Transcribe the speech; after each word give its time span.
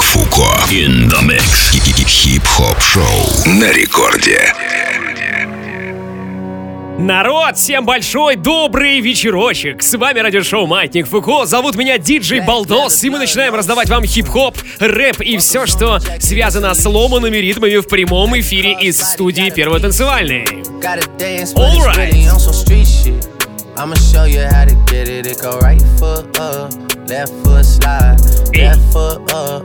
Маятник 0.00 0.02
Фуко. 0.02 0.72
In 0.72 1.08
the 1.08 1.22
mix. 1.22 1.70
Хип-хоп 2.06 2.80
шоу 2.80 3.04
на 3.46 3.70
рекорде. 3.70 4.52
Народ, 6.98 7.56
всем 7.56 7.86
большой 7.86 8.36
добрый 8.36 9.00
вечерочек! 9.00 9.82
С 9.82 9.96
вами 9.96 10.20
радиошоу 10.20 10.66
Маятник 10.66 11.06
Фуко, 11.06 11.46
зовут 11.46 11.76
меня 11.76 11.96
Диджей 11.98 12.40
Балдос, 12.40 13.02
и 13.04 13.10
мы 13.10 13.18
начинаем 13.18 13.54
раздавать 13.54 13.88
вам 13.88 14.04
хип-хоп, 14.04 14.58
рэп 14.78 15.20
и 15.20 15.38
все, 15.38 15.66
что 15.66 15.98
связано 16.18 16.74
с 16.74 16.84
ломанными 16.84 17.38
ритмами 17.38 17.76
в 17.76 17.88
прямом 17.88 18.38
эфире 18.40 18.72
из 18.80 19.00
студии 19.00 19.50
Первой 19.50 19.80
танцевальной. 19.80 20.46
I'ma 23.76 23.96
show 23.96 24.26
you 24.26 24.42
how 24.42 24.66
to 24.66 24.74
get 24.90 25.08
it. 25.08 25.26
It 25.26 25.40
go 25.40 25.58
right 25.60 25.80
foot 25.96 26.38
up, 26.38 26.70
left 27.08 27.32
foot 27.42 27.64
slide, 27.64 28.20
left 28.54 28.82
foot 28.92 29.32
up, 29.32 29.64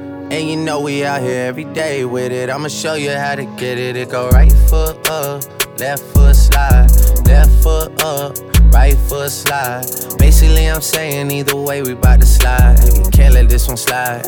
And 0.31 0.49
you 0.49 0.55
know 0.55 0.79
we 0.79 1.03
out 1.03 1.21
here 1.21 1.45
every 1.45 1.65
day 1.65 2.05
with 2.05 2.31
it. 2.31 2.49
I'ma 2.49 2.69
show 2.69 2.93
you 2.93 3.11
how 3.11 3.35
to 3.35 3.43
get 3.43 3.77
it. 3.77 3.97
It 3.97 4.09
go 4.09 4.29
right 4.29 4.53
foot 4.69 5.09
up, 5.09 5.43
left 5.77 6.03
foot 6.13 6.35
slide, 6.37 6.89
left 7.27 7.51
foot 7.61 8.01
up 8.01 8.37
right 8.71 8.97
foot 8.97 9.29
slide. 9.29 9.85
Basically, 10.17 10.65
I'm 10.69 10.81
saying 10.81 11.31
either 11.31 11.55
way, 11.55 11.81
we 11.81 11.93
bout 11.93 12.21
to 12.21 12.25
slide. 12.25 12.79
Can't 13.11 13.33
let 13.33 13.49
this 13.49 13.67
one 13.67 13.77
slide. 13.77 14.25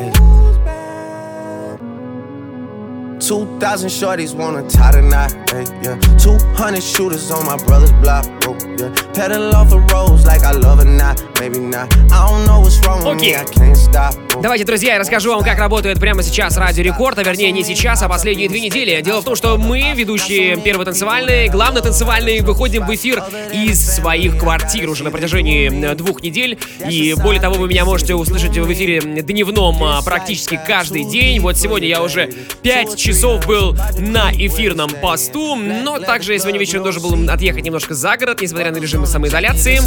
2,000 3.23 3.87
shorties 3.87 4.35
wanna 4.35 4.67
tie 4.67 4.91
the 4.91 5.01
knot, 5.01 5.31
hey, 5.49 5.63
yeah. 5.81 5.95
200 6.17 6.83
shooters 6.83 7.31
on 7.31 7.45
my 7.45 7.55
brother's 7.63 7.93
block, 8.03 8.25
oh, 8.45 8.57
yeah. 8.77 8.93
Pedal 9.13 9.55
off 9.55 9.69
the 9.69 9.79
roads 9.93 10.25
like 10.25 10.43
I 10.43 10.51
love 10.51 10.81
it 10.81 10.89
not, 10.89 11.23
maybe 11.39 11.59
not. 11.59 11.87
I 12.11 12.27
don't 12.27 12.45
know 12.45 12.59
what's 12.59 12.85
wrong 12.85 13.05
with 13.05 13.21
me, 13.21 13.33
I 13.33 13.45
can't 13.45 13.77
stop. 13.77 14.13
Oh. 14.35 14.41
Давайте, 14.41 14.65
друзья, 14.65 14.93
я 14.93 14.99
расскажу 14.99 15.33
вам, 15.33 15.41
как 15.41 15.57
работает 15.57 16.01
прямо 16.01 16.21
сейчас 16.21 16.57
Радио 16.57 16.83
Рекорд, 16.83 17.17
а 17.17 17.23
вернее 17.23 17.51
не 17.51 17.63
сейчас, 17.63 18.01
а 18.01 18.09
последние 18.09 18.49
две 18.49 18.59
недели. 18.59 18.99
Дело 19.01 19.21
в 19.21 19.23
том, 19.23 19.37
что 19.37 19.57
мы, 19.57 19.93
ведущие 19.95 20.57
Первой 20.57 20.83
танцевальной, 20.83 21.47
главной 21.47 21.81
танцевальной, 21.81 22.41
выходим 22.41 22.85
в 22.85 22.93
эфир 22.93 23.23
из 23.53 23.95
своих 23.95 24.37
квартир 24.37 24.89
уже 24.89 25.05
на 25.05 25.11
протяжении 25.11 25.69
двух 25.93 26.21
недель. 26.21 26.59
И 26.89 27.15
более 27.23 27.41
того, 27.41 27.55
вы 27.55 27.69
меня 27.69 27.85
можете 27.85 28.15
услышать 28.15 28.57
в 28.57 28.73
эфире 28.73 28.99
дневном 28.99 29.81
а, 29.81 30.01
практически 30.01 30.59
каждый 30.67 31.05
день. 31.05 31.39
Вот 31.39 31.55
сегодня 31.55 31.87
я 31.87 32.01
уже 32.01 32.29
5 32.63 32.97
часов 32.97 33.12
часов 33.13 33.45
был 33.45 33.77
на 33.99 34.31
эфирном 34.31 34.89
посту, 34.89 35.55
но 35.55 35.99
также 35.99 36.37
сегодня 36.39 36.59
вечером 36.59 36.81
должен 36.81 37.03
был 37.03 37.29
отъехать 37.29 37.63
немножко 37.63 37.93
за 37.93 38.17
город, 38.17 38.41
несмотря 38.41 38.71
на 38.71 38.77
режим 38.77 39.05
самоизоляции. 39.05 39.79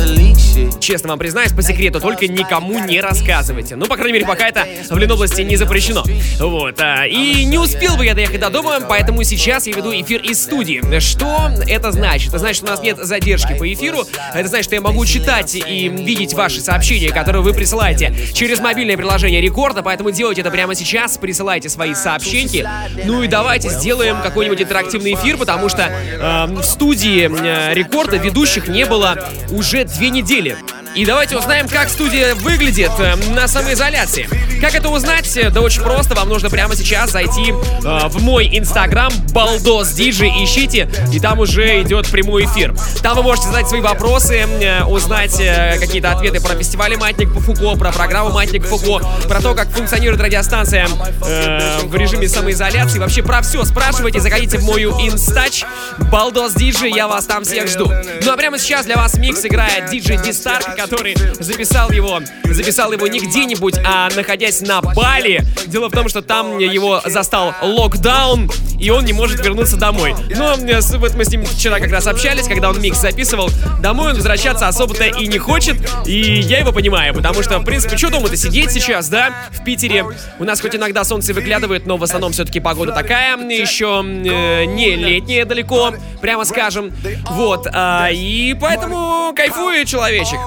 Честно 0.78 1.08
вам 1.08 1.19
признаюсь, 1.19 1.50
по 1.50 1.60
секрету, 1.60 1.98
только 1.98 2.28
никому 2.28 2.78
не 2.78 3.00
рассказывайте. 3.00 3.74
Ну, 3.74 3.86
по 3.86 3.97
крайней 3.97 4.12
мере, 4.12 4.27
пока 4.27 4.47
это 4.47 4.64
в 4.88 4.97
Ленобласти 4.97 5.41
не 5.41 5.56
запрещено. 5.56 6.04
Вот. 6.38 6.80
А, 6.80 7.04
и 7.04 7.44
не 7.44 7.58
успел 7.58 7.97
бы 7.97 8.04
я 8.04 8.14
доехать 8.14 8.38
до 8.38 8.48
дома, 8.48 8.78
поэтому 8.88 9.24
сейчас 9.24 9.66
я 9.66 9.72
веду 9.72 9.91
эфир 9.92 10.22
из 10.22 10.41
студии. 10.41 10.80
Что 11.00 11.50
это 11.66 11.91
значит? 11.91 12.28
Это 12.28 12.38
значит, 12.38 12.58
что 12.58 12.66
у 12.66 12.70
нас 12.70 12.80
нет 12.80 12.98
задержки 12.98 13.58
по 13.58 13.72
эфиру. 13.72 14.04
Это 14.34 14.48
значит, 14.48 14.66
что 14.66 14.77
я 14.77 14.80
могу 14.80 15.04
читать 15.04 15.56
и 15.56 15.88
видеть 15.88 16.34
ваши 16.34 16.60
сообщения, 16.60 17.10
которые 17.10 17.43
вы 17.43 17.53
присылаете 17.53 18.14
через 18.32 18.60
мобильное 18.60 18.97
приложение 18.97 19.41
Рекорда, 19.41 19.82
поэтому 19.82 20.12
делайте 20.12 20.43
это 20.43 20.53
прямо 20.53 20.76
сейчас, 20.76 21.19
присылайте 21.19 21.69
свои 21.69 21.94
сообщения. 21.94 22.70
Ну 23.04 23.16
ну 23.16 23.22
и 23.22 23.28
давайте 23.28 23.71
сделаем 23.71 24.21
какой-нибудь 24.21 24.60
интерактивный 24.60 25.15
эфир, 25.15 25.38
потому 25.38 25.71
что 25.71 25.84
э, 25.84 26.47
в 26.49 26.62
студии 26.62 27.22
э, 27.22 27.72
рекорда 27.72 28.19
ведущих 28.19 28.69
не 28.69 28.84
было 28.84 29.31
уже 29.50 29.84
две 29.84 30.10
недели. 30.10 30.59
И 30.96 31.04
давайте 31.04 31.36
узнаем, 31.36 31.68
как 31.68 31.90
студия 31.90 32.34
выглядит 32.36 32.90
э, 32.98 33.16
на 33.34 33.46
самоизоляции. 33.48 34.26
Как 34.62 34.74
это 34.74 34.88
узнать? 34.88 35.38
Да 35.52 35.60
очень 35.60 35.82
просто. 35.82 36.14
Вам 36.14 36.30
нужно 36.30 36.48
прямо 36.48 36.74
сейчас 36.74 37.10
зайти 37.10 37.50
э, 37.50 38.08
в 38.08 38.22
мой 38.22 38.48
инстаграм 38.50 39.12
балдос 39.34 39.90
диджи, 39.90 40.26
ищите, 40.26 40.88
и 41.12 41.20
там 41.20 41.40
уже 41.40 41.82
идет 41.82 42.08
прямой 42.08 42.46
эфир. 42.46 42.74
Там 43.02 43.14
вы 43.14 43.22
можете 43.22 43.48
задать 43.48 43.68
свои 43.68 43.82
вопросы, 43.82 44.38
э, 44.38 44.84
узнать 44.84 45.38
э, 45.38 45.76
какие-то 45.78 46.12
ответы 46.12 46.40
про 46.40 46.54
фестиваль 46.54 46.96
Матник 46.96 47.30
по 47.34 47.40
Фуко, 47.40 47.76
про 47.76 47.92
программу 47.92 48.30
Матник 48.30 48.64
Фуко, 48.64 49.06
про 49.28 49.42
то, 49.42 49.54
как 49.54 49.68
функционирует 49.68 50.22
радиостанция 50.22 50.88
э, 51.26 51.80
в 51.84 51.94
режиме 51.94 52.26
самоизоляции. 52.26 52.98
Вообще 52.98 53.22
про 53.22 53.42
все 53.42 53.62
спрашивайте, 53.64 54.20
заходите 54.20 54.56
в 54.56 54.64
мою 54.64 54.92
инстач 54.92 55.62
балдос 56.10 56.54
диджи, 56.54 56.88
я 56.88 57.06
вас 57.06 57.26
там 57.26 57.44
всех 57.44 57.68
жду. 57.68 57.92
Ну 58.22 58.32
а 58.32 58.36
прямо 58.38 58.58
сейчас 58.58 58.86
для 58.86 58.96
вас 58.96 59.18
микс 59.18 59.44
играет 59.44 59.90
диджей 59.90 60.16
Дистарк, 60.16 60.78
который 60.86 61.16
записал 61.41 61.91
его, 61.91 62.20
записал 62.44 62.92
его 62.92 63.06
не 63.06 63.19
где-нибудь, 63.19 63.74
а 63.84 64.08
находясь 64.14 64.60
на 64.60 64.80
Бали. 64.80 65.44
Дело 65.66 65.88
в 65.88 65.92
том, 65.92 66.08
что 66.08 66.22
там 66.22 66.58
его 66.58 67.02
застал 67.04 67.54
локдаун, 67.60 68.48
и 68.78 68.91
он 68.91 69.04
не 69.04 69.12
может 69.12 69.44
вернуться 69.44 69.76
домой. 69.76 70.14
Но 70.30 70.54
э, 70.54 70.80
вот 70.98 71.14
мы 71.14 71.25
с 71.25 71.30
ним 71.30 71.44
вчера 71.44 71.80
как 71.80 71.91
раз 71.91 72.06
общались, 72.06 72.46
когда 72.46 72.70
он 72.70 72.80
микс 72.80 73.00
записывал. 73.00 73.50
Домой 73.80 74.10
он 74.10 74.16
возвращаться 74.16 74.69
особо-то 74.69 75.04
и 75.04 75.26
не 75.26 75.38
хочет, 75.38 75.76
и 76.06 76.41
я 76.41 76.58
его 76.58 76.72
понимаю, 76.72 77.14
потому 77.14 77.42
что, 77.42 77.58
в 77.58 77.64
принципе, 77.64 77.96
что 77.96 78.10
дома-то 78.10 78.36
сидеть 78.36 78.70
сейчас, 78.70 79.08
да, 79.08 79.34
в 79.50 79.64
Питере? 79.64 80.04
У 80.38 80.44
нас 80.44 80.60
хоть 80.60 80.76
иногда 80.76 81.04
солнце 81.04 81.32
выглядывает, 81.34 81.86
но 81.86 81.96
в 81.96 82.02
основном 82.02 82.32
все-таки 82.32 82.60
погода 82.60 82.92
такая, 82.92 83.36
еще 83.36 84.04
э, 84.04 84.64
не 84.64 84.94
летняя 84.94 85.44
далеко, 85.44 85.94
прямо 86.20 86.44
скажем. 86.44 86.92
Вот, 87.30 87.66
э, 87.66 88.08
и 88.12 88.56
поэтому 88.60 89.32
кайфует 89.34 89.88
человечек 89.88 90.38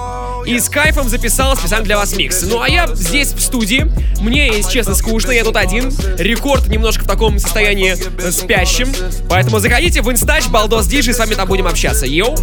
и 0.50 0.58
с 0.58 0.68
кайфом 0.68 1.08
записал 1.08 1.56
специально 1.56 1.84
для 1.84 1.96
вас 1.96 2.16
микс. 2.16 2.42
Ну 2.42 2.60
а 2.60 2.68
я 2.68 2.88
здесь 2.88 3.32
в 3.32 3.40
студии, 3.40 3.90
мне, 4.20 4.48
если 4.48 4.70
честно, 4.70 4.96
скучно, 4.96 5.30
я 5.30 5.44
тут 5.44 5.56
один, 5.56 5.92
рекорд 6.18 6.66
немножко 6.66 7.04
в 7.04 7.06
таком 7.06 7.38
состоянии 7.38 7.94
спящим, 8.30 8.88
поэтому 9.28 9.60
заходите 9.60 10.02
в 10.02 10.10
инстач, 10.10 10.48
балдос 10.48 10.88
диджи, 10.88 11.12
с 11.12 11.18
вами 11.18 11.34
там 11.34 11.46
будем 11.46 11.68
общаться. 11.68 12.04
Йоу! 12.04 12.36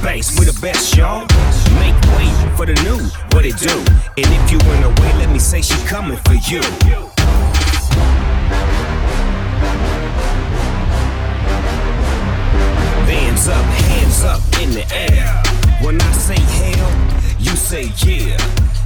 space. 0.00 0.38
We're 0.38 0.50
the 0.50 0.58
best, 0.60 0.96
y'all. 0.96 1.26
Make 1.78 1.96
way 2.16 2.28
for 2.56 2.66
the 2.66 2.74
new, 2.84 3.00
what 3.32 3.44
it 3.44 3.56
do. 3.58 3.76
And 4.16 4.28
if 4.36 4.50
you 4.50 4.58
in 4.72 4.80
the 4.82 4.88
way, 5.00 5.12
let 5.20 5.30
me 5.30 5.38
say 5.38 5.60
she 5.60 5.76
coming 5.86 6.16
for 6.26 6.34
you. 6.34 6.62
Hands 13.08 13.48
up, 13.48 13.64
hands 13.88 14.24
up 14.24 14.40
in 14.62 14.70
the 14.72 14.86
air. 14.94 15.42
When 15.82 16.00
I 16.00 16.12
say 16.12 16.40
hell, 16.60 16.90
you 17.38 17.54
say 17.56 17.92
yeah. 18.04 18.38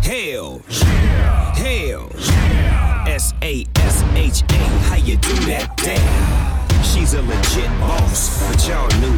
Hell, 0.02 0.62
yeah. 0.68 1.54
hell, 1.54 2.10
yeah. 2.18 3.04
S 3.08 3.32
A 3.42 3.64
S 3.76 4.04
H 4.14 4.42
A, 4.50 4.62
how 4.88 4.96
you 4.96 5.16
do 5.16 5.34
that? 5.46 5.76
Damn. 5.76 6.64
She's 6.84 7.14
a 7.14 7.22
legit 7.22 7.70
boss, 7.80 8.46
but 8.46 8.68
y'all 8.68 8.88
knew 9.00 9.13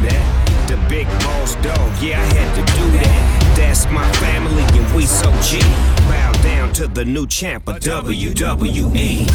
dog, 1.55 1.91
yeah, 2.01 2.21
I 2.21 2.25
had 2.33 2.55
to 2.55 2.61
do 2.73 2.91
that. 2.97 3.53
That's 3.57 3.85
my 3.89 4.09
family, 4.13 4.63
and 4.77 4.95
we 4.95 5.05
so 5.05 5.31
G. 5.41 5.59
Bow 6.09 6.31
down 6.43 6.73
to 6.73 6.87
the 6.87 7.05
new 7.05 7.27
champ 7.27 7.67
of 7.67 7.77
WWE. 7.79 9.27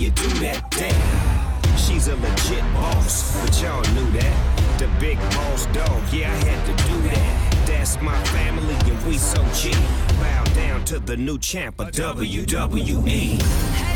You 0.00 0.10
do 0.12 0.28
that? 0.40 0.70
Damn. 0.70 1.76
She's 1.76 2.08
a 2.08 2.16
legit 2.16 2.64
boss, 2.72 3.38
but 3.44 3.62
y'all 3.62 3.82
knew 3.94 4.10
that. 4.18 4.78
The 4.78 4.88
big 4.98 5.18
boss 5.18 5.66
dog, 5.66 6.02
yeah, 6.10 6.32
I 6.32 6.36
had 6.46 6.66
to 6.66 6.72
do 6.88 7.02
that. 7.10 7.66
That's 7.66 8.00
my 8.00 8.18
family, 8.24 8.74
and 8.90 9.06
we 9.06 9.18
so 9.18 9.44
G. 9.52 9.72
Bow 10.18 10.44
down 10.54 10.86
to 10.86 11.00
the 11.00 11.18
new 11.18 11.38
champ 11.38 11.80
of 11.80 11.90
WWE. 11.90 13.89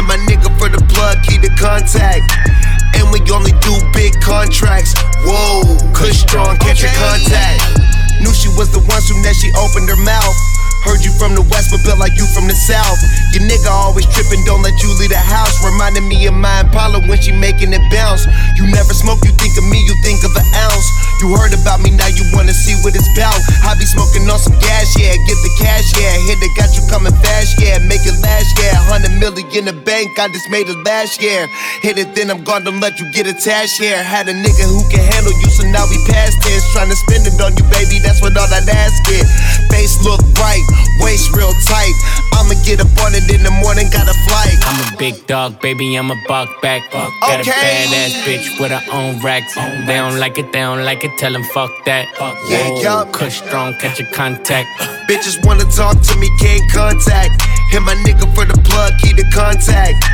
Hit 0.00 0.08
my 0.08 0.16
nigga 0.24 0.48
for 0.56 0.72
the 0.72 0.80
plug, 0.96 1.20
key 1.28 1.36
to 1.44 1.52
contact. 1.60 2.24
And 2.96 3.12
we 3.12 3.20
only 3.28 3.52
do 3.60 3.76
big 3.92 4.16
contracts. 4.24 4.96
Whoa, 5.28 5.76
Kush 5.92 6.24
strong, 6.24 6.56
catch 6.56 6.80
okay. 6.80 6.88
a 6.88 7.04
contact. 7.04 7.60
Knew 8.24 8.32
she 8.32 8.48
was 8.56 8.72
the 8.72 8.80
one 8.80 9.04
soon 9.04 9.20
as 9.28 9.36
she 9.36 9.52
opened 9.60 9.92
her 9.92 10.00
mouth. 10.00 10.36
Heard 10.88 11.04
you 11.04 11.12
from 11.20 11.36
the 11.36 11.44
west, 11.52 11.68
but 11.68 11.84
built 11.84 12.00
like 12.00 12.16
you 12.16 12.24
from 12.32 12.48
the 12.48 12.56
south. 12.56 12.96
Your 13.36 13.44
nigga 13.44 13.68
always 13.68 14.08
tripping, 14.08 14.40
don't 14.48 14.64
let 14.64 14.80
you 14.80 14.88
leave 14.96 15.12
the 15.12 15.20
house. 15.20 15.60
Reminding 15.60 16.08
me 16.08 16.24
of 16.24 16.32
my 16.32 16.64
Impala 16.64 17.04
when 17.04 17.20
she 17.20 17.36
making 17.36 17.76
it 17.76 17.84
bounce. 17.92 18.24
You 18.56 18.72
never 18.72 18.96
smoke, 18.96 19.20
you 19.28 19.36
think 19.36 19.52
of 19.60 19.68
me, 19.68 19.84
you 19.84 19.92
think 20.00 20.24
of 20.24 20.32
an 20.32 20.48
ounce. 20.64 20.88
You 21.20 21.36
heard 21.36 21.52
about 21.52 21.84
me, 21.84 21.92
now 21.92 22.08
you 22.08 22.24
wanna 22.32 22.56
see 22.56 22.72
what 22.80 22.96
it's 22.96 23.04
about. 23.12 23.36
I 23.68 23.76
be 23.76 23.84
smoking 23.84 24.24
on 24.32 24.40
some 24.40 24.56
gas, 24.56 24.96
yeah, 24.96 25.12
get 25.28 25.36
the 25.44 25.52
cash, 25.60 25.92
yeah. 26.00 26.16
Hit 26.24 26.40
it, 26.40 26.48
got 26.56 26.72
you 26.72 26.80
coming 26.88 27.12
fast, 27.20 27.60
yeah. 27.60 27.76
Make 27.76 28.08
it 28.08 28.16
last, 28.24 28.56
yeah. 28.56 28.72
Hundred 28.88 29.12
million 29.20 29.44
in 29.52 29.64
the 29.68 29.76
bank, 29.84 30.08
I 30.16 30.32
just 30.32 30.48
made 30.48 30.64
it 30.72 30.80
last 30.80 31.20
year. 31.20 31.44
Hit 31.84 32.00
it, 32.00 32.14
then 32.16 32.30
I'm 32.32 32.42
gone, 32.42 32.64
don't 32.64 32.80
let 32.80 32.98
you 32.98 33.04
get 33.12 33.28
attached 33.28 33.76
here. 33.76 34.00
Had 34.00 34.32
a 34.32 34.32
nigga 34.32 34.64
who 34.64 34.80
can 34.88 35.04
handle 35.12 35.36
you, 35.36 35.48
so 35.52 35.68
now 35.68 35.84
we 35.92 36.00
past 36.08 36.40
tense. 36.40 36.64
Trying 36.72 36.88
to 36.88 36.96
spend 36.96 37.28
it 37.28 37.36
on 37.36 37.52
you, 37.52 37.68
baby, 37.68 38.00
that's 38.00 38.24
what 38.24 38.32
all 38.40 38.48
that 38.48 38.64
ass 38.64 38.96
get. 39.04 39.28
Face 39.70 40.02
look 40.04 40.20
right, 40.38 40.64
waist 41.00 41.34
real 41.34 41.52
tight. 41.66 41.94
I'ma 42.34 42.54
get 42.64 42.80
up 42.80 42.90
on 43.04 43.14
it 43.14 43.28
in 43.30 43.42
the 43.42 43.50
morning, 43.62 43.88
got 43.90 44.08
a 44.08 44.16
flight. 44.26 44.58
I'm 44.62 44.94
a 44.94 44.96
big 44.96 45.26
dog, 45.26 45.60
baby, 45.60 45.94
I'm 45.96 46.10
a 46.10 46.16
buck 46.26 46.60
back. 46.60 46.90
Buck. 46.90 47.12
Got 47.20 47.40
okay. 47.40 47.50
a 47.50 47.54
badass 47.54 48.12
bitch 48.24 48.60
with 48.60 48.70
her 48.70 48.82
own 48.92 49.20
racks. 49.20 49.56
Own 49.56 49.86
they 49.86 49.96
don't 49.96 50.18
like 50.18 50.38
it, 50.38 50.52
they 50.52 50.60
don't 50.60 50.84
like 50.84 51.04
it, 51.04 51.16
tell 51.18 51.32
them 51.32 51.44
fuck 51.44 51.70
that. 51.84 52.08
Fuck 52.16 52.36
yeah, 52.48 52.80
yup. 52.80 53.12
Kush 53.12 53.38
strong, 53.42 53.74
catch 53.74 54.00
a 54.00 54.04
contact. 54.04 54.68
Bitches 55.08 55.44
wanna 55.44 55.64
talk 55.64 56.00
to 56.00 56.16
me, 56.18 56.28
can't 56.38 56.64
contact. 56.72 57.42
Hit 57.70 57.82
my 57.82 57.94
nigga 58.06 58.26
for 58.34 58.44
the 58.44 58.58
plug, 58.62 58.92
key 58.98 59.12
to 59.14 59.24
contact. 59.30 60.04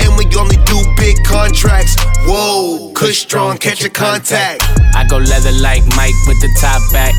And 0.00 0.16
we 0.16 0.24
only 0.36 0.56
do 0.64 0.80
big 0.96 1.16
contracts. 1.24 1.96
Whoa, 2.26 2.92
Kush 2.94 3.18
strong, 3.18 3.58
catch 3.58 3.84
a 3.84 3.90
contact. 3.90 4.62
I 4.94 5.04
go 5.08 5.18
leather 5.18 5.52
like 5.60 5.84
Mike 5.96 6.14
with 6.26 6.40
the 6.40 6.48
top 6.60 6.80
back. 6.92 7.14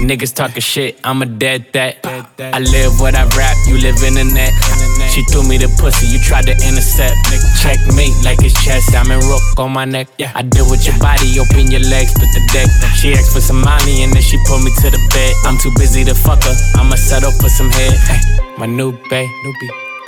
Niggas 0.00 0.34
talking 0.34 0.64
shit, 0.64 0.98
I'm 1.04 1.20
a 1.22 1.26
dead 1.26 1.66
that. 1.72 2.00
I 2.40 2.58
live 2.58 2.98
what 3.00 3.14
I 3.14 3.28
rap, 3.36 3.56
you 3.68 3.76
live 3.76 4.00
in 4.00 4.16
the 4.16 4.24
net. 4.24 4.50
She 5.12 5.22
threw 5.28 5.44
me 5.46 5.58
the 5.60 5.68
pussy, 5.76 6.08
you 6.08 6.18
tried 6.18 6.46
to 6.48 6.56
intercept. 6.56 7.14
Checkmate 7.60 8.16
like 8.24 8.40
it's 8.40 8.56
chess, 8.64 8.94
I'm 8.96 9.12
in 9.12 9.20
rook 9.28 9.42
on 9.58 9.72
my 9.72 9.84
neck. 9.84 10.08
I 10.34 10.42
deal 10.42 10.64
with 10.68 10.86
your 10.88 10.96
body, 10.98 11.38
open 11.38 11.70
your 11.70 11.84
legs, 11.84 12.16
put 12.16 12.32
the 12.32 12.42
deck. 12.48 12.68
She 12.96 13.12
asked 13.12 13.32
for 13.32 13.40
some 13.44 13.60
money 13.60 14.02
and 14.02 14.12
then 14.12 14.22
she 14.22 14.40
pulled 14.48 14.64
me 14.64 14.72
to 14.80 14.88
the 14.88 15.00
bed. 15.12 15.36
I'm 15.44 15.58
too 15.60 15.72
busy 15.76 16.02
to 16.08 16.14
fuck 16.14 16.42
her, 16.44 16.56
I'ma 16.80 16.96
settle 16.96 17.32
for 17.36 17.52
some 17.52 17.68
head. 17.70 17.94
My 18.56 18.66
new 18.66 18.96
bae, 19.12 19.28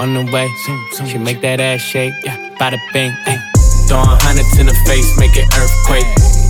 on 0.01 0.15
the 0.15 0.25
way. 0.33 0.49
She 1.07 1.19
make 1.19 1.43
that 1.43 1.61
ass 1.61 1.81
shake, 1.81 2.15
bada 2.57 2.81
bing. 2.93 3.13
Throwing 3.87 4.09
hundreds 4.25 4.57
in 4.59 4.67
the 4.67 4.77
face, 4.89 5.19
make 5.21 5.37
it 5.37 5.47
earthquake. 5.53 6.32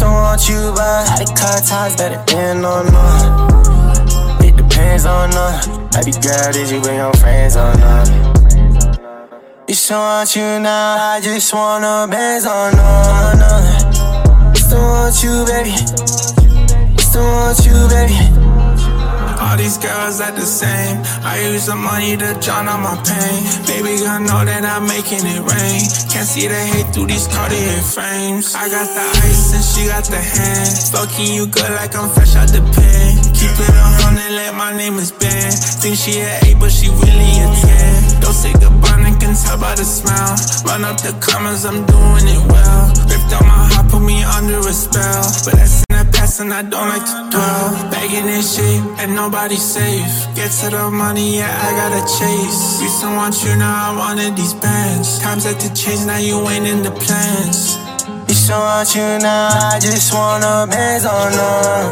don't 0.00 0.12
want 0.12 0.48
you, 0.48 0.72
but 0.74 1.08
how 1.08 1.16
the 1.16 1.26
cut 1.36 1.62
ties 1.64 1.94
better 1.96 2.22
than 2.26 2.64
on 2.64 2.86
none. 2.86 4.44
It 4.44 4.56
depends 4.56 5.04
on 5.04 5.30
her. 5.32 5.52
Baby 5.92 6.12
girl, 6.24 6.52
did 6.52 6.70
you 6.70 6.80
bring 6.80 6.96
your 6.96 7.12
friends 7.14 7.56
on 7.56 7.78
not? 7.78 8.08
Just 9.68 9.90
want 9.90 10.34
you 10.34 10.58
now, 10.58 11.12
I 11.12 11.20
just 11.20 11.52
wanna 11.52 12.08
bands 12.10 12.46
on 12.46 12.72
her. 12.72 14.52
Just 14.54 14.70
don't 14.70 14.82
want 14.82 15.22
you, 15.22 15.44
baby. 15.44 15.74
Don't 17.12 17.32
want 17.34 17.58
you, 17.66 17.88
baby. 17.88 18.39
All 19.40 19.56
these 19.56 19.78
girls 19.78 20.20
act 20.20 20.36
the 20.36 20.44
same. 20.44 21.00
I 21.24 21.40
use 21.48 21.66
the 21.66 21.74
money 21.74 22.16
to 22.16 22.36
drown 22.44 22.68
out 22.68 22.80
my 22.84 22.96
pain. 23.00 23.40
Baby 23.64 24.04
I 24.04 24.20
know 24.20 24.44
that 24.44 24.64
I'm 24.68 24.84
making 24.84 25.24
it 25.24 25.40
rain. 25.40 25.80
Can't 26.12 26.28
see 26.28 26.46
the 26.46 26.60
hate 26.60 26.92
through 26.92 27.08
these 27.08 27.26
Cartier 27.26 27.80
frames. 27.80 28.54
I 28.54 28.68
got 28.68 28.84
the 28.84 29.04
ice 29.24 29.56
and 29.56 29.64
she 29.64 29.88
got 29.88 30.04
the 30.04 30.20
hand. 30.20 30.70
Fucking 30.92 31.32
you 31.32 31.46
good 31.48 31.72
like 31.80 31.96
I'm 31.96 32.12
fresh 32.12 32.36
out 32.36 32.52
the 32.52 32.60
pen. 32.60 33.16
Keep 33.32 33.56
it 33.56 33.74
on 33.80 33.92
hundred 34.04 34.32
like 34.36 34.54
my 34.54 34.76
name 34.76 35.00
is 35.00 35.10
Ben. 35.10 35.50
Think 35.80 35.96
she 35.96 36.20
a 36.20 36.54
but 36.60 36.70
she 36.70 36.92
really 36.92 37.32
a 37.40 37.48
ten. 37.64 38.20
Don't 38.20 38.36
say 38.36 38.52
goodbye, 38.52 39.00
and 39.08 39.18
can 39.18 39.34
tell 39.34 39.56
by 39.56 39.74
the 39.74 39.84
smile. 39.84 40.36
Run 40.68 40.84
up 40.84 41.00
the 41.00 41.16
comments, 41.24 41.64
I'm 41.64 41.80
doing 41.88 42.26
it 42.28 42.42
well. 42.52 42.92
Ripped 43.08 43.32
out 43.32 43.48
my 43.48 43.64
heart, 43.72 43.88
put 43.88 44.04
me 44.04 44.22
under 44.22 44.60
a 44.60 44.72
spell. 44.72 45.24
But 45.48 45.56
that's 45.56 45.89
past 46.20 46.40
and 46.40 46.52
I 46.52 46.62
don't 46.62 46.88
like 46.88 47.04
to 47.12 47.18
dwell. 47.32 47.90
Begging 47.90 48.28
in 48.28 48.42
shape 48.42 48.84
and 49.00 49.14
nobody's 49.14 49.64
safe. 49.64 50.12
Get 50.36 50.50
to 50.60 50.68
the 50.70 50.90
money, 50.90 51.38
yeah, 51.38 51.66
I 51.66 51.68
gotta 51.80 52.02
chase. 52.18 52.82
Used 52.82 53.00
to 53.02 53.08
want 53.18 53.34
you, 53.44 53.56
now 53.56 53.88
I 53.88 53.90
wanted 53.96 54.36
these 54.36 54.54
bands. 54.54 55.18
Times 55.18 55.44
had 55.44 55.58
to 55.60 55.70
change, 55.72 56.04
now 56.06 56.18
you 56.18 56.36
ain't 56.52 56.66
in 56.66 56.82
the 56.82 56.92
plans. 57.02 57.78
Used 58.28 58.46
to 58.48 58.56
want 58.66 58.94
you, 58.94 59.08
now 59.24 59.48
I 59.72 59.78
just 59.80 60.12
wanna 60.12 60.66
bands 60.70 61.04
on 61.06 61.30
them. 61.38 61.86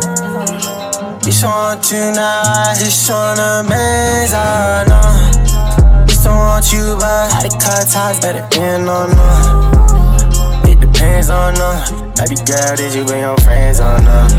Used 1.25 1.40
to 1.40 1.49
want 1.49 1.90
you, 1.90 2.04
now 2.20 2.68
I 2.68 2.75
just 2.78 3.11
wanna 3.11 3.64
bands 3.68 4.32
on 4.35 4.87
them. 4.92 6.08
Used 6.08 6.23
to 6.25 6.30
want 6.30 6.66
you, 6.73 6.85
but 7.00 7.32
how 7.32 7.40
to 7.47 7.50
cut 7.64 7.85
ties 7.88 8.20
better 8.20 8.44
than 8.52 8.88
on 8.88 9.08
them. 9.18 10.70
It 10.70 10.80
depends 10.80 11.30
on 11.30 11.54
them. 11.54 12.07
Baby 12.18 12.34
girl, 12.46 12.75
did 12.75 12.94
you 12.94 13.04
bring 13.04 13.20
your 13.20 13.37
friends 13.38 13.78
on 13.78 14.04
up? 14.04 14.30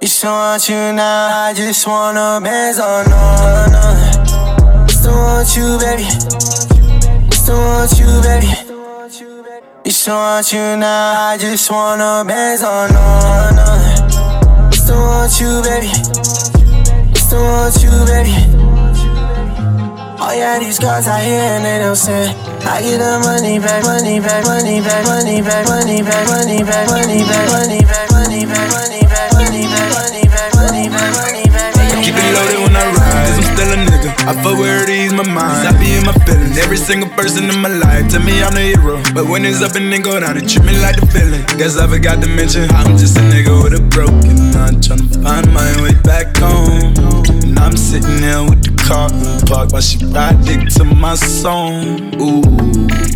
You 0.00 0.08
still 0.08 0.32
want 0.32 0.66
you 0.70 0.74
now, 0.74 1.48
I 1.48 1.52
just 1.54 1.86
wanna 1.86 2.40
bands 2.42 2.78
on 2.78 3.04
no, 3.10 3.66
no. 3.68 4.86
Still 4.88 5.12
want 5.12 5.54
you, 5.54 5.78
baby. 5.78 6.08
Still 7.30 7.58
want 7.58 7.92
you, 8.00 8.22
baby. 8.24 8.46
You 9.84 9.92
still 9.92 10.14
want 10.14 10.50
you 10.50 10.76
now, 10.78 11.28
I 11.28 11.36
just 11.38 11.70
wanna 11.70 12.24
bands 12.26 12.62
on 12.62 12.88
no, 12.90 13.50
no. 13.60 14.70
Still 14.70 14.96
want 14.96 15.38
you, 15.40 15.60
baby. 15.60 15.92
Still 17.14 17.42
want 17.42 17.82
you, 17.82 17.90
baby. 18.06 18.49
Oh 20.22 20.32
yeah, 20.36 20.58
these 20.58 20.78
girls 20.78 21.08
I 21.08 21.24
hear 21.24 21.40
and 21.40 21.64
they 21.64 21.78
don't 21.80 21.96
say 21.96 22.28
I 22.68 22.84
get 22.84 23.00
the 23.00 23.18
money 23.24 23.58
back, 23.58 23.82
money 23.84 24.20
back, 24.20 24.44
money 24.44 24.80
back, 24.84 25.04
money 25.08 25.40
back, 25.40 25.66
money 25.66 25.96
back, 26.04 26.04
money 26.04 26.04
back, 26.04 26.28
money 26.28 26.60
back, 26.60 26.84
money 26.92 27.24
back, 27.24 27.72
money 27.88 28.04
back, 28.28 28.52
money 28.52 28.84
back, 28.84 29.32
money 29.32 29.64
back, 29.64 29.88
money 29.96 30.28
back, 30.28 30.52
money 30.60 30.88
back, 30.92 31.10
money 31.16 31.48
back. 31.48 32.04
Keep 32.04 32.16
it 32.20 32.28
loaded 32.36 32.60
when 32.60 32.76
I 32.76 32.84
ride, 32.92 33.32
cause 33.32 33.38
I'm 33.40 33.48
still 33.48 33.70
a 33.72 33.78
nigga. 33.80 34.10
I 34.28 34.32
fuck 34.44 34.56
where 34.60 34.84
it 34.84 34.90
ease 34.92 35.12
my 35.12 35.24
mind. 35.24 35.68
I 35.68 35.72
be 35.80 35.96
in 35.96 36.04
my 36.04 36.12
feelings. 36.28 36.58
Every 36.58 36.76
single 36.76 37.08
person 37.16 37.48
in 37.48 37.58
my 37.60 37.72
life 37.72 38.12
tell 38.12 38.22
me 38.22 38.44
I'm 38.44 38.52
the 38.52 38.76
hero. 38.76 39.00
But 39.16 39.24
when 39.24 39.44
it's 39.44 39.62
up 39.62 39.74
and 39.76 39.92
then 39.92 40.02
go 40.02 40.20
down, 40.20 40.36
it 40.36 40.48
treat 40.48 40.64
me 40.64 40.76
like 40.80 41.00
the 41.00 41.06
feeling. 41.08 41.44
Guess 41.56 41.76
I 41.76 41.88
forgot 41.88 42.20
to 42.20 42.28
mention, 42.28 42.68
I'm 42.76 42.96
just 42.96 43.16
a 43.16 43.20
nigga 43.20 43.56
with 43.64 43.72
a 43.72 43.82
broken 43.88 44.52
heart. 44.52 44.84
Tryna 44.84 45.22
find 45.24 45.48
my 45.52 45.68
way 45.82 45.96
back 46.04 46.36
home. 46.36 47.19
And 47.50 47.58
I'm 47.58 47.76
sitting 47.76 48.20
there 48.20 48.44
with 48.44 48.62
the 48.62 48.70
car 48.86 49.10
in 49.10 49.46
park 49.48 49.72
while 49.72 49.82
she 49.82 49.98
ride 50.06 50.38
dick 50.44 50.68
to 50.78 50.84
my 50.84 51.16
song. 51.16 52.14
Ooh, 52.22 52.46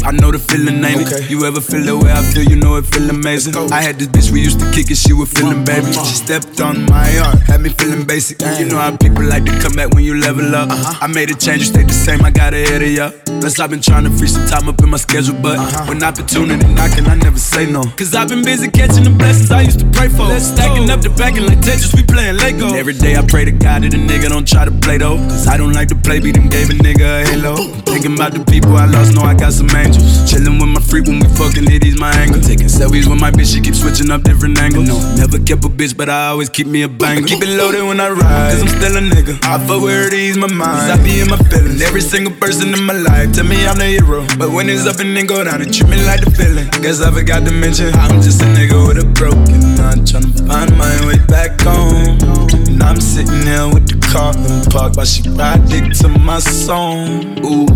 I 0.02 0.10
know 0.10 0.32
the 0.32 0.42
feeling, 0.42 0.82
ain't 0.82 1.06
it? 1.06 1.30
You 1.30 1.46
ever 1.46 1.60
feel 1.60 1.84
the 1.86 1.96
way 1.96 2.10
I 2.10 2.20
feel? 2.34 2.42
You 2.42 2.56
know 2.56 2.74
it 2.74 2.84
feel 2.84 3.08
amazing. 3.10 3.54
I 3.70 3.80
had 3.80 4.00
this 4.00 4.08
bitch, 4.08 4.32
we 4.32 4.42
used 4.42 4.58
to 4.58 4.66
kick 4.72 4.90
it, 4.90 4.96
she 4.96 5.12
was 5.12 5.30
feeling 5.30 5.64
baby. 5.64 5.92
She 5.92 6.18
stepped 6.18 6.60
on 6.60 6.84
my 6.86 7.06
arm, 7.18 7.38
had 7.46 7.60
me 7.60 7.70
feeling 7.70 8.04
basic. 8.04 8.42
You 8.58 8.66
know 8.66 8.78
how 8.78 8.96
people 8.96 9.22
like 9.22 9.44
to 9.44 9.54
come 9.60 9.74
back 9.74 9.94
when 9.94 10.02
you 10.02 10.18
level 10.18 10.52
up. 10.54 10.68
Uh-huh. 10.68 10.98
I 11.00 11.06
made 11.06 11.30
a 11.30 11.34
change, 11.34 11.60
you 11.60 11.66
stayed 11.66 11.88
the 11.88 11.94
same, 11.94 12.24
I 12.24 12.30
got 12.30 12.54
ahead 12.54 12.82
of 12.82 12.90
ya. 12.90 13.10
Plus, 13.38 13.60
I've 13.60 13.70
been 13.70 13.80
trying 13.80 14.02
to 14.04 14.10
free 14.10 14.26
some 14.26 14.46
time 14.48 14.68
up 14.68 14.82
in 14.82 14.90
my 14.90 14.96
schedule, 14.96 15.38
but 15.40 15.58
uh-huh. 15.58 15.86
when 15.86 16.02
opportunity 16.02 16.66
knocking, 16.74 17.06
I 17.06 17.14
never 17.14 17.38
say 17.38 17.70
no. 17.70 17.84
Cause 17.94 18.14
I've 18.16 18.28
been 18.28 18.42
busy 18.42 18.68
catching 18.68 19.04
the 19.04 19.10
blessings 19.10 19.52
I 19.52 19.62
used 19.62 19.78
to 19.78 19.86
pray 19.94 20.08
for. 20.08 20.26
Stacking 20.40 20.90
up 20.90 21.02
the 21.02 21.10
backing 21.10 21.46
like 21.46 21.58
Tetris, 21.58 21.94
we 21.94 22.02
playing 22.02 22.36
Lego. 22.36 22.66
And 22.66 22.76
every 22.76 22.94
day 22.94 23.14
I 23.16 23.22
pray 23.24 23.44
to 23.44 23.52
God 23.52 23.84
that 23.84 23.94
a 23.94 23.96
nigga 23.96 24.23
don't 24.28 24.46
try 24.46 24.64
to 24.64 24.70
play 24.70 24.98
though. 24.98 25.16
Cause 25.16 25.46
I 25.46 25.56
don't 25.56 25.72
like 25.72 25.88
to 25.88 25.94
play, 25.94 26.20
beat 26.20 26.34
them 26.34 26.48
gave 26.48 26.70
a 26.70 26.74
nigga 26.74 27.22
a 27.22 27.26
halo. 27.26 27.56
Thinking 27.84 28.14
about 28.14 28.32
the 28.32 28.44
people 28.44 28.76
I 28.76 28.86
lost, 28.86 29.14
know 29.14 29.22
I 29.22 29.34
got 29.34 29.52
some 29.52 29.70
angels. 29.70 30.30
Chilling 30.30 30.58
with 30.58 30.68
my 30.68 30.80
freak 30.80 31.06
when 31.06 31.20
we 31.20 31.28
fucking 31.36 31.70
it, 31.70 31.82
he's 31.82 31.98
my 31.98 32.12
angle. 32.16 32.40
Taking 32.40 32.68
selfies 32.68 33.06
with 33.08 33.20
my 33.20 33.30
bitch, 33.30 33.54
she 33.54 33.60
keep 33.60 33.74
switching 33.74 34.10
up 34.10 34.22
different 34.22 34.58
angles. 34.58 34.88
No, 34.88 34.98
never 35.16 35.38
kept 35.38 35.64
a 35.64 35.68
bitch, 35.68 35.96
but 35.96 36.08
I 36.08 36.28
always 36.28 36.48
keep 36.48 36.66
me 36.66 36.82
a 36.82 36.88
banger. 36.88 37.26
Keep 37.26 37.42
it 37.42 37.56
loaded 37.56 37.82
when 37.82 38.00
I 38.00 38.10
ride, 38.10 38.52
cause 38.52 38.62
I'm 38.62 38.68
still 38.68 38.96
a 38.96 39.00
nigga. 39.00 39.34
I 39.44 39.58
fuck 39.66 39.82
where 39.82 40.06
it 40.06 40.14
ease 40.14 40.36
my 40.36 40.46
mind. 40.46 40.88
Cause 40.88 40.90
I 40.90 41.02
be 41.02 41.20
in 41.20 41.28
my 41.28 41.38
feelings. 41.50 41.82
Every 41.82 42.00
single 42.00 42.34
person 42.34 42.72
in 42.72 42.82
my 42.82 42.94
life 42.94 43.32
tell 43.32 43.44
me 43.44 43.66
I'm 43.66 43.78
the 43.78 43.86
hero. 43.86 44.26
But 44.38 44.50
when 44.50 44.68
it's 44.68 44.86
up 44.86 45.00
and 45.00 45.16
then 45.16 45.26
go 45.26 45.42
down, 45.44 45.60
it 45.60 45.72
treat 45.72 45.88
me 45.88 46.04
like 46.06 46.24
the 46.24 46.30
feeling. 46.30 46.68
Guess 46.82 47.00
I 47.00 47.10
forgot 47.10 47.44
to 47.44 47.52
mention, 47.52 47.94
I'm 47.94 48.20
just 48.22 48.40
a 48.42 48.46
nigga 48.46 48.86
with 48.86 48.98
a 49.02 49.06
broken 49.06 49.60
heart. 49.78 50.06
Tryna 50.06 50.46
find 50.46 50.76
my 50.78 51.06
way 51.06 51.18
back 51.26 51.60
home. 51.60 52.43
And 52.74 52.82
I'm 52.82 53.00
sitting 53.00 53.42
here 53.42 53.68
with 53.72 53.86
the 53.86 53.98
car 54.10 54.34
park 54.68 54.96
while 54.96 55.06
she 55.06 55.28
ride 55.28 55.64
dick 55.68 55.92
to 56.00 56.08
my 56.08 56.40
song. 56.40 57.38
Ooh, 57.46 57.68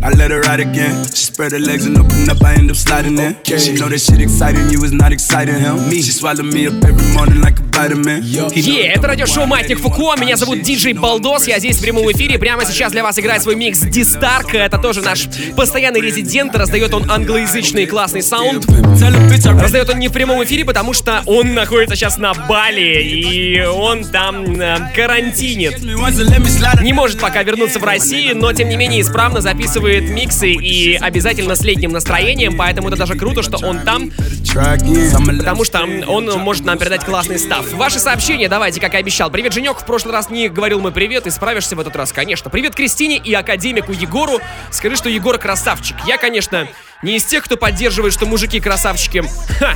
I 0.00 0.10
let 0.10 0.30
her 0.30 0.40
ride 0.42 0.60
again. 0.60 1.04
She 1.06 1.24
spread 1.26 1.50
her 1.50 1.58
legs 1.58 1.84
and 1.84 1.98
open 1.98 2.30
up, 2.30 2.40
I 2.42 2.54
end 2.54 2.70
up 2.70 2.76
sliding 2.76 3.18
in. 3.18 3.34
She 3.44 3.72
know 3.72 3.88
that 3.88 3.98
shit 4.00 4.20
exciting, 4.20 4.70
you 4.70 4.84
is 4.84 4.92
not 4.92 5.10
exciting 5.10 5.58
him. 5.58 5.88
Me, 5.90 6.00
she 6.02 6.12
swallow 6.12 6.44
me 6.44 6.68
up 6.68 6.84
every 6.84 7.12
morning 7.14 7.40
like 7.40 7.58
a 7.58 7.64
vitamin. 7.64 8.22
Это 8.22 9.08
радиошоу 9.08 9.46
Маятник 9.46 9.80
Фуко, 9.80 10.14
меня 10.20 10.36
зовут 10.36 10.62
Диджей 10.62 10.92
Балдос, 10.92 11.48
я 11.48 11.58
здесь 11.58 11.78
в 11.78 11.82
прямом 11.82 12.10
эфире, 12.12 12.38
прямо 12.38 12.64
сейчас 12.64 12.92
для 12.92 13.02
вас 13.02 13.18
играет 13.18 13.42
свой 13.42 13.56
микс 13.56 13.80
Дистарк, 13.80 14.54
это 14.54 14.78
тоже 14.78 15.02
наш 15.02 15.28
постоянный 15.56 16.00
резидент, 16.00 16.54
раздает 16.54 16.94
он 16.94 17.10
англоязычный 17.10 17.86
классный 17.86 18.22
саунд. 18.22 18.66
Раздает 18.68 19.90
он 19.90 19.98
не 19.98 20.08
в 20.08 20.12
прямом 20.12 20.44
эфире, 20.44 20.64
потому 20.64 20.92
что 20.92 21.22
он 21.26 21.54
находится 21.54 21.96
сейчас 21.96 22.18
на 22.18 22.34
Бали, 22.34 23.02
и 23.02 23.60
он 23.62 24.04
там 24.04 24.60
э, 24.60 24.92
карантинит. 24.94 25.80
Не 25.82 26.92
может 26.92 27.20
пока 27.20 27.42
вернуться 27.42 27.80
в 27.80 27.84
Россию, 27.84 28.36
но 28.36 28.52
тем 28.52 28.68
не 28.68 28.76
менее 28.76 29.00
исправно 29.00 29.40
записывает 29.40 29.87
миксы 29.88 30.50
и 30.50 30.96
обязательно 30.96 31.56
с 31.56 31.62
летним 31.62 31.92
настроением, 31.92 32.56
поэтому 32.56 32.88
это 32.88 32.96
даже 32.96 33.14
круто, 33.14 33.42
что 33.42 33.58
он 33.66 33.80
там, 33.80 34.10
потому 34.54 35.64
что 35.64 35.82
он 36.06 36.26
может 36.40 36.64
нам 36.64 36.78
передать 36.78 37.04
классный 37.04 37.38
став. 37.38 37.70
Ваши 37.72 37.98
сообщения 37.98 38.48
давайте, 38.48 38.80
как 38.80 38.94
и 38.94 38.98
обещал. 38.98 39.30
Привет, 39.30 39.52
Женек, 39.54 39.78
в 39.78 39.84
прошлый 39.84 40.12
раз 40.12 40.30
не 40.30 40.48
говорил 40.48 40.80
мы 40.80 40.92
привет, 40.92 41.26
и 41.26 41.30
справишься 41.30 41.74
в 41.74 41.80
этот 41.80 41.96
раз, 41.96 42.12
конечно. 42.12 42.50
Привет 42.50 42.74
Кристине 42.74 43.16
и 43.16 43.32
академику 43.32 43.92
Егору. 43.92 44.40
Скажи, 44.70 44.96
что 44.96 45.08
Егор 45.08 45.38
красавчик. 45.38 45.96
Я, 46.06 46.18
конечно, 46.18 46.68
не 47.02 47.16
из 47.16 47.24
тех, 47.24 47.44
кто 47.44 47.56
поддерживает, 47.56 48.12
что 48.12 48.26
мужики 48.26 48.60
красавчики. 48.60 49.24
Ха. 49.58 49.74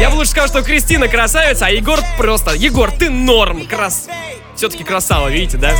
Я 0.00 0.10
бы 0.10 0.16
лучше 0.16 0.32
сказал, 0.32 0.48
что 0.48 0.62
Кристина 0.62 1.08
красавица, 1.08 1.66
а 1.66 1.70
Егор 1.70 2.00
просто... 2.18 2.52
Егор, 2.52 2.90
ты 2.90 3.08
норм, 3.08 3.66
крас... 3.66 4.08
Все-таки 4.62 4.84
красава, 4.84 5.26
видите, 5.26 5.56
да? 5.56 5.74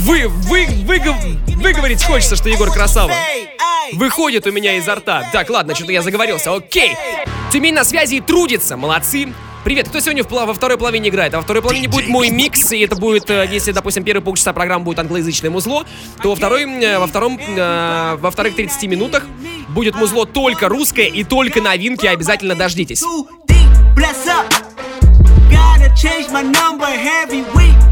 Вы, 0.00 0.28
вы, 0.28 0.66
вы, 0.84 1.00
выговорить 1.56 2.04
хочется, 2.04 2.36
что 2.36 2.50
Егор 2.50 2.70
красава. 2.70 3.10
Выходит 3.94 4.46
у 4.46 4.52
меня 4.52 4.76
изо 4.76 4.96
рта. 4.96 5.26
Так, 5.32 5.48
ладно, 5.48 5.74
что-то 5.74 5.92
я 5.92 6.02
заговорился. 6.02 6.54
Окей. 6.54 6.90
Тюмень 7.50 7.72
на 7.72 7.82
связи 7.82 8.16
и 8.16 8.20
трудится. 8.20 8.76
Молодцы. 8.76 9.32
Привет, 9.64 9.88
кто 9.88 10.00
сегодня 10.00 10.22
в, 10.22 10.30
во 10.30 10.52
второй 10.52 10.76
половине 10.76 11.08
играет? 11.08 11.32
А 11.32 11.38
во 11.38 11.44
второй 11.44 11.62
половине 11.62 11.88
будет 11.88 12.08
мой 12.08 12.28
микс, 12.28 12.72
и 12.72 12.80
это 12.80 12.94
будет, 12.94 13.30
э, 13.30 13.48
если, 13.50 13.72
допустим, 13.72 14.04
первые 14.04 14.22
полчаса 14.22 14.52
программы 14.52 14.84
будет 14.84 14.98
англоязычное 14.98 15.48
музло, 15.48 15.86
то 16.22 16.28
во, 16.28 16.36
второй, 16.36 16.64
э, 16.64 16.98
во, 16.98 17.06
втором, 17.06 17.40
э, 17.40 18.16
во 18.20 18.30
вторых 18.30 18.54
30 18.54 18.86
минутах 18.86 19.24
будет 19.70 19.94
музло 19.94 20.26
только 20.26 20.68
русское 20.68 21.06
и 21.06 21.24
только 21.24 21.62
новинки, 21.62 22.04
обязательно 22.04 22.54
дождитесь. 22.54 23.02
change 25.96 26.30
my 26.30 26.42
number 26.42 26.84
every 26.84 27.40
week. 27.54 27.85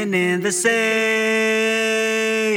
Venting 0.00 0.14
in 0.18 0.40
the 0.40 0.50
safe 0.50 1.84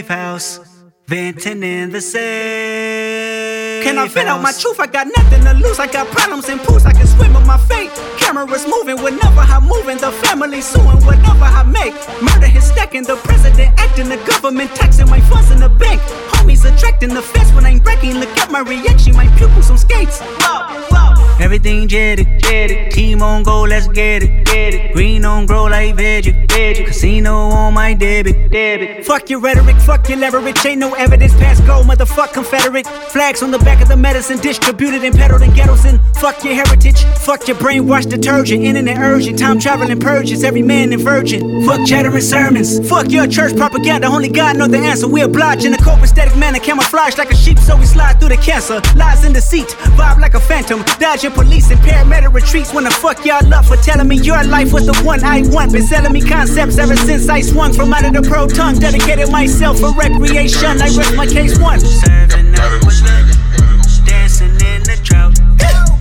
house. 0.07 0.61
Venting 1.07 1.61
in 1.61 1.89
the 1.91 1.99
safe. 1.99 3.83
Can 3.83 3.97
I 3.97 4.07
fit 4.07 4.27
out 4.27 4.41
my 4.41 4.53
truth? 4.53 4.79
I 4.79 4.87
got 4.87 5.07
nothing 5.07 5.43
to 5.43 5.51
lose. 5.55 5.77
I 5.77 5.87
got 5.87 6.07
problems 6.07 6.47
and 6.47 6.61
pools. 6.61 6.85
I 6.85 6.93
can 6.93 7.05
swim 7.05 7.33
with 7.33 7.45
my 7.45 7.57
fate. 7.57 7.91
Cameras 8.17 8.65
moving 8.65 8.95
whenever 9.03 9.41
I'm 9.41 9.65
moving. 9.67 9.97
The 9.97 10.13
family 10.23 10.61
suing 10.61 11.03
whatever 11.03 11.43
I 11.43 11.63
make. 11.63 11.93
Murder 12.21 12.47
is 12.57 12.63
stacking. 12.63 13.03
The 13.03 13.17
president 13.17 13.77
acting. 13.77 14.07
The 14.07 14.23
government 14.25 14.73
taxing 14.73 15.09
my 15.09 15.19
funds 15.19 15.51
in 15.51 15.59
the 15.59 15.67
bank. 15.67 15.99
Homies 16.31 16.63
attracting 16.63 17.13
the 17.13 17.21
fence 17.21 17.51
when 17.51 17.65
I'm 17.65 17.79
breaking. 17.79 18.19
Look 18.21 18.37
at 18.37 18.51
my 18.51 18.61
reaction. 18.61 19.17
My 19.17 19.27
pupils 19.35 19.69
on 19.69 19.77
skates. 19.77 20.21
Whoa, 20.21 20.79
whoa. 20.91 21.12
Everything 21.43 21.89
jetted, 21.89 22.39
jetted. 22.39 22.89
Team 22.93 23.21
on 23.21 23.43
go, 23.43 23.63
let's 23.63 23.85
get 23.89 24.23
it, 24.23 24.45
get 24.45 24.73
it. 24.73 24.93
Green 24.93 25.25
on 25.25 25.45
grow 25.45 25.65
like 25.65 25.93
veggie, 25.93 26.47
veggie. 26.47 26.85
Casino 26.85 27.33
on 27.33 27.73
my 27.73 27.93
debit, 27.93 28.49
debit. 28.49 29.05
Fuck 29.05 29.29
your 29.29 29.41
rhetoric, 29.41 29.75
fuck 29.75 30.07
your 30.07 30.19
leverage. 30.19 30.65
Ain't 30.65 30.79
no 30.79 30.93
evidence 30.93 31.33
past 31.33 31.65
go, 31.65 31.83
motherfuck 31.83 32.31
Confederate. 32.31 32.87
Flags 32.87 33.43
on 33.43 33.51
the 33.51 33.59
back 33.59 33.81
of 33.81 33.89
the 33.89 33.97
medicine, 33.97 34.39
distributed 34.39 35.03
and 35.03 35.13
peddled 35.13 35.41
in 35.41 35.53
ghettos. 35.53 35.83
And 35.83 35.99
fuck 36.15 36.45
your 36.45 36.53
heritage, 36.53 37.03
fuck 37.17 37.45
your 37.45 37.57
brainwash 37.57 38.09
detergent. 38.09 38.63
Internet 38.63 38.97
urgent, 38.99 39.37
time 39.37 39.59
traveling 39.59 39.99
purges. 39.99 40.45
Every 40.45 40.61
man 40.61 40.93
and 40.93 41.01
virgin. 41.01 41.65
Fuck 41.65 41.85
chattering 41.85 42.21
sermons. 42.21 42.79
Fuck 42.87 43.11
your 43.11 43.27
church 43.27 43.53
propaganda. 43.57 44.07
Only 44.07 44.29
God 44.29 44.55
know 44.55 44.67
the 44.67 44.77
answer. 44.77 45.09
We 45.09 45.21
oblige 45.23 45.65
in 45.65 45.73
a 45.73 45.77
copacetic 45.77 46.39
manner, 46.39 46.59
camouflage 46.59 47.17
like 47.17 47.31
a 47.31 47.35
sheep, 47.35 47.59
so 47.59 47.75
we 47.75 47.85
slide 47.85 48.21
through 48.21 48.29
the 48.29 48.37
cancer. 48.37 48.81
Lies 48.95 49.25
in 49.25 49.33
deceit, 49.33 49.67
vibe 49.97 50.21
like 50.21 50.35
a 50.35 50.39
phantom. 50.39 50.85
Dodging 50.99 51.32
police 51.33 51.69
and 51.71 51.79
paramedic 51.81 52.33
retreats. 52.33 52.73
When 52.73 52.83
the 52.83 52.91
fuck 52.91 53.25
y'all 53.25 53.53
up 53.53 53.65
for 53.65 53.77
telling 53.77 54.07
me 54.07 54.17
your 54.17 54.43
life 54.43 54.71
was 54.71 54.85
the 54.85 54.97
one 55.03 55.23
I 55.23 55.41
want. 55.47 55.73
Been 55.73 55.83
selling 55.83 56.13
me 56.13 56.21
concepts 56.21 56.77
ever 56.77 56.95
since 56.95 57.29
I 57.29 57.41
swung 57.41 57.73
from 57.73 57.93
out 57.93 58.05
of 58.05 58.13
the 58.13 58.21
pro 58.21 58.47
tongue. 58.47 58.79
Dedicated 58.79 59.31
myself 59.31 59.79
for 59.79 59.91
recreation. 59.93 60.81
I 60.81 60.89
rest 60.95 61.15
my 61.15 61.25
case 61.25 61.57
one. 61.59 61.79
Serving 61.79 62.53
up 62.55 62.85
with 62.85 63.01
love, 63.03 64.05
dancing 64.05 64.49
in 64.49 64.83
the 64.83 64.99
drought. 65.03 65.37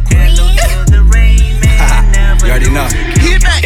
Hello 0.08 0.46
to 0.52 0.92
the 0.92 1.02
rain 1.12 1.60
man. 1.60 2.38
You 2.40 2.50
already 2.50 2.70
know. 2.70 2.88
Get 3.20 3.42
back. 3.42 3.64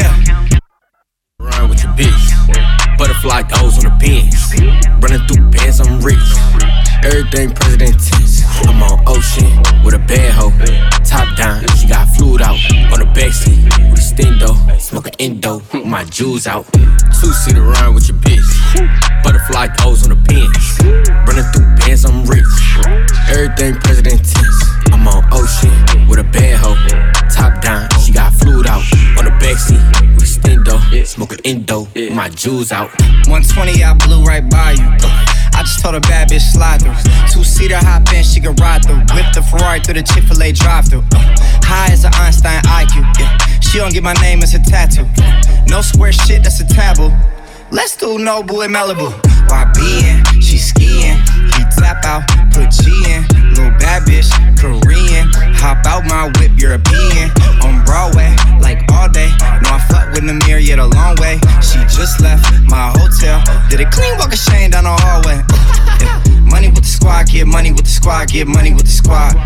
Run 1.38 1.68
with 1.68 1.82
your 1.82 1.92
bitch. 1.92 2.99
Butterfly 2.99 3.42
goes 3.42 3.76
on 3.78 3.90
the 3.90 3.96
pins. 4.00 4.54
Running 5.02 5.26
through 5.28 5.50
bands, 5.50 5.80
I'm 5.80 6.00
rich. 6.00 6.86
Everything 7.06 7.52
president 7.52 7.94
tense. 8.02 8.42
I'm 8.66 8.82
on 8.82 8.98
ocean 9.06 9.46
with 9.84 9.94
a 9.94 10.02
bad 10.08 10.32
hoe. 10.34 10.50
Top 11.04 11.36
down, 11.36 11.62
she 11.78 11.86
got 11.86 12.08
fluid 12.16 12.42
out. 12.42 12.58
On 12.90 12.98
the 12.98 13.06
backseat 13.14 13.62
with 13.90 14.00
a 14.00 14.02
stendo. 14.02 14.50
Smoking 14.80 15.14
endo, 15.20 15.62
my 15.84 16.02
jewels 16.02 16.48
out. 16.48 16.66
Two 16.72 17.30
seater 17.30 17.62
run 17.62 17.94
with 17.94 18.08
your 18.08 18.18
bitch. 18.18 19.22
Butterfly 19.22 19.68
goes 19.78 20.02
on 20.02 20.10
the 20.10 20.20
pins. 20.26 20.82
Running 21.28 21.46
through 21.54 21.76
bands, 21.76 22.04
I'm 22.04 22.26
rich. 22.26 22.42
Everything 23.30 23.78
president 23.82 24.26
tense. 24.26 24.64
I'm 24.90 25.06
on 25.06 25.22
ocean 25.32 26.08
with 26.08 26.18
a 26.18 26.25
bad 26.25 26.58
hoe. 26.58 26.75
Top 27.30 27.62
down, 27.62 27.88
she 28.02 28.10
got 28.12 28.34
fluid 28.34 28.66
out. 28.66 28.82
On 29.16 29.25
the 29.25 29.34
backseat 29.38 29.78
with 30.14 30.25
a 30.25 30.26
stendo. 30.26 31.38
endo, 31.44 31.86
my 32.12 32.28
jewels 32.30 32.72
out. 32.72 32.90
120, 33.30 33.84
I 33.84 33.94
blew 33.94 34.25
right 34.25 34.50
by 34.50 34.72
you. 34.72 35.36
I 35.56 35.62
just 35.62 35.80
told 35.80 35.94
a 35.94 36.00
bad 36.00 36.28
bitch 36.28 36.52
slide 36.52 36.82
through. 36.82 36.94
Two 37.32 37.42
seater 37.42 37.78
hop 37.78 38.12
in, 38.12 38.22
she 38.22 38.40
can 38.40 38.54
ride 38.56 38.84
through. 38.84 39.00
Whip 39.16 39.32
the 39.32 39.42
Ferrari 39.42 39.80
through 39.80 39.94
the 39.94 40.02
Chick 40.02 40.25
fil 40.25 40.42
A 40.42 40.52
drive 40.52 40.86
through. 40.88 41.04
Uh, 41.16 41.34
high 41.64 41.92
as 41.92 42.04
an 42.04 42.12
Einstein 42.14 42.60
IQ. 42.62 43.00
Yeah. 43.18 43.36
She 43.60 43.78
don't 43.78 43.92
get 43.92 44.02
my 44.02 44.14
name 44.20 44.42
as 44.42 44.54
a 44.54 44.60
tattoo. 44.60 45.08
No 45.68 45.80
square 45.80 46.12
shit, 46.12 46.42
that's 46.42 46.60
a 46.60 46.66
taboo. 46.66 47.10
Let's 47.76 47.95
do 47.95 48.16
Noble 48.16 48.62
in 48.62 48.73
Malibu. 48.73 49.12
YB 49.52 50.40
she 50.40 50.56
skiing. 50.56 51.21
He 51.52 51.62
tap 51.76 52.00
out, 52.09 52.25
put 52.56 52.73
G 52.73 52.88
in. 53.04 53.21
Little 53.52 53.68
bad 53.76 54.09
bitch, 54.09 54.33
Korean. 54.56 55.28
Hop 55.61 55.85
out 55.85 56.06
my 56.09 56.33
whip, 56.40 56.56
European. 56.56 57.28
On 57.68 57.85
Broadway, 57.85 58.33
like 58.64 58.80
all 58.90 59.11
day. 59.11 59.28
No, 59.61 59.76
I 59.76 59.87
fuck 59.92 60.09
with 60.14 60.25
the 60.26 60.33
mirror, 60.49 60.59
yet 60.59 60.78
a 60.78 60.87
long 60.87 61.16
way. 61.21 61.37
She 61.61 61.76
just 61.92 62.18
left 62.23 62.49
my 62.64 62.97
hotel. 62.97 63.45
Did 63.68 63.83
a 63.83 63.90
clean 63.90 64.16
walk 64.16 64.33
of 64.33 64.38
shame 64.38 64.71
down 64.71 64.85
the 64.85 64.97
hallway. 64.97 65.45
Money 66.49 66.68
with 66.68 66.80
the 66.80 66.88
squad, 66.88 67.28
get 67.28 67.47
money 67.47 67.73
with 67.73 67.85
the 67.85 67.90
squad, 67.90 68.28
get 68.28 68.49
money 68.49 68.73
with 68.73 68.87
the 68.87 68.97
squad. 69.04 69.37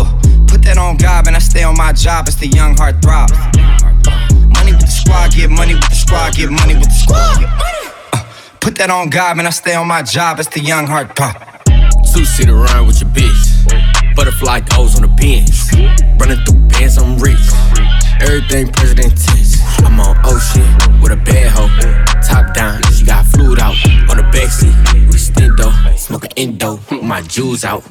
Uh, 0.00 0.08
put 0.48 0.62
that 0.62 0.78
on 0.78 0.96
God, 0.96 1.26
and 1.26 1.36
I 1.36 1.38
stay 1.38 1.64
on 1.64 1.76
my 1.76 1.92
job. 1.92 2.28
It's 2.28 2.36
the 2.36 2.48
young 2.48 2.78
heart 2.78 3.02
throb. 3.02 3.28
Money 4.68 4.76
with 4.76 4.86
the 4.86 4.92
squad, 4.92 5.32
get 5.32 5.50
money 5.50 5.74
with 5.74 5.88
the 5.88 5.94
squad, 5.94 6.34
get 6.34 6.50
money 6.50 6.74
with 6.74 6.84
the 6.84 6.90
squad. 6.90 7.40
get 7.40 7.48
Uh, 8.12 8.22
put 8.60 8.76
that 8.76 8.90
on 8.90 9.08
God, 9.08 9.38
man. 9.38 9.46
I 9.46 9.50
stay 9.50 9.74
on 9.74 9.88
my 9.88 10.02
job. 10.02 10.38
It's 10.38 10.48
the 10.50 10.60
young 10.60 10.86
heart 10.86 11.16
pop. 11.16 11.64
Two 12.12 12.26
sit 12.26 12.50
around 12.50 12.86
with 12.86 13.00
your 13.00 13.08
bitch. 13.08 14.14
Butterfly 14.14 14.60
goes 14.68 14.94
on 14.94 15.08
the 15.08 15.14
pins. 15.16 15.72
Running 16.20 16.44
through 16.44 16.60
bands, 16.68 16.98
I'm 16.98 17.16
rich. 17.16 17.40
Everything 18.20 18.70
president 18.72 19.16
tense. 19.16 19.47
I'm 19.84 20.00
on 20.00 20.16
ocean 20.24 20.66
with 21.00 21.12
a 21.12 21.16
bad 21.16 21.50
hoe. 21.50 21.68
Top 22.22 22.54
down, 22.54 22.80
she 22.92 23.04
got 23.04 23.24
fluid 23.26 23.60
out. 23.60 23.76
On 24.10 24.16
the 24.16 24.24
backseat 24.32 24.74
stendo. 25.18 25.72
Smoking 25.96 26.32
endo, 26.36 26.80
my 27.02 27.22
jewels 27.22 27.64
out. 27.64 27.82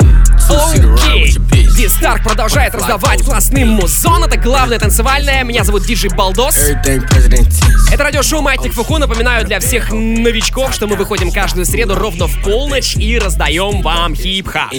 Bitch. 0.48 1.76
Дистарк 1.76 2.24
продолжает 2.24 2.74
раздавать 2.74 3.22
классный 3.24 3.66
музон. 3.66 4.24
Это 4.24 4.38
главное 4.38 4.80
танцевальное. 4.80 5.44
Меня 5.44 5.64
зовут 5.64 5.86
Диджей 5.86 6.10
Балдос. 6.10 6.58
Это 6.58 8.04
радиошоу 8.04 8.42
Маятник 8.42 8.74
Фуку. 8.74 8.98
Напоминаю 8.98 9.46
для 9.46 9.60
всех 9.60 9.92
новичков, 9.92 10.74
что 10.74 10.88
мы 10.88 10.96
выходим 10.96 11.32
каждую 11.32 11.66
среду 11.66 11.96
ровно 11.96 12.28
в 12.28 12.42
полночь 12.42 12.96
и 12.96 13.20
раздаем 13.20 13.82
вам 13.82 14.16
хип-хап. 14.16 14.72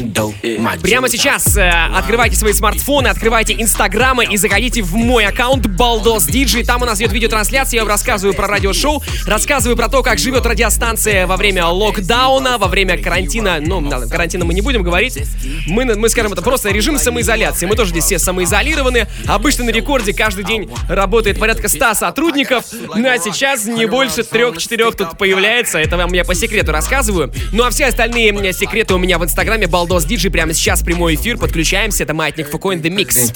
Прямо 0.82 1.08
сейчас 1.08 1.56
э, 1.56 1.70
открывайте 1.94 2.36
свои 2.36 2.52
смартфоны, 2.52 3.08
открывайте 3.08 3.54
инстаграмы 3.54 4.24
и 4.24 4.36
заходите 4.36 4.82
в 4.82 4.94
мой 4.94 5.26
аккаунт 5.26 5.66
Балдос 5.66 6.24
Диджей. 6.24 6.64
Там 6.64 6.82
у 6.82 6.86
нас 6.88 7.00
идет 7.00 7.12
видеотрансляция, 7.12 7.78
я 7.78 7.82
вам 7.82 7.90
рассказываю 7.90 8.34
про 8.34 8.46
радиошоу, 8.46 9.02
рассказываю 9.26 9.76
про 9.76 9.88
то, 9.88 10.02
как 10.02 10.18
живет 10.18 10.46
радиостанция 10.46 11.26
во 11.26 11.36
время 11.36 11.66
локдауна, 11.66 12.58
во 12.58 12.66
время 12.66 12.96
карантина. 12.96 13.58
Ну, 13.60 13.80
да, 13.88 14.06
карантина 14.06 14.44
мы 14.44 14.54
не 14.54 14.60
будем 14.62 14.82
говорить. 14.82 15.18
Мы, 15.66 15.84
мы 15.94 16.08
скажем, 16.08 16.32
это 16.32 16.42
просто 16.42 16.70
режим 16.70 16.98
самоизоляции. 16.98 17.66
Мы 17.66 17.76
тоже 17.76 17.90
здесь 17.90 18.04
все 18.04 18.18
самоизолированы. 18.18 19.06
Обычно 19.26 19.64
на 19.64 19.70
рекорде 19.70 20.12
каждый 20.14 20.44
день 20.44 20.70
работает 20.88 21.38
порядка 21.38 21.68
100 21.68 21.94
сотрудников. 21.94 22.64
Ну 22.94 23.08
а 23.08 23.18
сейчас 23.18 23.66
не 23.66 23.86
больше 23.86 24.22
трех-четырех 24.22 24.96
тут 24.96 25.18
появляется. 25.18 25.78
Это 25.78 25.96
вам 25.96 26.12
я 26.12 26.24
по 26.24 26.34
секрету 26.34 26.72
рассказываю. 26.72 27.32
Ну 27.52 27.64
а 27.64 27.70
все 27.70 27.86
остальные 27.86 28.30
м, 28.30 28.52
секреты 28.52 28.94
у 28.94 28.98
меня 28.98 29.18
в 29.18 29.24
инстаграме 29.24 29.66
Балдос 29.66 30.04
Диджей. 30.04 30.30
Прямо 30.30 30.54
сейчас 30.54 30.82
прямой 30.82 31.16
эфир. 31.16 31.36
Подключаемся. 31.36 32.04
Это 32.04 32.14
Маятник 32.14 32.50
Фуко 32.50 32.72
in 32.72 32.80
the 32.80 32.88
Mix. 32.90 33.32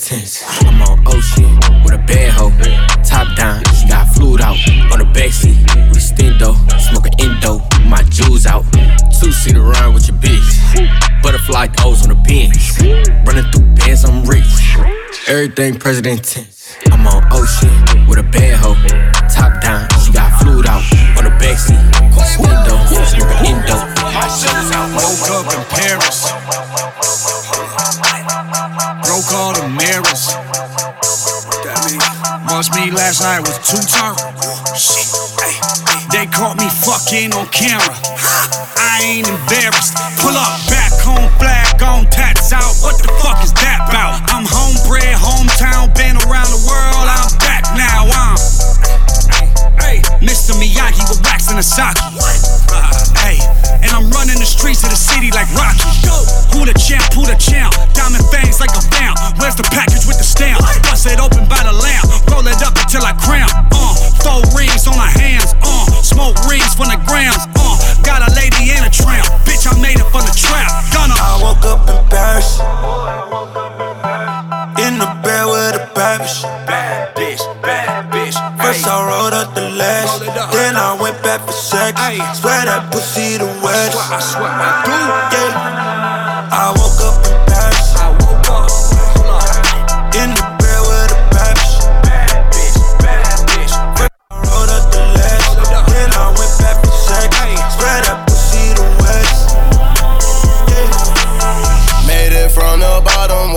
Intense. 1.93 1.93
I'm 1.93 1.93
on 1.93 1.93
ocean 1.93 1.93
with 1.93 1.99
a 1.99 2.03
bad 2.03 2.33
hoe. 2.33 2.51
Top 3.09 3.37
down, 3.37 3.63
she 3.77 3.89
got 3.89 4.09
fluid 4.15 4.41
out. 4.41 4.57
On 4.93 4.99
the 4.99 5.09
backseat 5.15 5.57
with 5.89 5.99
a 5.99 6.01
stendo. 6.01 6.55
Smoking 6.81 7.15
endo, 7.21 7.61
my 7.89 8.03
jewels 8.11 8.47
out. 8.47 8.65
Two 9.21 9.33
sit 9.33 9.57
around 9.57 9.95
with 9.95 10.09
your 10.09 10.17
bitch. 10.19 11.23
Butterfly 11.23 11.67
toes 11.69 12.03
on 12.03 12.11
the 12.11 12.21
pins. 12.27 12.79
Running 13.27 13.51
through 13.53 13.67
bands, 13.75 14.05
I'm 14.05 14.25
rich. 14.25 14.77
Everything 15.29 15.79
president 15.79 16.25
tense. 16.25 16.77
I'm 16.91 17.07
on 17.07 17.23
ocean 17.33 17.73
with 18.09 18.19
a 18.19 18.23
bad 18.23 18.57
hoe. 18.59 18.77
Top 19.29 19.61
down, 19.63 19.89
she 20.01 20.13
got 20.13 20.31
fluid 20.41 20.67
out. 20.67 20.83
On 21.17 21.25
the 21.25 21.35
backseat 21.39 21.79
with 22.11 22.19
a 22.19 22.29
stendo. 22.29 22.77
Smoking 23.07 23.47
endo, 23.47 23.77
my 24.13 24.27
jewels 24.41 24.71
out. 24.73 24.89
Woke 24.97 25.31
up 25.31 25.53
in 25.55 25.63
Paris. 25.71 26.33
Broke 29.05 29.33
all 29.33 29.53
the 29.55 29.69
mirrors. 29.69 30.42
Me 32.71 32.93
last 32.93 33.21
night 33.23 33.41
was 33.41 33.59
two 33.67 33.83
time. 33.91 34.15
They 36.15 36.31
caught 36.31 36.55
me 36.63 36.71
fucking 36.71 37.35
on 37.35 37.51
camera. 37.51 37.91
I 38.79 39.03
ain't 39.03 39.27
embarrassed. 39.27 39.99
Pull 40.23 40.31
up 40.31 40.63
back 40.71 40.95
home 41.03 41.27
flag 41.43 41.83
on 41.83 42.07
tats 42.07 42.53
out. 42.53 42.71
What 42.79 43.03
the 43.03 43.11
fuck 43.19 43.43
is 43.43 43.53
that 43.67 43.83
about? 43.91 44.23
I'm 44.31 44.47
homebred, 44.47 45.03
hometown, 45.19 45.91
been 45.99 46.15
around 46.23 46.55
the 46.55 46.63
world. 46.71 47.11
I'm 47.11 47.35
back 47.43 47.67
now. 47.75 48.07
I'm 48.07 48.39
Mr. 50.23 50.55
Miyagi 50.55 51.03
with 51.11 51.19
wax 51.27 51.51
and 51.51 51.59
a 51.59 51.67
sock. 51.67 51.99
Hey, 53.19 53.43
and 53.83 53.91
I'm 53.91 54.07
running 54.15 54.39
the 54.39 54.47
streets 54.47 54.87
of 54.87 54.91
the 54.95 54.97
city 54.97 55.35
like 55.35 55.51
Rocky. 55.59 55.83
Who 56.55 56.63
the 56.63 56.79
champ? 56.79 57.11
Who 57.19 57.27
the 57.27 57.35
champ? 57.43 57.75
Diamond 57.91 58.23
fangs 58.31 58.63
like 58.63 58.71
a 58.71 58.83
found. 58.95 59.19
Where's 59.43 59.59
the 59.59 59.67
package 59.75 60.02
from 66.83 66.91
the 66.91 67.07
grams. 67.07 67.47
Uh, 67.55 67.79
got 68.03 68.27
a 68.27 68.31
lady 68.35 68.75
and 68.75 68.85
a 68.87 68.91
tramp. 68.91 69.27
Bitch, 69.47 69.71
I 69.71 69.75
made 69.79 69.99
it 69.99 70.09
from 70.11 70.27
the 70.27 70.35
trap. 70.35 70.67
Gonna. 70.91 71.15
I 71.15 71.39
woke 71.39 71.65
up 71.65 71.87
in 71.87 72.03
Paris. 72.11 72.59
In 74.83 74.99
the 74.99 75.07
bed 75.23 75.47
with 75.47 75.79
a 75.79 75.87
bad 75.95 76.21
bitch. 76.21 76.43
Bad 76.67 77.15
bitch, 77.15 77.43
bad 77.63 78.11
bitch. 78.11 78.35
First 78.59 78.87
I 78.87 78.99
rolled 79.07 79.35
up 79.35 79.55
the 79.55 79.69
lash, 79.71 80.19
then 80.53 80.77
I 80.77 80.99
went 81.01 81.23
back 81.23 81.41
for 81.47 81.53
sex. 81.53 81.95
Swear 82.41 82.67
that 82.67 82.91
pussy 82.91 83.39
the 83.39 83.47
west. 83.63 83.97
I 84.11 84.19
swear 84.21 84.51
I 84.51 84.83
do. 84.87 85.22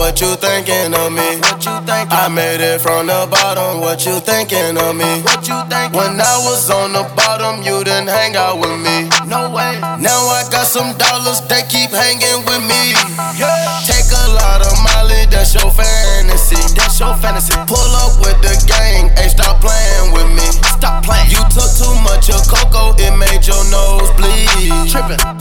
What 0.05 0.21
you 0.21 0.35
thinking 0.37 0.93
of 0.93 1.09
me? 1.09 1.41
What 1.41 1.65
you 1.65 1.73
thinking? 1.81 2.13
I 2.13 2.29
made 2.29 2.61
it 2.61 2.77
from 2.79 3.09
the 3.09 3.25
bottom, 3.25 3.81
what 3.81 4.05
you 4.05 4.21
thinking 4.21 4.77
of 4.77 4.93
me? 4.93 5.25
What 5.25 5.41
you 5.49 5.57
thinking? 5.65 5.97
When 5.97 6.21
I 6.21 6.37
was 6.45 6.69
on 6.69 6.93
the 6.93 7.09
bottom, 7.17 7.65
you 7.65 7.81
didn't 7.81 8.13
hang 8.13 8.37
out 8.37 8.61
with 8.61 8.77
me. 8.85 9.09
No 9.25 9.49
way. 9.49 9.81
Now 9.97 10.29
I 10.29 10.45
got 10.53 10.69
some 10.69 10.93
dollars, 11.01 11.41
they 11.49 11.65
keep 11.73 11.89
hanging 11.89 12.45
with 12.45 12.61
me. 12.69 12.93
Yeah. 13.33 13.81
Take 13.81 14.05
a 14.13 14.29
lot 14.29 14.61
of 14.61 14.77
Molly, 14.85 15.25
that's 15.25 15.57
your 15.57 15.73
fantasy. 15.73 16.61
That's 16.77 17.01
your 17.01 17.17
fantasy. 17.17 17.57
Pull 17.65 17.91
up 17.97 18.21
with 18.21 18.37
the 18.45 18.53
gang, 18.69 19.09
hey, 19.17 19.33
stop 19.33 19.57
playing 19.57 20.13
with 20.13 20.29
me. 20.37 20.45
Stop 20.77 21.01
playing. 21.01 21.33
You 21.33 21.41
took 21.49 21.73
too 21.81 21.95
much 22.05 22.29
of 22.29 22.45
cocoa, 22.45 22.93
it 23.01 23.09
made 23.17 23.41
your 23.41 23.63
nose 23.73 24.13
bleed. 24.13 24.85
Tripping. 24.85 25.34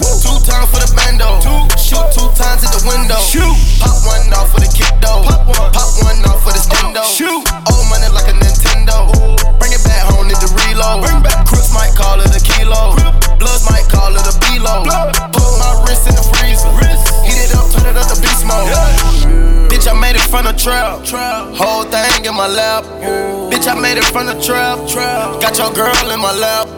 Two 0.45 0.53
times 0.53 0.69
for 0.69 0.77
the 0.77 0.93
bando. 0.93 1.41
Shoot 1.81 2.05
two 2.13 2.29
times 2.37 2.61
at 2.61 2.77
the 2.77 2.85
window. 2.85 3.17
Shoot. 3.17 3.49
Pop 3.81 3.97
one 4.05 4.29
off 4.37 4.53
for 4.53 4.61
the 4.61 4.69
kick 4.69 4.93
though. 5.01 5.25
Pop 5.25 5.49
one. 5.49 5.73
Pop 5.73 5.89
one 6.05 6.21
off 6.29 6.45
for 6.45 6.53
the 6.53 6.61
stendo. 6.61 7.01
Shoot. 7.01 7.49
Old 7.73 7.89
money 7.89 8.13
like 8.13 8.29
a 8.29 8.37
Nintendo. 8.37 9.09
Bring 9.57 9.73
it 9.73 9.81
back 9.89 10.05
home, 10.05 10.29
need 10.29 10.37
to 10.45 10.51
reload. 10.53 11.01
Bring 11.01 11.25
back. 11.25 11.49
Crooks 11.49 11.73
might 11.73 11.97
call 11.97 12.21
it 12.21 12.29
a 12.29 12.41
kilo. 12.45 12.93
Bloods 13.41 13.65
might 13.73 13.89
call 13.89 14.13
it 14.13 14.21
a 14.21 14.37
below. 14.45 14.85
Put 15.33 15.49
my 15.57 15.81
wrist 15.89 16.13
in 16.13 16.13
the 16.13 16.25
freezer. 16.37 16.69
Heat 17.25 17.41
it 17.49 17.57
up, 17.57 17.65
turn 17.73 17.89
it 17.89 17.97
up 17.97 18.05
to 18.13 18.17
beast 18.21 18.45
mode. 18.45 18.69
Bitch, 19.73 19.89
I 19.89 19.97
made 19.97 20.21
it 20.21 20.29
from 20.29 20.45
the 20.45 20.53
trap. 20.53 21.09
Whole 21.57 21.89
thing 21.89 22.29
in 22.29 22.37
my 22.37 22.53
lap. 22.53 22.85
Bitch, 23.49 23.65
I 23.65 23.73
made 23.81 23.97
it 23.97 24.05
from 24.13 24.29
the 24.29 24.37
trap. 24.45 24.77
Got 25.41 25.57
your 25.57 25.73
girl 25.73 26.13
in 26.13 26.21
my 26.21 26.37
lap. 26.37 26.69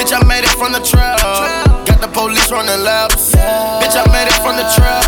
Bitch, 0.00 0.08
I 0.08 0.24
made 0.24 0.48
it 0.48 0.56
from 0.56 0.72
the 0.72 0.80
trap. 0.80 1.20
Got 1.20 1.83
the 2.06 2.12
police 2.12 2.50
running 2.50 2.84
laps. 2.84 3.32
Bitch, 3.80 3.96
I 3.96 4.04
made 4.12 4.28
it 4.28 4.38
from 4.44 4.56
the 4.56 4.66
trap. 4.74 5.04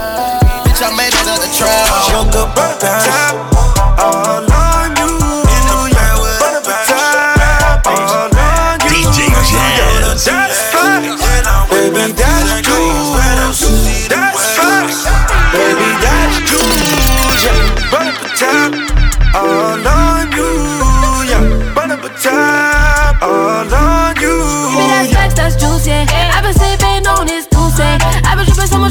Bitch, 0.65 0.81
I 0.81 0.91
made 0.97 1.13
it 1.13 1.29
out 1.29 1.41
the 1.41 1.51
trap. 1.53 1.89
Up 2.35 2.57
in 2.57 2.79
Paris. 2.81 3.67
All 4.01 4.66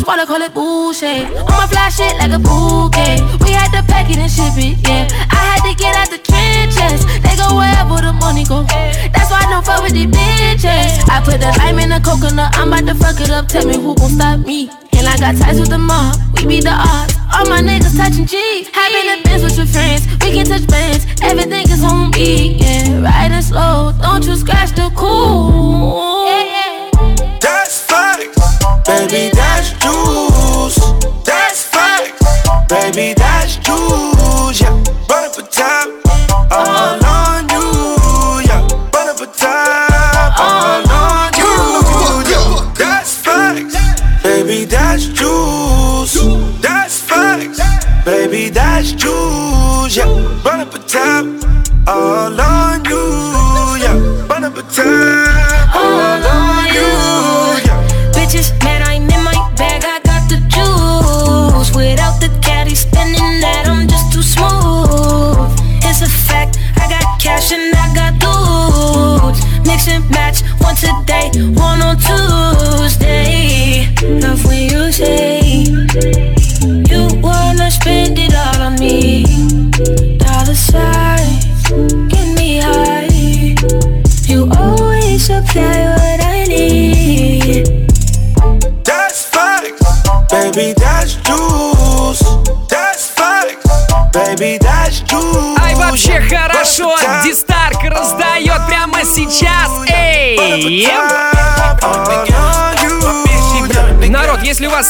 Wanna 0.08 0.28
call 0.28 0.41
it 0.41 0.54
bullshit. 0.54 1.26
I'ma 1.26 1.65
fly 1.65 1.89
shit 1.89 2.13
like 2.22 2.32
a 2.32 2.38
bouquet. 2.38 3.18
We 3.41 3.52
had 3.58 3.74
to 3.74 3.82
pack 3.89 4.06
it 4.10 4.18
and 4.18 4.30
ship 4.30 4.54
it, 4.54 4.78
yeah. 4.86 5.10
I 5.34 5.58
had 5.58 5.65
to 5.65 5.74
get 5.74 5.96
out 5.98 6.13
the 6.13 6.22
trenches. 6.22 7.02
They 7.26 7.34
go 7.36 7.58
wherever 7.58 7.98
the 8.06 8.13
money 8.13 8.46
go. 8.46 8.63
That's 8.70 9.34
why 9.34 9.41
I 9.41 9.50
don't 9.50 9.65
fuck 9.65 9.82
with 9.82 9.94
these 9.94 10.06
bitches. 10.06 11.02
I 11.10 11.26
put 11.26 11.41
the 11.41 11.50
lime 11.58 11.80
in 11.80 11.89
the 11.89 12.00
coconut. 12.06 12.54
I'm 12.54 12.70
about 12.70 12.86
to 12.86 12.96
fuck 12.96 13.20
it 13.20 13.32
up. 13.32 13.48
Tell 13.48 13.65
me 13.65 13.82
who 13.82 13.96
gon' 13.96 14.12
stop 14.13 14.46
me. 14.46 14.70
And 14.94 15.08
I 15.10 15.18
got 15.18 15.41
ties 15.41 15.60
with 15.60 15.70
the 15.70 15.80
mob. 15.82 16.15
We 16.38 16.46
beat 16.46 16.63
the 16.63 16.78
odds. 16.78 17.18
All 17.34 17.50
my 17.50 17.65
niggas 17.65 17.98
touching. 17.98 18.30
Hop 18.30 18.94
in 18.94 19.06
the 19.10 19.18
Benz 19.26 19.41
with 19.41 19.58
your 19.58 19.65
friends. 19.65 20.06
We 20.22 20.38
can 20.38 20.46
touch 20.46 20.68
bands. 20.70 21.10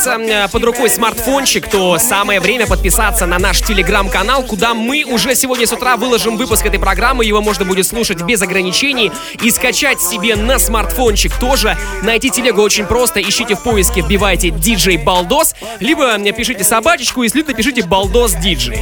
Если 0.06 0.46
э, 0.46 0.48
под 0.50 0.64
рукой 0.64 0.90
смартфончик, 0.90 1.70
то 1.70 1.98
самое 1.98 2.40
время 2.40 2.68
подписаться 2.68 3.26
на 3.26 3.40
наш 3.40 3.62
телеграм-канал, 3.62 4.44
куда 4.44 4.74
мы 4.74 5.04
уже 5.04 5.36
сегодня 5.36 5.66
с 5.66 5.72
утра 5.72 5.98
выложим 5.98 6.38
выпуск 6.38 6.66
этой 6.66 6.80
программы. 6.80 7.26
Его 7.26 7.42
можно 7.42 7.66
будет 7.66 7.88
слушать 7.88 8.22
без 8.22 8.42
ограничений 8.42 9.12
и 9.42 9.50
скачать 9.50 10.02
себе 10.02 10.36
на 10.36 10.60
смартфончик 10.60 11.36
тоже. 11.40 11.78
Найти 12.04 12.30
телегу 12.30 12.62
очень 12.62 12.86
просто. 12.86 13.22
Ищите 13.22 13.56
в 13.56 13.64
поиске, 13.64 14.02
вбивайте 14.02 14.50
DJ 14.50 15.04
Балдос, 15.04 15.56
либо 15.80 16.18
э, 16.18 16.32
пишите 16.32 16.64
собачечку 16.64 17.24
и 17.24 17.30
слитно 17.30 17.54
пишите 17.54 17.84
Балдос 17.84 18.34
Диджей. 18.36 18.82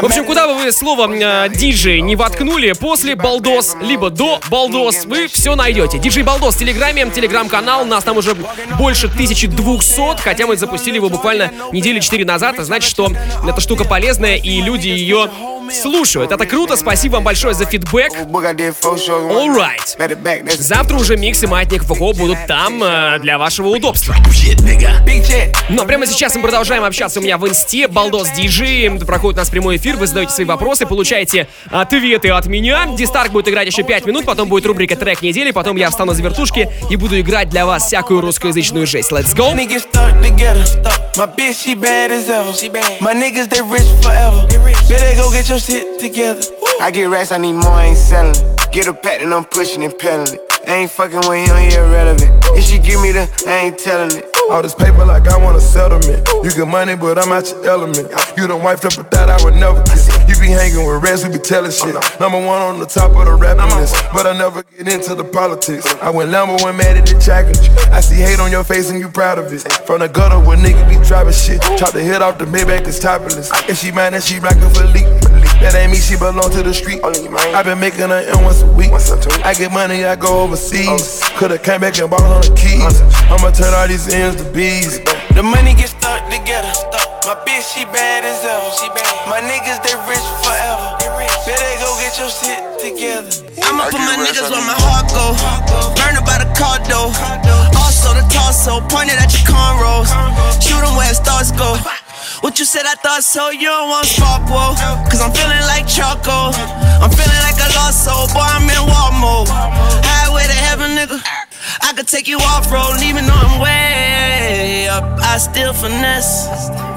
В 0.00 0.06
общем, 0.06 0.24
куда 0.24 0.46
бы 0.46 0.54
вы 0.54 0.72
слово 0.72 1.06
э, 1.12 1.48
диджей 1.50 2.00
не 2.00 2.16
воткнули, 2.16 2.72
после 2.72 3.14
балдос, 3.14 3.76
либо 3.82 4.08
до 4.08 4.40
балдос, 4.50 5.04
вы 5.04 5.28
все 5.28 5.54
найдете. 5.54 5.98
Диджей 5.98 6.22
балдос 6.22 6.54
в 6.54 6.58
Телеграме, 6.58 7.10
Телеграм-канал, 7.10 7.84
нас 7.84 8.04
там 8.04 8.16
уже 8.16 8.34
больше 8.78 9.08
1200, 9.08 10.22
хотя 10.22 10.46
мы 10.46 10.56
запустили 10.56 10.96
его 10.96 11.10
буквально 11.10 11.52
недели 11.72 12.00
4 12.00 12.24
назад, 12.24 12.58
а 12.58 12.64
значит, 12.64 12.88
что 12.88 13.12
эта 13.46 13.60
штука 13.60 13.84
полезная 13.84 14.36
и 14.36 14.62
люди 14.62 14.88
ее 14.88 15.28
слушают. 15.70 16.32
Это 16.32 16.46
круто, 16.46 16.76
спасибо 16.76 17.14
вам 17.14 17.24
большое 17.24 17.54
за 17.54 17.64
фидбэк. 17.66 18.12
Alright. 18.28 19.96
Завтра 20.58 20.96
уже 20.96 21.16
микс 21.16 21.42
и 21.42 21.46
маятник 21.46 21.84
Фуко 21.84 22.12
будут 22.12 22.38
там 22.46 22.82
э, 22.82 23.18
для 23.20 23.38
вашего 23.38 23.68
удобства. 23.68 24.14
Но 25.68 25.84
прямо 25.84 26.06
сейчас 26.06 26.34
мы 26.34 26.42
продолжаем 26.42 26.84
общаться 26.84 27.20
у 27.20 27.22
меня 27.22 27.38
в 27.38 27.46
инсте. 27.48 27.88
Балдос 27.88 28.30
Диджи. 28.30 28.90
Проходит 29.06 29.38
у 29.38 29.40
нас 29.40 29.50
прямой 29.50 29.76
эфир. 29.76 29.96
Вы 29.96 30.06
задаете 30.06 30.32
свои 30.32 30.46
вопросы, 30.46 30.86
получаете 30.86 31.48
ответы 31.70 32.30
от 32.30 32.46
меня. 32.46 32.86
Дистарк 32.96 33.32
будет 33.32 33.48
играть 33.48 33.66
еще 33.66 33.82
5 33.82 34.06
минут, 34.06 34.24
потом 34.24 34.48
будет 34.48 34.66
рубрика 34.66 34.96
трек 34.96 35.22
недели, 35.22 35.50
потом 35.50 35.76
я 35.76 35.90
встану 35.90 36.14
за 36.14 36.22
вертушки 36.22 36.68
и 36.90 36.96
буду 36.96 37.18
играть 37.20 37.48
для 37.48 37.66
вас 37.66 37.86
всякую 37.86 38.20
русскоязычную 38.20 38.86
жесть. 38.86 39.12
Let's 39.12 39.34
go! 39.34 39.52
My 41.14 41.26
bitch, 41.26 41.62
she 41.64 41.74
bad 41.74 42.10
as 42.10 42.30
ever. 42.30 42.52
My 43.02 43.12
niggas, 43.12 43.48
they 43.50 43.60
rich 43.60 43.84
forever. 44.02 44.46
Better 44.88 45.14
go 45.20 45.30
get 45.30 45.46
your 45.46 45.58
shit 45.62 46.00
together. 46.00 46.42
I 46.80 46.90
get 46.90 47.04
racks, 47.04 47.30
I 47.30 47.38
need 47.38 47.52
more, 47.52 47.70
I 47.70 47.86
ain't 47.86 47.96
selling 47.96 48.34
it. 48.34 48.72
Get 48.72 48.88
a 48.88 48.94
pack 48.94 49.22
and 49.22 49.32
I'm 49.32 49.44
pushing 49.44 49.84
and 49.84 49.96
peddling 49.96 50.34
it. 50.34 50.40
I 50.66 50.74
ain't 50.86 50.90
fucking 50.90 51.22
with 51.28 51.46
you 51.46 51.54
ain't 51.54 51.74
irrelevant. 51.74 52.30
If 52.58 52.64
she 52.64 52.78
give 52.78 53.00
me 53.00 53.12
the, 53.12 53.30
I 53.46 53.66
ain't 53.66 53.78
telling 53.78 54.16
it. 54.16 54.26
All 54.50 54.62
this 54.62 54.74
paper 54.74 55.04
like 55.04 55.28
I 55.28 55.36
want 55.38 55.56
a 55.56 55.60
settlement. 55.60 56.26
You 56.42 56.50
get 56.50 56.66
money, 56.66 56.96
but 56.96 57.18
I'm 57.18 57.30
out 57.30 57.48
your 57.48 57.64
element. 57.66 58.10
You 58.36 58.46
done 58.46 58.62
wiped 58.62 58.84
up, 58.84 58.96
but 58.96 59.10
that 59.12 59.30
I 59.30 59.42
would 59.44 59.54
never 59.54 59.82
get. 59.84 60.02
You 60.28 60.34
be 60.40 60.50
hanging 60.50 60.86
with 60.86 61.02
rats, 61.02 61.22
we 61.24 61.30
be 61.30 61.38
telling 61.38 61.70
shit. 61.70 61.94
Number 62.18 62.38
one 62.38 62.62
on 62.62 62.78
the 62.80 62.86
top 62.86 63.14
of 63.14 63.26
the 63.26 63.34
rapping 63.34 63.70
list. 63.76 63.94
But 64.12 64.26
I 64.26 64.36
never 64.36 64.62
get 64.62 64.88
into 64.88 65.14
the 65.14 65.24
politics. 65.24 65.86
I 66.02 66.10
went 66.10 66.30
number 66.30 66.56
one 66.62 66.76
mad 66.76 66.96
at 66.96 67.06
the 67.06 67.18
jacket. 67.18 67.58
I 67.90 68.00
see 68.00 68.16
hate 68.16 68.40
on 68.40 68.50
your 68.50 68.64
face 68.64 68.90
and 68.90 68.98
you 68.98 69.08
proud 69.08 69.38
of 69.38 69.52
it. 69.52 69.62
From 69.86 70.00
the 70.00 70.08
gutter 70.08 70.38
where 70.38 70.56
niggas 70.56 70.88
be 70.88 70.98
driving 71.06 71.34
shit. 71.34 71.62
Chop 71.78 71.92
the 71.92 72.02
head 72.02 72.22
off 72.22 72.38
the 72.38 72.46
Maybach, 72.46 72.86
it's 72.86 72.98
topless. 72.98 73.50
If 73.68 73.78
she 73.78 73.92
mad, 73.92 74.12
then 74.12 74.20
she 74.20 74.38
rockin' 74.38 74.70
for 74.70 74.86
leak. 74.86 75.06
That 75.62 75.78
ain't 75.78 75.94
me, 75.94 75.98
she 75.98 76.18
belong 76.18 76.50
to 76.50 76.62
the 76.62 76.74
street. 76.74 76.98
I 77.02 77.62
been 77.62 77.78
making 77.78 78.10
her 78.10 78.22
in 78.26 78.42
once 78.42 78.62
a 78.62 78.70
week. 78.74 78.90
I 79.46 79.54
get 79.54 79.70
money, 79.70 80.04
I 80.04 80.16
go 80.16 80.42
overseas. 80.42 81.22
Coulda 81.38 81.58
came 81.58 81.80
back 81.80 81.94
and 82.02 82.10
bought 82.10 82.26
on 82.26 82.42
the 82.42 82.50
keys. 82.58 82.98
I'ma 83.30 83.54
turn 83.54 83.70
all 83.70 83.86
these 83.86 84.10
ends 84.10 84.42
to 84.42 84.46
B's. 84.50 84.98
The 85.38 85.42
money 85.42 85.74
get 85.78 85.94
stuck 85.94 86.26
together. 86.26 86.74
My 87.22 87.38
bitch, 87.46 87.62
she 87.70 87.86
bad 87.86 88.26
as 88.26 88.42
ever. 88.42 88.74
My 89.30 89.38
niggas, 89.38 89.78
they 89.86 89.94
rich 90.10 90.26
forever. 90.42 90.98
Better 91.46 91.74
go 91.78 91.94
get 92.02 92.18
your 92.18 92.30
shit 92.30 92.58
together. 92.82 93.30
I'ma 93.62 93.86
put 93.86 94.02
my 94.02 94.18
niggas 94.18 94.50
where 94.50 94.66
my 94.66 94.74
heart 94.82 95.06
go. 95.14 95.30
Burn 95.94 96.18
about 96.18 96.42
a 96.42 96.50
car 96.58 96.82
though. 96.90 97.14
Also 97.78 98.14
the 98.18 98.26
torso, 98.30 98.82
pointed 98.90 99.14
at 99.18 99.30
your 99.30 99.46
cornrows. 99.46 100.10
Shoot 100.58 100.82
'em 100.82 100.94
where 100.98 101.14
stars 101.14 101.50
go. 101.54 101.78
What 102.42 102.58
you 102.58 102.64
said, 102.64 102.82
I 102.90 102.98
thought 102.98 103.22
so. 103.22 103.50
You 103.50 103.70
don't 103.70 103.88
want 103.88 104.04
spark, 104.04 104.42
whoa. 104.50 104.74
Cause 105.06 105.22
I'm 105.22 105.30
feeling 105.30 105.62
like 105.70 105.86
charcoal. 105.86 106.50
I'm 106.98 107.14
feeling 107.14 107.42
like 107.46 107.54
a 107.62 107.70
lost 107.78 108.02
soul. 108.02 108.26
Boy, 108.34 108.42
I'm 108.42 108.66
in 108.66 108.82
war 108.82 109.14
mode. 109.14 109.46
Highway 109.46 110.50
to 110.50 110.58
heaven, 110.66 110.90
nigga. 110.98 111.22
I 111.86 111.94
could 111.94 112.08
take 112.08 112.26
you 112.26 112.42
off 112.42 112.66
road, 112.66 112.98
even 112.98 113.30
though 113.30 113.38
I'm 113.46 113.62
way 113.62 114.88
up. 114.90 115.06
I 115.22 115.38
still 115.38 115.72
finesse. 115.72 116.50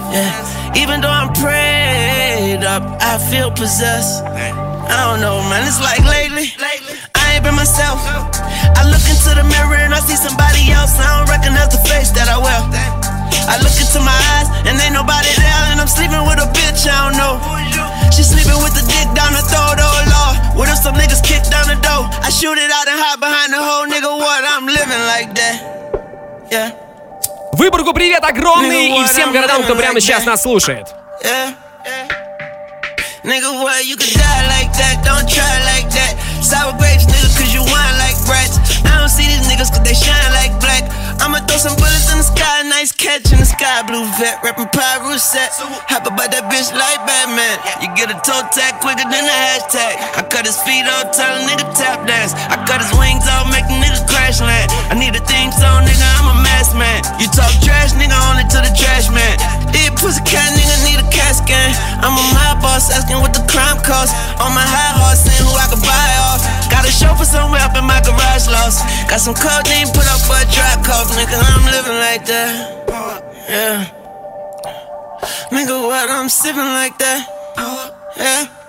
Yeah. 0.09 0.73
Even 0.73 0.99
though 0.99 1.13
I'm 1.13 1.29
prayed 1.37 2.65
up, 2.65 2.81
I 2.97 3.21
feel 3.29 3.51
possessed. 3.51 4.25
I 4.25 4.97
don't 5.05 5.21
know, 5.21 5.45
man. 5.45 5.61
It's 5.61 5.77
like 5.77 6.01
lately. 6.09 6.57
I 7.13 7.37
ain't 7.37 7.43
been 7.45 7.53
myself. 7.53 8.01
I 8.01 8.81
look 8.89 9.05
into 9.05 9.37
the 9.37 9.45
mirror 9.45 9.77
and 9.77 9.93
I 9.93 10.01
see 10.01 10.17
somebody 10.17 10.73
else. 10.73 10.97
I 10.97 11.21
don't 11.21 11.29
recognize 11.29 11.69
the 11.69 11.81
face 11.85 12.09
that 12.17 12.33
I 12.33 12.41
wear. 12.41 13.14
I 13.48 13.58
look 13.62 13.74
into 13.74 14.00
my 14.00 14.14
eyes 14.36 14.48
and 14.66 14.78
ain't 14.78 14.94
nobody 14.94 15.30
there. 15.36 15.62
And 15.72 15.80
I'm 15.80 15.90
sleeping 15.90 16.22
with 16.26 16.38
a 16.38 16.48
bitch 16.54 16.86
I 16.86 17.08
don't 17.08 17.16
know. 17.18 17.34
She 18.14 18.22
sleeping 18.22 18.58
with 18.62 18.74
the 18.74 18.84
dick 18.84 19.08
down 19.14 19.32
the 19.32 19.42
throat, 19.46 19.78
oh 19.78 20.00
lord. 20.10 20.36
What 20.58 20.68
if 20.68 20.78
some 20.82 20.94
niggas 20.94 21.22
kick 21.24 21.42
down 21.48 21.66
the 21.66 21.78
door? 21.80 22.08
I 22.20 22.30
shoot 22.30 22.58
it 22.58 22.70
out 22.70 22.86
and 22.88 22.98
hide 22.98 23.20
behind 23.20 23.52
the 23.52 23.62
whole 23.62 23.86
nigga. 23.86 24.10
What? 24.10 24.44
I'm 24.44 24.66
living 24.66 25.02
like 25.08 25.34
that. 25.34 25.56
Yeah. 26.50 26.74
Выборгу 27.52 27.92
привет 27.92 28.24
огромный 28.24 29.00
и 29.00 29.04
всем 29.06 29.32
городам, 29.32 29.62
кто 29.64 29.74
прямо 29.74 30.00
сейчас 30.00 30.24
нас 30.24 30.42
слушает. 30.42 30.88
Yeah. 31.24 31.54
Nigga, 33.22 33.52
what? 33.60 33.84
You 33.84 33.96
could 33.96 34.12
die 34.16 34.46
like 34.48 34.72
that, 34.80 35.04
don't 35.04 35.28
try 35.28 35.44
like 35.76 35.92
that. 35.92 36.16
Sour 36.40 36.72
grapes, 36.78 37.04
nigga, 37.04 37.28
cause 37.36 37.52
you 37.52 37.60
whine 37.60 37.96
like 38.00 38.16
brats. 38.24 38.56
I 38.84 38.98
don't 38.98 39.10
see 39.10 39.28
these 39.28 39.44
niggas 39.46 39.68
cause 39.68 39.84
they 39.84 39.92
shine 39.92 40.32
like 40.32 40.58
black. 40.60 40.88
I'ma 41.21 41.39
throw 41.47 41.57
some 41.57 41.75
bullets 41.75 42.11
in 42.11 42.17
the 42.19 42.27
sky, 42.27 42.63
nice 42.67 42.91
catch 42.91 43.31
in 43.31 43.39
the 43.39 43.47
sky 43.47 43.83
blue 43.87 44.05
vet. 44.19 44.41
Rapping 44.43 44.69
Pyro 44.71 45.15
set. 45.17 45.51
Hop 45.91 46.05
about 46.07 46.31
that 46.31 46.47
bitch 46.51 46.69
like 46.75 46.99
Batman. 47.07 47.57
You 47.81 47.89
get 47.95 48.11
a 48.11 48.17
toe 48.23 48.43
tag 48.51 48.79
quicker 48.83 49.07
than 49.07 49.25
a 49.25 49.37
hashtag. 49.51 49.95
I 50.17 50.21
cut 50.27 50.45
his 50.45 50.57
feet 50.63 50.85
off, 50.85 51.15
tell 51.15 51.31
a 51.31 51.41
nigga 51.47 51.65
tap 51.75 52.03
dance. 52.07 52.35
I 52.51 52.59
cut 52.67 52.83
his 52.83 52.91
wings 52.97 53.25
off, 53.27 53.47
make 53.51 53.65
the 53.67 53.77
nigga 53.79 54.03
crash 54.09 54.41
land. 54.41 54.71
I 54.91 54.95
need 54.99 55.15
a 55.15 55.23
theme 55.23 55.51
song, 55.55 55.87
nigga, 55.87 56.07
I'm 56.19 56.31
a 56.31 56.37
mess 56.43 56.75
man. 56.75 57.01
You 57.21 57.27
talk 57.31 57.51
trash, 57.63 57.95
nigga, 57.95 58.15
only 58.31 58.45
to 58.51 58.59
the 58.61 58.71
trash 58.75 59.07
man. 59.11 59.35
This 59.71 59.91
pussy 59.95 60.21
cat, 60.27 60.51
nigga, 60.55 60.75
need 60.87 60.99
a 60.99 61.07
cat 61.11 61.39
scan. 61.39 61.71
I'm 62.03 62.15
a 62.15 62.23
my 62.35 62.57
boss 62.61 62.91
asking 62.91 63.19
what 63.21 63.33
the 63.33 63.43
crime 63.47 63.79
cost. 63.81 64.11
On 64.41 64.51
my 64.51 64.65
high 64.65 64.93
horse, 64.99 65.23
saying 65.23 65.43
who 65.45 65.53
I 65.55 65.67
could 65.71 65.81
buy 65.81 66.09
off. 66.29 66.64
Got 66.75 66.83
a 66.83 66.91
chauffeur 66.91 67.23
somewhere 67.23 67.61
up 67.63 67.71
in 67.79 67.85
my 67.87 68.01
garage 68.03 68.51
lost. 68.51 68.83
Got 69.07 69.23
some 69.23 69.33
codeine 69.33 69.87
put 69.95 70.03
up 70.11 70.19
for 70.27 70.35
a 70.35 70.43
dry 70.51 70.75
cough, 70.83 71.07
nigga, 71.15 71.39
I'm 71.39 71.63
living 71.71 71.99
like 72.03 72.25
that. 72.27 72.51
Yeah. 73.47 73.87
Nigga, 75.55 75.87
what 75.87 76.09
I'm 76.09 76.27
sipping 76.27 76.71
like 76.75 76.97
that. 76.97 77.31
Yeah. 78.17 78.64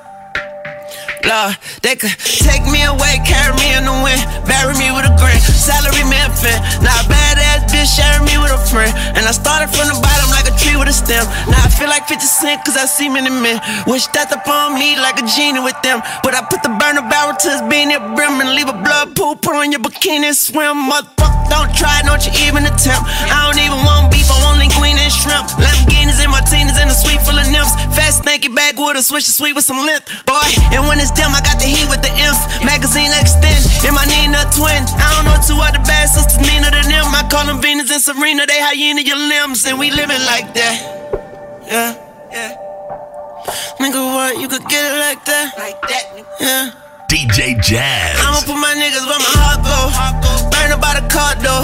They 1.26 1.98
could 1.98 2.14
take 2.22 2.62
me 2.70 2.86
away, 2.86 3.18
carry 3.26 3.50
me 3.58 3.74
in 3.74 3.82
the 3.82 3.96
wind, 3.98 4.22
bury 4.46 4.78
me 4.78 4.94
with 4.94 5.10
a 5.10 5.14
grin. 5.18 5.34
Salary 5.42 6.06
man 6.06 6.30
fin. 6.30 6.54
Now 6.86 7.02
a 7.02 7.04
badass 7.10 7.66
bitch 7.66 7.98
sharing 7.98 8.22
me 8.22 8.38
with 8.38 8.54
a 8.54 8.62
friend. 8.70 8.94
And 9.18 9.26
I 9.26 9.34
started 9.34 9.74
from 9.74 9.90
the 9.90 9.98
bottom 9.98 10.30
like 10.30 10.46
a 10.46 10.54
tree 10.54 10.78
with 10.78 10.86
a 10.86 10.94
stem. 10.94 11.26
Now 11.50 11.66
I 11.66 11.70
feel 11.74 11.90
like 11.90 12.06
50 12.06 12.22
Cent 12.22 12.62
cause 12.62 12.78
I 12.78 12.86
see 12.86 13.10
many 13.10 13.30
men. 13.30 13.58
Wish 13.90 14.06
death 14.14 14.30
upon 14.30 14.78
me 14.78 14.94
like 15.02 15.18
a 15.18 15.26
genie 15.26 15.58
with 15.58 15.74
them. 15.82 15.98
But 16.22 16.38
I 16.38 16.46
put 16.46 16.62
the 16.62 16.70
burner 16.78 17.02
barrel 17.10 17.34
to 17.34 17.48
his 17.50 17.62
beanie 17.66 17.98
brim 18.14 18.38
and 18.38 18.54
leave 18.54 18.70
a 18.70 18.78
blood 18.78 19.18
pool, 19.18 19.34
put 19.34 19.58
on 19.58 19.74
your 19.74 19.82
bikini 19.82 20.30
swim. 20.30 20.86
Motherfucker, 20.86 21.50
don't 21.50 21.74
try, 21.74 22.06
don't 22.06 22.22
you 22.22 22.30
even 22.46 22.62
attempt. 22.70 23.02
I 23.34 23.50
don't 23.50 23.58
even 23.58 23.82
want 23.82 24.14
beef, 24.14 24.30
I 24.30 24.38
want 24.46 24.62
linguine 24.62 24.94
and 24.94 25.10
shrimp. 25.10 25.50
Lamborghinis 25.58 26.22
and 26.22 26.30
martinis 26.30 26.78
and 26.78 26.86
a 26.86 26.94
suite 26.94 27.18
full 27.26 27.34
of 27.34 27.50
nymphs. 27.50 27.74
Fast, 27.98 28.22
stanky 28.22 28.46
bag 28.46 28.78
with 28.78 28.94
a 28.94 29.02
swish 29.02 29.26
sweet 29.26 29.58
with 29.58 29.66
some 29.66 29.82
lint. 29.82 30.06
Boy, 30.22 30.46
and 30.70 30.86
when 30.86 31.02
it's 31.02 31.15
them, 31.16 31.32
I 31.34 31.40
got 31.40 31.58
the 31.58 31.66
heat 31.66 31.88
with 31.88 32.04
the 32.04 32.12
imps. 32.14 32.40
Magazine 32.62 33.10
extend, 33.16 33.64
and 33.84 33.94
my 33.96 34.04
Nina 34.04 34.44
twin. 34.52 34.84
I 35.00 35.08
don't 35.16 35.26
know 35.26 35.38
two 35.42 35.58
other 35.58 35.82
bad 35.82 36.06
sisters, 36.06 36.38
Nina 36.38 36.70
than 36.70 36.88
them. 36.92 37.08
I 37.10 37.26
call 37.28 37.44
them 37.48 37.60
Venus 37.60 37.90
and 37.90 38.00
Serena, 38.00 38.46
they 38.46 38.60
hyena 38.60 39.02
your 39.02 39.18
limbs, 39.18 39.64
and 39.66 39.78
we 39.78 39.90
living 39.90 40.22
like 40.28 40.52
that. 40.54 40.76
Yeah, 41.66 41.96
yeah. 42.30 42.50
Nigga, 43.80 44.00
what? 44.00 44.40
You 44.40 44.48
could 44.48 44.64
get 44.68 44.82
it 44.84 44.98
like 45.00 45.24
that? 45.24 45.56
Like 45.58 45.80
that, 45.82 46.04
yeah. 46.40 46.70
DJ 47.08 47.54
Jazz. 47.62 48.18
I'ma 48.18 48.40
put 48.42 48.58
my 48.58 48.74
niggas 48.74 49.06
where 49.06 49.22
my 49.22 49.32
heart 49.38 49.62
go. 49.62 50.50
Burn 50.50 50.72
about 50.74 50.98
the 50.98 51.06
car 51.08 51.34
though. 51.38 51.62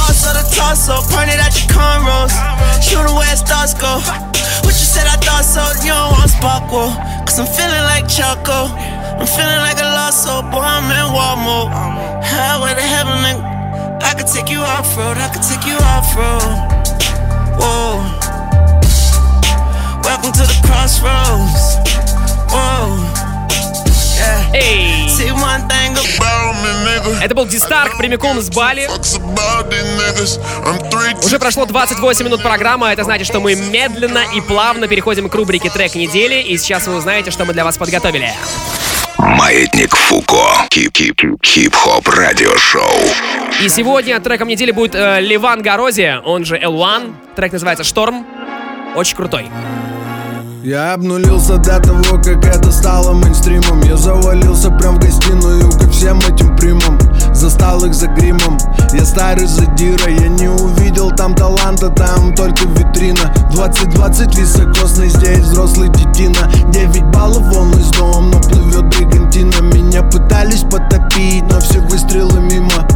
Also 0.00 0.32
the 0.32 0.44
torso, 0.48 0.96
point 1.12 1.28
it 1.28 1.38
at 1.38 1.52
your 1.52 1.68
cornrows. 1.68 2.32
Shoot 2.80 3.04
where 3.14 3.32
it 3.32 3.38
starts 3.38 3.74
go. 3.74 4.31
Said 4.92 5.08
I 5.08 5.16
thought 5.24 5.40
so, 5.40 5.64
you 5.80 5.96
don't 5.96 6.12
want 6.12 6.28
sparkle. 6.28 6.92
Cause 7.24 7.40
I'm 7.40 7.48
feeling 7.48 7.80
like 7.88 8.04
Choco. 8.12 8.68
I'm 9.16 9.24
feeling 9.24 9.62
like 9.64 9.80
a 9.80 9.88
lost 9.88 10.24
soul, 10.24 10.42
boy, 10.42 10.60
I'm 10.60 10.84
in 10.92 11.08
war 11.16 11.32
mode. 11.32 11.72
Highway 12.20 12.74
to 12.74 12.84
heaven, 12.84 13.16
nigga. 13.24 13.40
I 14.04 14.12
could 14.12 14.26
take 14.26 14.50
you 14.50 14.60
off 14.60 14.94
road, 14.94 15.16
I 15.16 15.32
could 15.32 15.40
take 15.40 15.64
you 15.64 15.80
off 15.96 16.12
road. 16.12 16.44
Whoa. 17.56 18.04
Welcome 20.04 20.32
to 20.32 20.44
the 20.44 20.60
crossroads. 20.60 21.80
Whoa. 22.52 23.21
Эй! 24.54 25.08
See 25.08 25.30
one 25.32 25.66
thing 25.68 25.92
about 25.92 26.54
me, 26.62 26.70
nigga. 26.84 27.22
Это 27.24 27.34
был 27.34 27.46
Дистарк 27.46 27.96
прямиком 27.98 28.40
с 28.40 28.50
Бали. 28.50 28.88
Уже 31.24 31.38
прошло 31.38 31.66
28 31.66 32.24
минут 32.24 32.42
программы, 32.42 32.88
а 32.88 32.92
это 32.92 33.04
значит, 33.04 33.26
что 33.26 33.40
мы 33.40 33.54
медленно 33.54 34.22
и 34.34 34.40
плавно 34.40 34.88
переходим 34.88 35.28
к 35.28 35.34
рубрике 35.34 35.70
«Трек 35.70 35.94
недели», 35.94 36.42
и 36.42 36.56
сейчас 36.58 36.86
вы 36.86 36.96
узнаете, 36.96 37.30
что 37.30 37.44
мы 37.44 37.52
для 37.52 37.64
вас 37.64 37.76
подготовили. 37.76 38.32
Маятник 39.18 39.94
Фуко. 39.96 40.66
Хип-хоп 40.70 42.08
радиошоу. 42.08 42.82
И 43.62 43.68
сегодня 43.68 44.18
треком 44.20 44.48
недели 44.48 44.72
будет 44.72 44.94
э, 44.94 45.20
Ливан 45.20 45.62
Горози, 45.62 46.20
он 46.24 46.44
же 46.44 46.56
L1. 46.58 47.14
Трек 47.36 47.52
называется 47.52 47.84
«Шторм». 47.84 48.26
Очень 48.94 49.16
крутой. 49.16 49.48
Я 50.64 50.94
обнулился 50.94 51.56
до 51.56 51.80
того, 51.80 52.18
как 52.22 52.44
это 52.44 52.70
стало 52.70 53.14
мейнстримом. 53.14 53.82
Я 53.82 53.96
завалился 53.96 54.70
прям 54.70 54.94
в 54.94 55.00
гостиную 55.00 55.68
ко 55.72 55.90
всем 55.90 56.18
этим 56.20 56.56
примам. 56.56 57.00
Застал 57.34 57.84
их 57.84 57.92
за 57.92 58.06
гримом. 58.06 58.56
Я 58.92 59.04
старый 59.04 59.46
задира, 59.46 60.08
я 60.08 60.28
не 60.28 60.48
увидел 60.48 61.10
там 61.10 61.34
таланта 61.34 61.88
Там 61.88 62.32
только 62.36 62.64
витрина. 62.68 63.34
20-20 63.50 64.38
високосный 64.38 65.08
здесь 65.08 65.40
взрослый 65.40 65.88
детина. 65.88 66.48
9 66.68 67.06
баллов 67.06 67.42
волны 67.52 67.82
с 67.82 67.90
дом, 67.90 68.30
но 68.30 68.38
плывет 68.38 68.84
бригантина. 68.84 69.62
Меня 69.62 70.02
пытались 70.04 70.62
потопить, 70.62 71.42
но 71.50 71.58
все 71.58 71.80
выстрелы 71.80 72.40
мимо. 72.40 72.86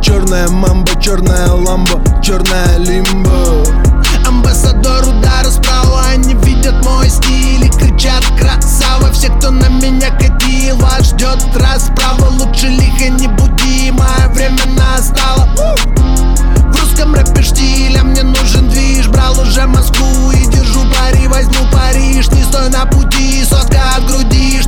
Черная 0.00 0.48
мамба, 0.48 0.98
черная 0.98 1.52
ламба, 1.52 2.00
черная 2.22 2.78
лимба 2.78 3.90
Амбассадор 4.30 5.08
удара 5.08 5.50
справа. 5.50 6.02
Они 6.12 6.34
видят 6.34 6.84
мой 6.84 7.10
стиль 7.10 7.64
и 7.64 7.68
кричат 7.68 8.24
красава! 8.38 9.12
Все, 9.12 9.28
кто 9.28 9.50
на 9.50 9.68
меня 9.68 10.10
катил, 10.10 10.76
вас 10.76 11.08
ждет 11.08 11.44
расправа. 11.56 12.30
Лучше 12.38 12.68
лихо 12.68 13.08
не 13.08 13.26
буди, 13.26 13.90
мое 13.90 14.28
время 14.32 14.64
настало. 14.78 15.48
В 15.56 16.80
русском 16.80 17.12
рэпе 17.12 17.42
штиле 17.42 18.02
мне 18.02 18.22
нужен 18.22 18.68
движ. 18.68 19.08
Брал 19.08 19.40
уже 19.40 19.66
Москву 19.66 20.30
и 20.30 20.46
держу 20.46 20.80
пари. 20.94 21.26
Возьму 21.26 21.66
Париж, 21.72 22.28
не 22.28 22.44
стой 22.44 22.68
на 22.70 22.86
пути 22.86 23.44
Сотка 23.44 23.96
от 23.96 24.06
груди, 24.06 24.62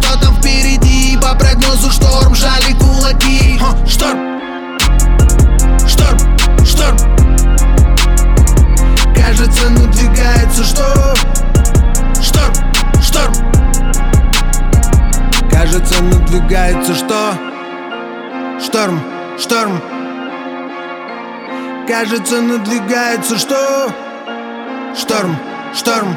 Кажется, 21.92 22.40
надвигается 22.40 23.36
что? 23.36 23.92
Шторм, 24.96 25.36
шторм 25.74 26.16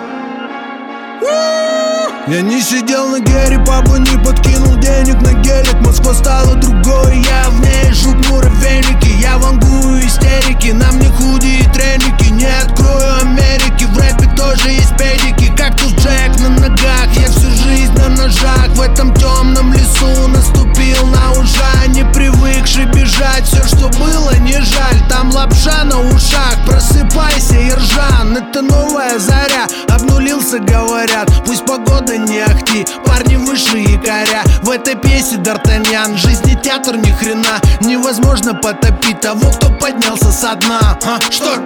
я 2.27 2.41
не 2.41 2.59
сидел 2.59 3.09
на 3.09 3.19
гере, 3.19 3.59
папа 3.65 3.97
не 3.97 4.17
подкинул 4.23 4.75
денег 4.77 5.21
на 5.21 5.33
гелик. 5.41 5.75
Москва 5.81 6.13
стала 6.13 6.55
другой, 6.55 7.19
я 7.19 7.49
в 7.49 7.59
ней 7.59 7.93
жук 7.93 8.15
муравейники 8.29 9.09
Я 9.21 9.38
вангую 9.38 10.05
истерики, 10.05 10.71
на 10.71 10.91
мне 10.91 11.07
худи 11.09 11.59
и 11.61 11.63
треники. 11.71 12.31
Не 12.31 12.47
открою 12.47 13.21
Америки, 13.21 13.85
в 13.85 13.97
рэпе 13.97 14.27
тоже 14.35 14.69
есть 14.69 14.97
педики. 14.97 15.53
Кактус 15.55 15.93
Джек 15.93 16.39
на 16.39 16.49
ногах, 16.49 17.07
я 17.15 17.27
всю 17.27 17.49
жизнь 17.51 17.93
на 17.93 18.09
ножах. 18.09 18.69
В 18.69 18.81
этом 18.81 19.13
темном 19.15 19.71
лесу 19.73 20.27
наступил 20.27 21.05
на 21.07 21.31
ужа. 21.33 21.88
Не 21.88 22.03
привыкший 22.05 22.85
бежать, 22.85 23.45
все 23.45 23.63
что 23.63 23.88
было 23.99 24.35
не 24.39 24.59
жаль. 24.61 25.07
Там 25.09 25.29
лапша 25.31 25.83
на 25.83 25.99
ушах, 26.01 26.57
просыпайся, 26.65 27.55
Иржан 27.69 28.35
Это 28.38 28.61
новая 28.61 29.19
заря, 29.19 29.67
обнулился 29.89 30.59
говорят. 30.59 31.31
Пусть 31.45 31.65
погода 31.65 32.14
не 32.17 32.39
ахти, 32.41 32.86
парни 33.06 33.36
выше 33.36 33.78
якоря 33.78 34.43
В 34.62 34.69
этой 34.69 34.95
песне 34.95 35.38
Д'Артаньян, 35.38 36.17
жизни 36.17 36.60
театр 36.62 36.97
ни 36.97 37.12
хрена 37.12 37.60
Невозможно 37.82 38.54
потопить 38.54 39.21
того, 39.21 39.51
кто 39.51 39.69
поднялся 39.69 40.32
со 40.32 40.56
дна 40.56 40.97
а? 41.06 41.19
Шторм, 41.32 41.65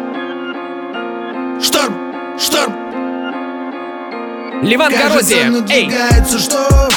шторм, 1.62 2.38
шторм 2.39 2.73
Ливан 4.63 4.91
Горози, 4.91 5.35
эй! 5.69 5.89
что? 6.38 6.89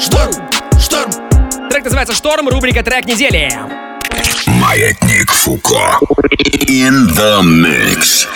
Шторм, 0.00 0.32
шторм 0.78 1.10
Трек 1.70 1.84
называется 1.84 2.14
«Шторм», 2.14 2.48
рубрика 2.48 2.82
«Трек 2.82 3.06
недели». 3.06 3.50
Маятник 4.46 5.32
Фуко. 5.32 5.98
In 6.68 7.08
the 7.14 7.42
mix. 7.42 8.26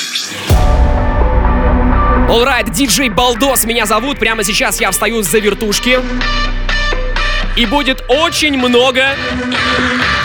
Alright, 2.28 2.70
диджей 2.72 3.08
Балдос 3.08 3.64
меня 3.64 3.86
зовут. 3.86 4.18
Прямо 4.18 4.42
сейчас 4.42 4.80
я 4.80 4.90
встаю 4.90 5.22
за 5.22 5.38
вертушки. 5.38 6.00
И 7.54 7.66
будет 7.66 8.04
очень 8.08 8.58
много 8.58 9.06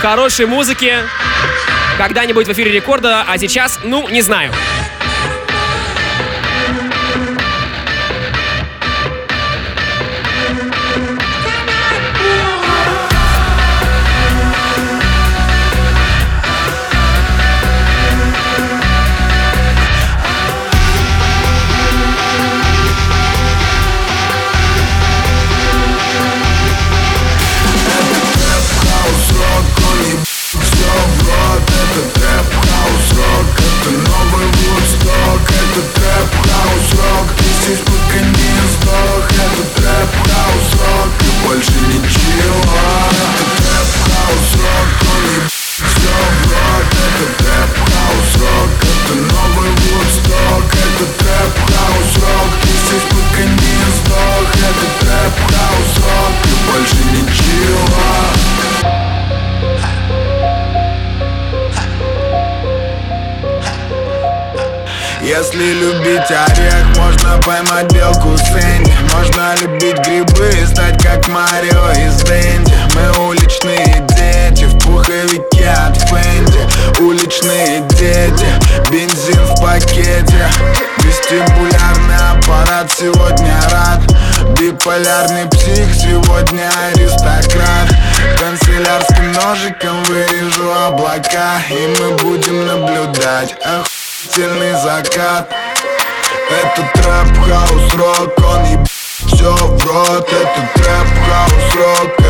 хорошей 0.01 0.47
музыки 0.47 0.95
когда-нибудь 1.97 2.47
в 2.47 2.51
эфире 2.53 2.71
рекорда, 2.71 3.23
а 3.27 3.37
сейчас, 3.37 3.79
ну, 3.83 4.09
не 4.09 4.21
знаю. 4.21 4.51
закат 95.21 95.49
Это 96.49 96.81
trap 96.93 97.37
house 97.45 97.93
rock, 97.95 98.39
он 98.49 98.65
еб 98.65 98.87
все 98.87 99.53
в 99.53 99.85
рот. 99.85 100.27
Это 100.27 100.69
trap 100.75 101.07
house 101.27 101.75
rock, 101.75 102.20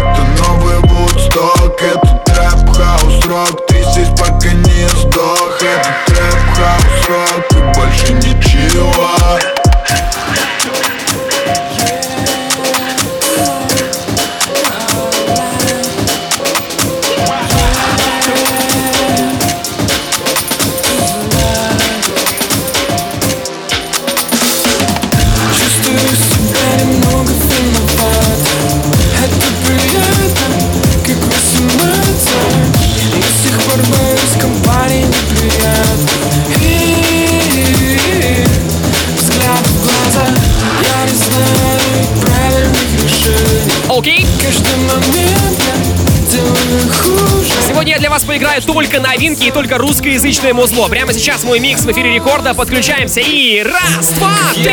нас 48.21 48.27
поиграют 48.27 48.65
только 48.65 48.99
новинки 48.99 49.45
и 49.45 49.51
только 49.51 49.77
русскоязычное 49.77 50.53
музло. 50.53 50.87
Прямо 50.87 51.13
сейчас 51.13 51.43
мой 51.43 51.59
микс 51.59 51.81
в 51.83 51.91
эфире 51.91 52.13
рекорда. 52.13 52.53
Подключаемся 52.53 53.19
и 53.19 53.63
раз, 53.63 54.09
два, 54.11 54.35
три. 54.53 54.71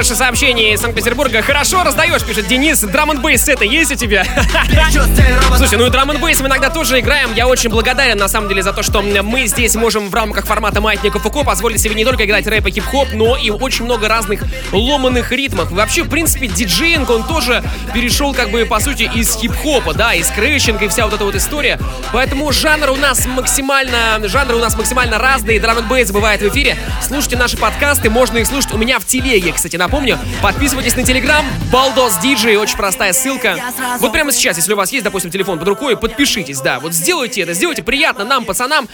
Хорошее 0.00 0.16
сообщение 0.16 0.72
из 0.72 0.80
Санкт-Петербурга. 0.80 1.42
Хорошо 1.42 1.84
раздаешь, 1.84 2.24
пишет 2.24 2.46
Денис. 2.46 2.80
Драм 2.80 3.20
бейс 3.20 3.46
это 3.50 3.66
есть 3.66 3.92
у 3.92 3.96
тебя? 3.96 4.24
Слушай, 5.58 5.76
ну 5.76 5.84
и 5.88 5.90
драм 5.90 6.08
бейс 6.18 6.40
мы 6.40 6.46
иногда 6.46 6.70
тоже 6.70 7.00
играем. 7.00 7.34
Я 7.34 7.46
очень 7.46 7.68
благодарен, 7.68 8.16
на 8.16 8.26
самом 8.28 8.48
деле, 8.48 8.62
за 8.62 8.72
то, 8.72 8.82
что 8.82 9.02
мы 9.02 9.46
здесь 9.46 9.74
можем 9.74 10.08
в 10.08 10.14
рамках 10.14 10.46
формата 10.46 10.80
Маятника 10.80 11.18
Фуко 11.18 11.44
позволить 11.44 11.82
себе 11.82 11.94
не 11.94 12.06
только 12.06 12.24
играть 12.24 12.46
рэп 12.46 12.68
и 12.68 12.70
хип-хоп, 12.70 13.08
но 13.12 13.36
и 13.36 13.50
очень 13.50 13.84
много 13.84 14.08
разных 14.08 14.42
ломаных 14.72 15.32
ритмов. 15.32 15.70
И 15.70 15.74
вообще, 15.74 16.02
в 16.02 16.08
принципе, 16.08 16.46
диджеинг, 16.46 17.10
он 17.10 17.24
тоже 17.24 17.62
перешел, 17.92 18.32
как 18.32 18.50
бы, 18.50 18.64
по 18.64 18.80
сути, 18.80 19.02
из 19.14 19.36
хип-хопа, 19.36 19.92
да, 19.92 20.14
из 20.14 20.28
крэчинга 20.28 20.86
и 20.86 20.88
вся 20.88 21.04
вот 21.04 21.12
эта 21.12 21.26
вот 21.26 21.34
история. 21.34 21.78
Поэтому 22.14 22.50
жанр 22.52 22.88
у 22.88 22.96
нас 22.96 23.26
максимально, 23.26 24.18
жанры 24.22 24.56
у 24.56 24.60
нас 24.60 24.78
максимально 24.78 25.18
разные. 25.18 25.60
Драм 25.60 25.86
бейс 25.86 26.10
бывает 26.10 26.40
в 26.40 26.48
эфире. 26.48 26.78
Слушайте 27.06 27.36
наши 27.36 27.58
подкасты, 27.58 28.08
можно 28.08 28.38
их 28.38 28.46
слушать 28.46 28.72
у 28.72 28.78
меня 28.78 28.98
в 28.98 29.04
телеге, 29.04 29.52
кстати, 29.52 29.76
напомню. 29.90 30.20
Подписывайтесь 30.40 30.94
на 30.94 31.02
телеграм, 31.02 31.44
Балдос 31.72 32.18
Диджей, 32.18 32.56
очень 32.56 32.76
простая 32.76 33.12
ссылка. 33.12 33.56
Вот 33.98 34.12
прямо 34.12 34.30
сейчас, 34.30 34.56
если 34.56 34.72
у 34.72 34.76
вас 34.76 34.92
есть, 34.92 35.02
допустим, 35.02 35.32
телефон 35.32 35.58
под 35.58 35.66
рукой, 35.66 35.96
подпишитесь, 35.96 36.60
да, 36.60 36.78
вот 36.78 36.94
сделайте 36.94 37.40
это, 37.40 37.54
сделайте 37.54 37.82
приятно 37.82 38.24
нам, 38.24 38.44
пацанам, 38.44 38.88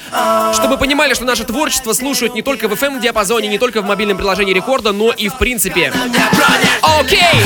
чтобы 0.55 0.79
понимали, 0.79 1.13
что 1.13 1.27
наше 1.27 1.45
творчество 1.45 1.93
слушают 1.93 2.35
не 2.35 2.41
только 2.41 2.67
в 2.69 2.73
FM-диапазоне, 2.73 3.47
не 3.49 3.59
только 3.59 3.83
в 3.83 3.85
мобильном 3.85 4.17
приложении 4.17 4.55
рекорда, 4.55 4.93
но 4.93 5.13
и 5.13 5.29
в 5.29 5.37
принципе. 5.37 5.93
Окей! 6.81 7.43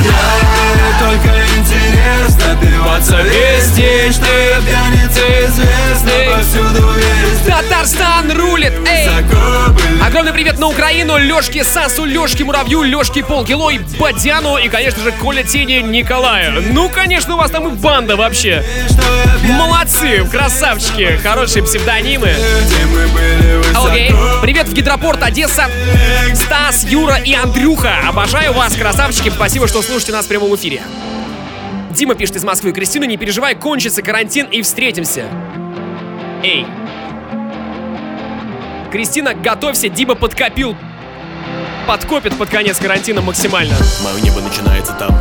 только 1.01 1.28
интерес 1.57 2.36
Напиваться 2.36 3.22
везде 3.22 4.12
Что 4.12 4.26
я 4.26 4.61
пьяница 4.61 5.46
известна 5.46 6.11
Повсюду 6.36 6.92
везде 6.92 7.51
Татарстан 7.51 8.30
рулит, 8.32 8.72
эй! 8.86 9.09
Огромный 10.05 10.32
привет 10.32 10.59
на 10.59 10.68
Украину, 10.68 11.16
Лешке 11.18 11.64
Сасу, 11.64 12.05
Лешке 12.05 12.44
Муравью, 12.44 12.82
Лешке 12.82 13.22
Полкило 13.41 13.70
и 13.70 13.78
Бадяну 13.99 14.59
и, 14.59 14.68
конечно 14.68 15.03
же, 15.03 15.12
Коля 15.12 15.43
Тени 15.43 15.80
Николаю. 15.80 16.62
Ну, 16.74 16.91
конечно, 16.91 17.36
у 17.36 17.38
вас 17.38 17.51
там 17.51 17.68
и 17.68 17.70
банда 17.74 18.14
вообще. 18.14 18.62
Молодцы, 19.45 20.26
красавчики, 20.30 21.18
хорошие 21.22 21.62
псевдонимы. 21.62 22.34
Окей, 23.74 24.12
привет 24.43 24.68
в 24.68 24.74
Гидропорт, 24.74 25.22
Одесса, 25.22 25.70
Стас, 26.34 26.84
Юра 26.84 27.16
и 27.16 27.32
Андрюха. 27.32 28.01
Обожаю 28.07 28.53
вас, 28.53 28.76
красавчики, 28.76 29.30
спасибо, 29.30 29.66
что 29.68 29.80
слушаете 29.80 30.12
нас 30.12 30.26
в 30.26 30.28
прямом 30.28 30.55
эфире. 30.57 30.82
Дима 31.93 32.16
пишет 32.16 32.36
из 32.36 32.45
Москвы. 32.45 32.72
Кристина, 32.72 33.05
не 33.05 33.16
переживай, 33.16 33.55
кончится 33.55 34.03
карантин 34.03 34.49
и 34.49 34.61
встретимся. 34.61 35.24
Эй. 36.45 36.66
Кристина, 38.93 39.32
готовься, 39.32 39.88
Дима 39.88 40.14
подкопил. 40.14 40.76
Подкопит 41.91 42.38
под 42.38 42.49
конец 42.51 42.78
карантина 42.78 43.20
максимально. 43.20 43.74
Мое 44.05 44.20
небо 44.20 44.41
начинается 44.41 44.93
там, 44.93 45.12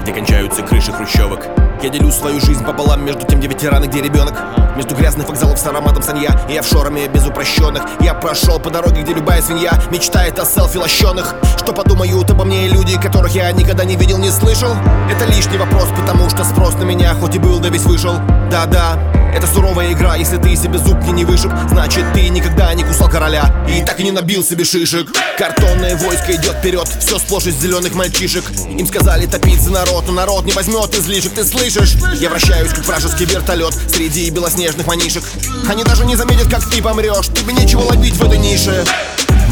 где 0.00 0.14
кончаются 0.14 0.62
крыши 0.62 0.90
хрущевок. 0.90 1.48
Я 1.84 1.90
делю 1.90 2.10
свою 2.10 2.40
жизнь 2.40 2.64
пополам 2.64 3.04
между 3.04 3.26
тем, 3.26 3.40
где 3.40 3.46
ветераны, 3.46 3.84
где 3.84 4.00
ребенок. 4.00 4.32
Между 4.74 4.94
грязных 4.94 5.28
вокзалов 5.28 5.58
с 5.58 5.66
ароматом 5.66 6.02
санья 6.02 6.40
и 6.48 6.56
офшорами 6.56 7.10
без 7.12 7.26
упрощенных. 7.26 7.82
Я 8.00 8.14
прошел 8.14 8.58
по 8.58 8.70
дороге, 8.70 9.02
где 9.02 9.12
любая 9.12 9.42
свинья 9.42 9.78
мечтает 9.90 10.38
о 10.38 10.46
селфи 10.46 10.78
лощеных. 10.78 11.34
Что 11.58 11.74
подумают 11.74 12.30
обо 12.30 12.46
мне 12.46 12.68
люди, 12.68 12.98
которых 12.98 13.34
я 13.34 13.52
никогда 13.52 13.84
не 13.84 13.96
видел, 13.96 14.16
не 14.16 14.30
слышал? 14.30 14.70
Это 15.10 15.26
лишний 15.26 15.58
вопрос, 15.58 15.88
потому 15.94 16.30
что 16.30 16.42
спрос 16.44 16.72
на 16.76 16.84
меня 16.84 17.12
хоть 17.20 17.34
и 17.34 17.38
был, 17.38 17.58
да 17.60 17.68
весь 17.68 17.84
вышел. 17.84 18.14
Да-да, 18.50 18.98
это 19.34 19.48
суровая 19.48 19.92
игра, 19.92 20.14
если 20.14 20.36
ты 20.36 20.54
себе 20.54 20.78
зубки 20.78 21.10
не 21.10 21.24
вышиб 21.24 21.50
Значит 21.68 22.04
ты 22.14 22.28
никогда 22.28 22.72
не 22.72 22.84
кусал 22.84 23.08
короля. 23.08 23.52
И 23.68 23.82
так 23.82 23.98
и 23.98 24.04
не 24.04 24.12
набил 24.12 24.44
себе 24.44 24.64
шишек. 24.64 25.08
Картонное 25.36 25.96
войско 25.96 26.36
идет 26.36 26.54
вперед, 26.54 26.88
все 27.00 27.18
сплошь 27.18 27.46
из 27.46 27.60
зеленых 27.60 27.94
мальчишек. 27.94 28.44
Им 28.68 28.86
сказали 28.86 29.26
топить 29.26 29.60
за 29.60 29.72
народ, 29.72 30.04
но 30.06 30.12
народ 30.12 30.44
не 30.44 30.52
возьмет 30.52 30.94
излишек, 30.94 31.32
ты 31.32 31.44
слышишь? 31.44 31.73
Я 32.20 32.30
вращаюсь, 32.30 32.72
как 32.72 32.86
вражеский 32.86 33.24
вертолет 33.26 33.74
Среди 33.88 34.30
белоснежных 34.30 34.86
манишек. 34.86 35.24
Они 35.68 35.82
даже 35.82 36.04
не 36.04 36.14
заметят, 36.14 36.48
как 36.48 36.64
ты 36.70 36.80
помрешь 36.80 37.26
Тебе 37.34 37.52
нечего 37.52 37.80
ловить 37.80 38.14
в 38.14 38.24
этой 38.24 38.38
нише 38.38 38.84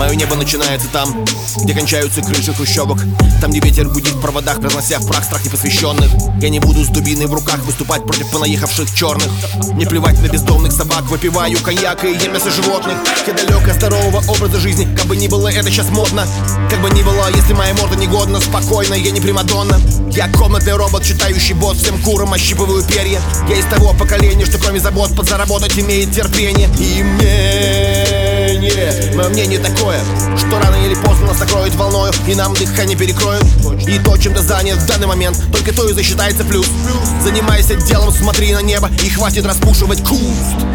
Мое 0.03 0.16
небо 0.16 0.34
начинается 0.34 0.88
там, 0.88 1.24
где 1.62 1.74
кончаются 1.74 2.22
крыши 2.22 2.53
хрущевок 2.53 2.98
Там, 3.40 3.53
где 3.53 3.61
ветер 3.61 3.88
гудит 3.88 4.14
в 4.14 4.20
проводах, 4.20 4.59
разнося 4.59 4.98
в 4.98 5.07
прах 5.07 5.22
страх 5.22 5.44
непосвященных 5.44 6.11
Я 6.40 6.48
не 6.48 6.59
буду 6.59 6.82
с 6.82 6.88
дубиной 6.88 7.26
в 7.26 7.32
руках 7.32 7.61
выступать 7.61 8.03
против 8.05 8.28
понаехавших 8.32 8.92
черных 8.92 9.28
Не 9.74 9.86
плевать 9.86 10.20
на 10.20 10.26
бездомных 10.26 10.72
собак, 10.72 11.05
выпиваю 11.05 11.57
коньяк 11.61 12.05
и 12.05 12.14
ем 12.14 12.32
мясо 12.32 12.50
животных. 12.50 12.96
Я 13.28 13.32
далек 13.32 13.68
от 13.68 13.76
здорового 13.76 14.24
образа 14.28 14.59
жизни, 14.59 14.92
как 14.96 15.07
бы 15.07 15.16
ни 15.16 15.28
было 15.28 15.46
это 15.46 15.70
сейчас 15.70 15.88
модно. 15.90 16.26
Как 16.68 16.82
бы 16.82 16.90
ни 16.90 17.05
было, 17.05 17.30
если 17.36 17.53
моя 17.53 17.72
морда 17.74 17.94
негодна, 17.94 18.40
спокойно, 18.40 18.94
я 18.94 19.12
не 19.12 19.20
примадонна. 19.20 19.80
Я 20.11 20.28
комнатный 20.32 20.74
робот, 20.74 21.05
читающий 21.05 21.55
бот, 21.55 21.76
всем 21.76 22.03
курам 22.03 22.32
ощипываю 22.32 22.82
перья. 22.82 23.20
Я 23.48 23.57
из 23.57 23.66
того 23.66 23.94
поколения, 23.94 24.46
что 24.46 24.59
кроме 24.59 24.80
забот 24.80 25.14
подзаработать 25.14 25.78
имеет 25.78 26.12
терпение 26.12 26.68
И 26.80 28.41
мнение, 28.62 29.12
мое 29.14 29.28
мнение 29.28 29.58
такое 29.58 30.00
Что 30.36 30.58
рано 30.60 30.76
или 30.76 30.94
поздно 30.94 31.26
нас 31.26 31.40
накроет 31.40 31.74
волною 31.74 32.12
И 32.28 32.34
нам 32.34 32.54
дыхание 32.54 32.96
перекроют. 32.96 33.44
И 33.86 33.98
то, 33.98 34.16
чем 34.16 34.34
ты 34.34 34.42
занят 34.42 34.78
в 34.78 34.86
данный 34.86 35.06
момент 35.06 35.36
Только 35.52 35.74
то 35.74 35.88
и 35.88 35.92
засчитается 35.92 36.44
плюс. 36.44 36.68
Занимайся 37.22 37.74
делом, 37.74 38.12
смотри 38.12 38.52
на 38.52 38.62
небо 38.62 38.88
И 39.02 39.10
хватит 39.10 39.44
распушивать 39.46 40.02
куст 40.04 40.71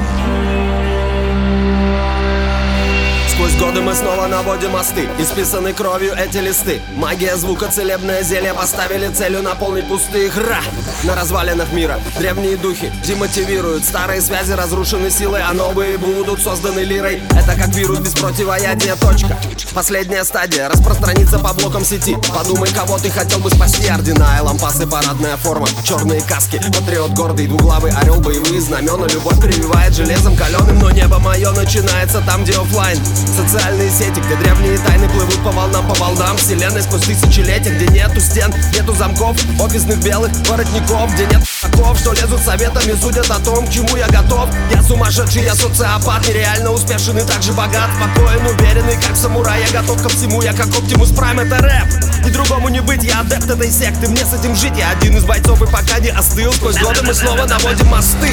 Сквозь 3.37 3.53
годы 3.57 3.81
мы 3.81 3.93
снова 3.93 4.25
наводим 4.25 4.71
мосты 4.71 5.07
Исписаны 5.19 5.71
кровью 5.71 6.15
эти 6.15 6.37
листы. 6.37 6.81
Магия 6.95 7.35
звука, 7.35 7.71
целебное 7.71 8.23
зелье 8.23 8.51
Поставили 8.55 9.09
целью 9.09 9.43
наполнить 9.43 9.87
пустые 9.87 10.31
хра. 10.31 10.57
На 11.03 11.13
развалинах 11.13 11.71
мира 11.71 11.99
Древние 12.17 12.57
духи 12.57 12.91
демотивируют. 13.05 13.85
Старые 13.85 14.21
связи 14.21 14.53
разрушены 14.53 15.11
силой 15.11 15.43
А 15.43 15.53
новые 15.53 15.99
будут 15.99 16.41
созданы 16.41 16.79
лирой. 16.79 17.21
Это 17.29 17.55
как 17.55 17.67
вирус 17.75 17.99
без 17.99 18.13
противоядия 18.15 18.95
Точка. 18.95 19.37
Последняя 19.75 20.23
стадия 20.23 20.67
Распространиться 20.67 21.37
по 21.37 21.53
блокам 21.53 21.85
сети. 21.85 22.17
Подумай, 22.35 22.71
кого 22.71 22.97
ты 22.97 23.11
хотел 23.11 23.37
бы 23.37 23.51
спасти. 23.51 23.87
Ордена 23.87 24.37
и 24.39 24.41
лампасы, 24.41 24.87
парадная 24.87 25.37
форма 25.37 25.67
Черные 25.83 26.21
каски, 26.21 26.57
патриот 26.57 27.11
гордый 27.11 27.45
Двуглавый 27.45 27.91
орел, 27.91 28.19
боевые 28.19 28.59
знамена. 28.61 29.05
Любовь 29.05 29.39
прививает 29.39 29.93
железом 29.93 30.35
каленым 30.35 30.79
Но 30.79 30.89
небо 30.89 31.19
мое 31.19 31.51
начинается 31.51 32.23
там, 32.25 32.43
где 32.43 32.53
оффлайн 32.53 32.97
Социальные 33.35 33.89
сети, 33.89 34.19
где 34.19 34.35
древние 34.35 34.77
тайны 34.79 35.07
плывут 35.09 35.43
по 35.43 35.51
волнам, 35.51 35.87
по 35.87 35.95
волнам 35.95 36.37
Вселенной 36.37 36.81
сквозь 36.81 37.03
тысячелетия, 37.03 37.71
где 37.71 37.87
нету 37.87 38.19
стен, 38.19 38.53
нету 38.73 38.93
замков 38.95 39.37
Офисных 39.59 39.99
белых 40.03 40.31
воротников, 40.47 41.13
где 41.13 41.25
нет 41.25 41.41
таков 41.61 41.99
Что 41.99 42.13
лезут 42.13 42.41
советами, 42.41 42.93
судят 42.99 43.29
о 43.29 43.39
том, 43.39 43.67
к 43.67 43.71
чему 43.71 43.95
я 43.95 44.07
готов. 44.07 44.49
Я 44.73 44.81
сумасшедший, 44.81 45.43
я 45.43 45.55
социопат, 45.55 46.27
нереально 46.27 46.71
успешен 46.71 47.17
и 47.17 47.21
так 47.21 47.41
же 47.43 47.53
богат 47.53 47.89
Спокоен, 47.95 48.45
уверенный, 48.45 48.95
как 48.95 49.15
самурай, 49.15 49.61
я 49.61 49.81
готов 49.81 50.01
ко 50.01 50.09
всему. 50.09 50.41
Я 50.41 50.53
как 50.53 50.67
Оптимус 50.67 51.11
Прайм, 51.11 51.39
это 51.39 51.57
рэп 51.57 52.25
И 52.25 52.29
другому 52.29 52.69
не 52.69 52.81
быть, 52.81 53.03
я 53.03 53.19
адепт 53.21 53.49
этой 53.49 53.71
секты. 53.71 54.07
Мне 54.07 54.25
с 54.25 54.33
этим 54.33 54.55
жить, 54.55 54.77
я 54.77 54.91
один 54.91 55.17
из 55.17 55.23
бойцов 55.23 55.61
и 55.61 55.65
пока 55.65 55.99
не 55.99 56.09
остыл 56.09 56.53
Сквозь 56.53 56.77
годы 56.79 57.01
мы 57.03 57.13
снова 57.13 57.45
наводим 57.45 57.87
мосты 57.87 58.31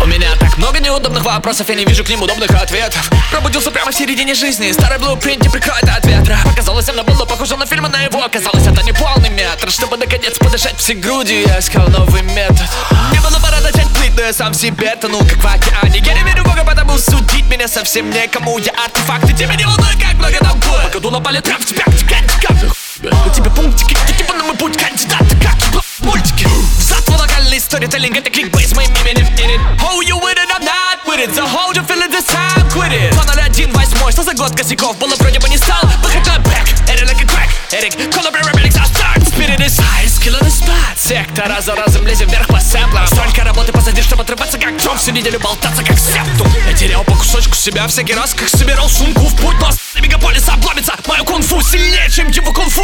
У 0.00 0.06
меня 0.06 0.28
так 0.38 0.56
много 0.56 0.78
неудобных 0.80 1.24
вопросов, 1.24 1.68
я 1.68 1.74
не 1.74 1.84
вижу 1.84 2.04
к 2.04 2.08
ним 2.08 2.22
удобных 2.22 2.50
ответов. 2.50 3.10
Пробудился 3.30 3.70
прямо 3.70 3.90
в 3.90 3.94
середине 3.94 4.34
жизни, 4.34 4.70
старый 4.72 4.98
блупринт 4.98 5.42
не 5.42 5.48
прикроет 5.48 5.84
от 5.84 6.06
ветра. 6.06 6.38
Показалось, 6.44 6.88
оно 6.88 7.02
было 7.02 7.24
похоже 7.24 7.56
на 7.56 7.66
фильмы 7.66 7.88
на 7.88 8.02
его 8.02 8.22
Оказалось, 8.22 8.66
это 8.66 8.82
не 8.82 8.92
полный 8.92 9.30
метр. 9.30 9.70
Чтобы 9.70 9.96
наконец 9.96 10.38
подышать 10.38 10.76
все 10.78 10.94
грудью, 10.94 11.46
я 11.46 11.58
искал 11.58 11.88
новый 11.88 12.22
метод. 12.22 12.68
Мне 13.10 13.20
было 13.20 13.38
пора 13.40 13.60
начать 13.60 13.88
плыть 13.88 14.14
но 14.16 14.22
я 14.22 14.32
сам 14.32 14.52
в 14.52 14.56
себе 14.56 14.94
тонул, 14.96 15.20
как 15.20 15.38
в 15.38 15.46
океане. 15.46 15.98
Я 15.98 16.14
не 16.14 16.22
верю 16.22 16.42
в 16.44 16.46
Бога, 16.46 16.64
потому 16.64 16.96
судить 16.96 17.46
меня 17.46 17.68
совсем 17.68 18.10
некому. 18.10 18.58
Я 18.58 18.72
артефакты, 18.84 19.32
тебя 19.32 19.54
не 19.56 19.64
волнует, 19.64 19.96
как 20.00 20.14
много 20.14 20.38
там 20.38 20.58
будет. 20.60 20.92
Пока 20.92 21.10
напали 21.10 21.40
трав, 21.40 21.64
тебя 21.64 21.84
втекает 21.86 22.30
капли 22.40 22.70
У 23.00 23.30
тебя 23.30 23.48
пунктики, 23.50 23.96
ты 24.08 24.12
типа 24.12 24.34
на 24.34 24.42
мой 24.42 24.56
путь 24.56 24.76
кандидаты, 24.76 25.36
как 25.36 25.54
и 25.54 26.04
мультики 26.04 26.48
Затвор 26.80 27.20
локальный 27.20 27.60
сторителлинг, 27.60 28.16
это 28.16 28.28
кликбейс 28.28 28.74
моим 28.74 28.90
именем 28.90 29.24
in 29.38 29.50
it. 29.54 29.60
Oh, 29.80 30.00
you 30.00 30.18
with 30.18 30.36
it, 30.36 30.50
I'm 30.50 30.64
not 30.64 31.06
with 31.06 31.20
it. 31.20 31.32
So 31.32 31.46
hold 31.46 31.76
your 31.76 31.84
feeling 31.84 32.10
this 32.10 32.26
time, 32.26 32.68
quit 32.72 32.90
it. 32.92 33.12
201 33.12 33.72
восьмой, 33.72 34.10
что 34.10 34.24
за 34.24 34.34
год 34.34 34.56
косяков 34.56 34.98
Было 34.98 35.14
вроде 35.14 35.38
бы 35.38 35.48
не 35.48 35.58
стал, 35.58 35.80
выход 36.02 36.26
на 36.26 36.40
бэк 36.40 36.66
Эрик 36.88 37.08
like 37.08 37.22
a 37.22 37.26
crack, 37.26 37.50
Эрик, 37.70 37.94
collaborate 38.12 38.44
remix, 38.46 38.76
I 38.76 38.84
start 38.86 39.22
Spirit 39.28 39.60
is 39.60 39.78
high, 39.78 40.07
on 40.26 40.40
the 40.40 40.50
spot 40.50 40.96
Сектор 40.96 41.48
раз 41.48 41.66
за 41.66 41.74
разом 41.74 42.06
лезем 42.06 42.28
вверх 42.28 42.48
по 42.48 42.60
сэмплам 42.60 43.06
Столько 43.06 43.44
работы 43.44 43.72
позади, 43.72 44.02
чтобы 44.02 44.22
отрываться 44.22 44.58
как 44.58 44.76
Джон. 44.76 44.98
Всю 44.98 45.12
неделю 45.12 45.38
болтаться 45.38 45.84
как 45.84 45.98
септум 45.98 46.50
Я 46.66 46.72
терял 46.74 47.04
по 47.04 47.14
кусочку 47.14 47.54
себя 47.54 47.86
всякий 47.86 48.14
раз, 48.14 48.34
как 48.34 48.48
собирал 48.48 48.88
сумку 48.88 49.26
в 49.26 49.36
путь. 49.36 49.56
Но 49.60 49.70
с 49.70 49.94
мегаполиса 50.00 50.52
обломится. 50.54 50.94
Мою 51.06 51.24
кунг-фу 51.24 51.60
Сильнее, 51.62 52.10
чем 52.10 52.28
его 52.28 52.52
кунг-фу. 52.52 52.82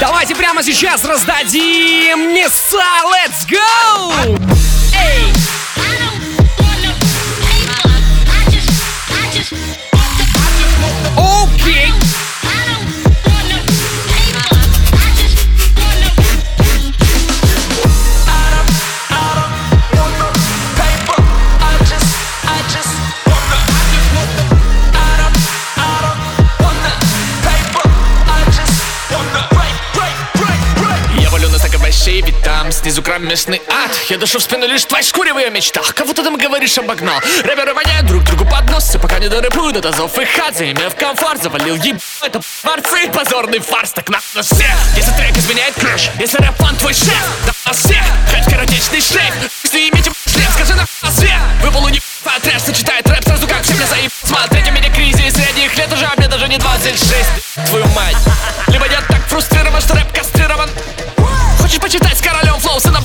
Давайте 0.00 0.34
прямо 0.34 0.62
сейчас 0.62 1.04
раздадим 1.04 2.34
места. 2.34 2.84
Let's 3.04 3.46
go! 3.48 4.38
Эй! 4.96 5.32
Кромешный 33.24 33.62
ад. 33.68 33.90
Я 34.10 34.18
душу 34.18 34.38
в 34.38 34.42
спину 34.42 34.66
лишь 34.66 34.84
твоей 34.84 35.04
шкуре 35.04 35.32
в 35.32 35.38
ее 35.38 35.50
мечтах. 35.50 35.94
Кого 35.94 36.12
ты 36.12 36.22
там 36.22 36.36
говоришь 36.36 36.76
обогнал? 36.76 37.18
Рэперы 37.42 37.72
воняют 37.72 38.06
друг 38.06 38.22
другу 38.24 38.44
под 38.44 38.70
нос 38.70 38.96
пока 39.00 39.18
не 39.18 39.28
дорыпуют 39.28 39.78
от 39.78 39.86
азов 39.86 40.18
и 40.18 40.24
хат 40.26 40.56
Заимев 40.56 40.94
комфорт, 40.94 41.42
завалил 41.42 41.76
еб... 41.76 41.96
Это 42.22 42.40
фарцы, 42.42 43.08
позорный 43.10 43.60
фарс, 43.60 43.92
так 43.92 44.10
на 44.10 44.20
нас 44.34 44.46
всех 44.46 44.70
Если 44.96 45.10
трек 45.12 45.36
изменяет 45.38 45.74
краш, 45.74 46.10
если 46.20 46.36
рэп 46.38 46.54
твой 46.78 46.92
шеф 46.92 47.24
Да 47.46 47.52
нас 47.66 47.78
всех, 47.78 48.04
хоть 48.30 48.52
коротечный 48.52 49.00
шлейф 49.00 49.34
Если 49.64 49.88
имейте 49.88 50.12
шлейф, 50.26 50.50
скажи 50.52 50.74
на 50.74 51.10
свет 51.10 51.40
Выпал 51.62 51.84
у 51.84 51.88
них 51.88 52.02
трэш, 52.42 52.62
сочетает 52.62 53.08
рэп 53.08 53.24
сразу 53.24 53.46
как 53.46 53.62
все 53.62 53.74
мне 53.74 53.86
заеб. 53.86 54.12
Смотреть 54.22 54.68
у 54.68 54.72
меня 54.72 54.92
кризис 54.92 55.32
средних 55.32 55.76
лет 55.78 55.92
уже, 55.92 56.04
а 56.04 56.12
мне 56.16 56.28
даже 56.28 56.46
не 56.48 56.58
26 56.58 57.68
Твою 57.68 57.86
мать. 57.88 58.16
Либо 58.68 58.86
я 58.86 59.00
так 59.08 59.26
фрустрирован, 59.28 59.80
что 59.80 59.94
рэп 59.94 60.12
кастрирован. 60.12 60.68
Хочешь 61.60 61.80
почитать 61.80 62.18
с 62.18 62.20
королем 62.20 62.58
flow, 62.60 62.78
сынок? 62.80 63.04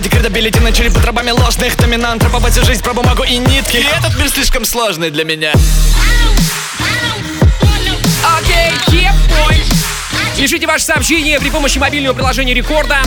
Street 0.00 0.16
credibility 0.16 0.60
начали 0.60 0.88
под 0.88 1.04
рабами 1.04 1.30
ложных 1.30 1.76
доминант 1.76 2.22
Раповать 2.22 2.54
всю 2.54 2.64
жизнь 2.64 2.82
про 2.82 2.94
бумагу 2.94 3.22
и 3.22 3.36
нитки. 3.36 3.76
И 3.76 3.84
этот 3.98 4.16
мир 4.18 4.30
слишком 4.30 4.64
сложный 4.64 5.10
для 5.10 5.24
меня. 5.24 5.52
Okay, 8.38 8.72
okay, 8.86 9.10
boy. 9.28 9.99
Пишите 10.36 10.66
ваши 10.66 10.84
сообщения 10.84 11.38
при 11.38 11.50
помощи 11.50 11.78
мобильного 11.78 12.14
приложения 12.14 12.54
Рекорда. 12.54 12.98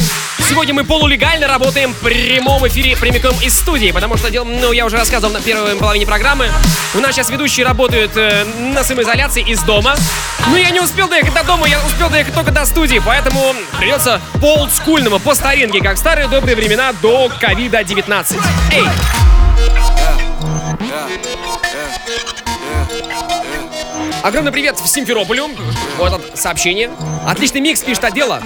Сегодня 0.47 0.73
мы 0.73 0.83
полулегально 0.83 1.47
работаем 1.47 1.93
в 1.93 1.97
прямом 1.99 2.67
эфире 2.67 2.95
прямиком 2.95 3.35
из 3.41 3.57
студии, 3.57 3.91
потому 3.91 4.17
что, 4.17 4.29
ну, 4.43 4.71
я 4.71 4.85
уже 4.85 4.97
рассказывал 4.97 5.33
на 5.33 5.41
первой 5.41 5.75
половине 5.75 6.05
программы, 6.05 6.49
у 6.93 6.99
нас 6.99 7.15
сейчас 7.15 7.29
ведущие 7.29 7.65
работают 7.65 8.11
э, 8.15 8.45
на 8.59 8.83
самоизоляции 8.83 9.41
из 9.41 9.61
дома. 9.63 9.95
Но 10.47 10.57
я 10.57 10.69
не 10.69 10.79
успел 10.79 11.07
доехать 11.07 11.33
до 11.33 11.43
дома, 11.43 11.67
я 11.67 11.83
успел 11.85 12.09
доехать 12.09 12.35
только 12.35 12.51
до 12.51 12.65
студии, 12.65 13.01
поэтому 13.03 13.55
придется 13.79 14.21
по 14.41 14.55
олдскульному, 14.59 15.19
по 15.19 15.33
старинке, 15.33 15.81
как 15.81 15.95
в 15.95 15.99
старые 15.99 16.27
добрые 16.27 16.55
времена 16.55 16.93
до 17.01 17.31
ковида-19. 17.39 18.39
Эй! 18.73 19.42
Огромный 24.23 24.53
привет 24.53 24.79
в 24.79 24.87
Симферополю. 24.87 25.49
Вот 25.97 26.31
сообщение. 26.33 26.89
Отличный 27.27 27.59
микс, 27.59 27.81
пишет 27.81 28.05
отдела. 28.05 28.41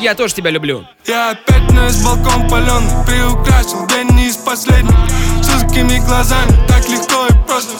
Я 0.00 0.14
тоже 0.14 0.34
тебя 0.34 0.50
люблю. 0.50 0.86
Я 1.04 1.30
опять 1.30 1.68
на 1.72 1.88
балкон 2.04 2.48
паленый 2.48 3.04
Приукрасил 3.04 3.86
день 3.88 4.08
не 4.16 4.28
из 4.28 4.36
последних 4.36 4.94
С 5.42 5.48
узкими 5.56 5.98
глазами 6.06 6.52
Так 6.68 6.88
легко 6.88 7.26
и 7.26 7.46
просто 7.48 7.72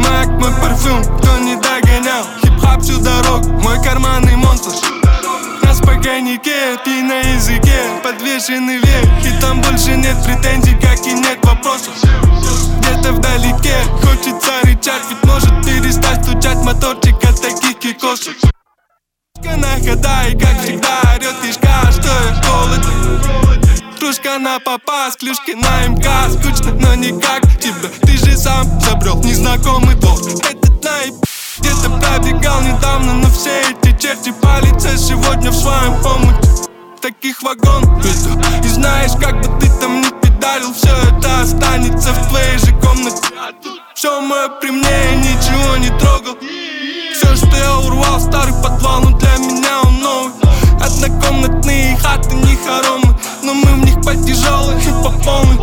Мак, 0.00 0.28
мой 0.28 0.52
парфюм, 0.60 1.02
кто 1.18 1.38
не 1.38 1.56
догонял 1.56 2.24
Хип-хап 2.42 2.82
всю 2.82 3.00
дорогу, 3.00 3.48
мой 3.62 3.82
карманный 3.82 4.36
монстр 4.36 4.72
На 5.62 5.74
спокойнике, 5.74 6.76
ты 6.84 7.02
на 7.02 7.20
языке 7.20 7.80
Подвешенный 8.34 8.78
век, 8.78 9.08
и 9.24 9.40
там 9.40 9.60
больше 9.60 9.96
нет 9.96 10.16
претензий 10.24 10.76
Как 10.82 10.98
и 11.06 11.12
нет 11.12 11.38
вопросов. 11.44 11.94
Где-то 12.80 13.12
вдалеке 13.12 13.76
хочется 14.02 14.50
рычать 14.64 15.02
Ведь 15.08 15.24
может 15.24 15.64
перестать 15.64 16.24
стучать 16.24 16.58
моторчик 16.64 17.14
от 17.22 17.40
таких 17.40 17.78
кикосов 17.78 18.34
на 19.44 19.76
хода 19.76 20.24
и 20.28 20.36
как 20.36 20.60
всегда 20.62 21.00
орет 21.14 21.34
кишка, 21.42 21.92
что 21.92 22.08
я 22.08 22.42
голоден. 22.42 23.98
Кружка 24.00 24.38
на 24.40 24.58
попас, 24.58 25.16
клюшки 25.16 25.52
на 25.52 25.86
МК 25.86 26.28
Скучно, 26.30 26.72
но 26.72 26.96
никак 26.96 27.42
тебя 27.60 27.88
Ты 28.02 28.16
же 28.16 28.36
сам 28.36 28.80
забрел 28.80 29.22
незнакомый 29.22 29.94
двор 29.94 30.18
Этот 30.18 30.82
наеб 30.82 31.14
где-то 31.58 31.88
пробегал 32.00 32.62
недавно 32.62 33.12
Но 33.12 33.28
все 33.28 33.60
эти 33.60 33.96
черти 33.96 34.32
по 34.32 34.58
лице 34.60 34.96
сегодня 34.96 35.52
в 35.52 35.54
своем 35.54 36.04
омуте 36.04 36.73
Таких 37.04 37.42
вагон 37.42 37.84
И 38.64 38.68
знаешь, 38.68 39.10
как 39.20 39.36
бы 39.36 39.60
ты 39.60 39.68
там 39.78 40.00
не 40.00 40.08
педалил 40.22 40.72
Все 40.72 40.88
это 40.88 41.42
останется 41.42 42.14
в 42.14 42.28
твоей 42.30 42.56
же 42.56 42.72
комнате. 42.80 43.20
Все 43.94 44.22
мое 44.22 44.48
при 44.58 44.70
мне, 44.70 44.88
я 44.88 45.14
ничего 45.16 45.76
не 45.76 45.90
трогал. 45.98 46.34
Все, 47.12 47.36
что 47.36 47.54
я 47.54 47.76
урвал, 47.80 48.18
старый 48.18 48.54
подвал, 48.54 49.02
но 49.02 49.18
для 49.18 49.36
меня 49.36 49.82
он 49.82 50.00
новый. 50.00 50.32
Однокомнатные 50.80 51.94
хаты 51.98 52.36
не 52.36 52.56
хоромы 52.56 53.14
Но 53.42 53.52
мы 53.52 53.66
в 53.74 53.84
них 53.84 53.96
по 53.96 54.14
тяжелой 54.14 54.80
и 54.80 54.88
по 55.04 55.10
полной 55.22 55.58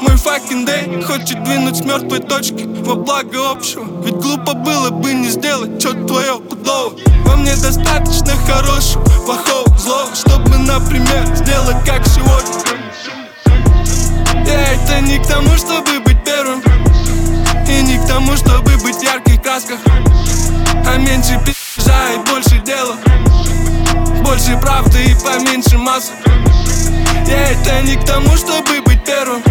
Мой 0.00 0.14
fucking 0.14 0.66
day. 0.66 1.02
Хочет 1.02 1.42
двинуть 1.44 1.76
с 1.76 1.80
мертвой 1.82 2.20
точки 2.20 2.64
Во 2.82 2.94
благо 2.94 3.50
общего. 3.50 3.84
Ведь 4.04 4.14
глупо 4.14 4.54
было 4.54 4.90
бы 4.90 5.12
не 5.12 5.28
сделать 5.28 5.80
что 5.80 5.92
твое 6.06 6.34
худого 6.34 6.94
Во 7.24 7.36
мне 7.36 7.54
достаточно 7.56 8.32
хорошего, 8.46 9.04
плохого, 9.24 9.78
злого 9.78 10.14
Чтобы, 10.14 10.56
например, 10.58 11.26
сделать 11.34 11.84
как 11.84 12.06
сегодня. 12.06 12.54
Я 14.46 14.72
это 14.72 15.00
не 15.00 15.18
к 15.18 15.26
тому, 15.26 15.56
чтобы 15.56 16.00
быть 16.00 16.24
первым. 16.24 16.62
И 17.68 17.82
не 17.82 17.98
к 17.98 18.06
тому, 18.06 18.36
чтобы 18.36 18.76
быть 18.78 18.96
в 18.96 19.02
ярких 19.02 19.42
красках 19.42 19.78
а 20.88 20.96
меньше 20.96 21.38
пи***жа 21.44 22.14
и 22.14 22.30
больше 22.30 22.58
дела 22.64 22.96
Больше 24.28 24.58
правды 24.58 25.04
и 25.04 25.14
поменьше 25.14 25.78
масок 25.78 26.16
Я 27.26 27.48
это 27.48 27.80
не 27.80 27.96
к 27.96 28.04
тому, 28.04 28.36
чтобы 28.36 28.82
быть 28.82 29.02
первым. 29.02 29.42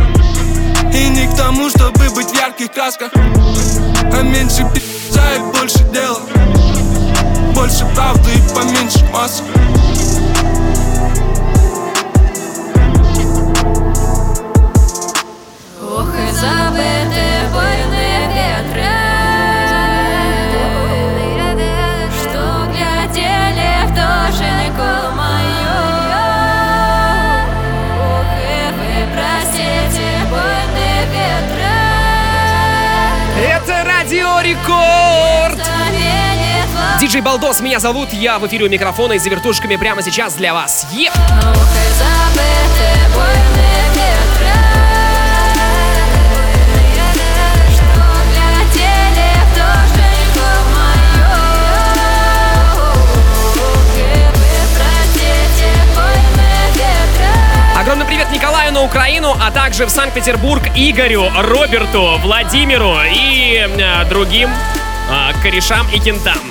И 0.94 1.10
не 1.10 1.26
к 1.26 1.36
тому, 1.36 1.68
чтобы 1.72 2.08
быть 2.12 2.28
в 2.28 2.36
ярких 2.36 2.72
красках. 2.72 3.12
А 3.16 4.22
меньше 4.22 4.70
пи***жа 4.72 5.36
и 5.36 5.40
больше 5.52 5.80
дела. 5.92 6.20
Больше 7.56 7.88
правды 7.96 8.30
и 8.36 8.54
поменьше 8.54 9.04
масок 9.12 9.46
Рекорд! 34.88 35.62
Диджей 37.00 37.22
Балдос, 37.22 37.62
меня 37.62 37.80
зовут, 37.80 38.12
я 38.14 38.40
в 38.40 38.48
эфире 38.48 38.66
у 38.66 38.70
микрофона 38.70 39.14
и 39.14 39.20
за 39.20 39.30
вертушками 39.30 39.76
прямо 39.76 40.02
сейчас 40.02 40.34
для 40.34 40.54
вас. 40.54 40.88
Yep. 40.94 41.12
Огромный 57.80 58.06
привет 58.06 58.32
Николаю 58.32 58.74
на 58.74 58.82
Украину, 58.82 59.34
а 59.40 59.50
также 59.50 59.86
в 59.86 59.90
Санкт-Петербург 59.90 60.62
Игорю, 60.76 61.30
Роберту, 61.38 62.18
Владимиру 62.22 62.98
и 63.10 63.66
э, 63.66 64.06
другим 64.10 64.50
корешам 65.50 65.88
и 65.94 66.00
кентам. 66.00 66.47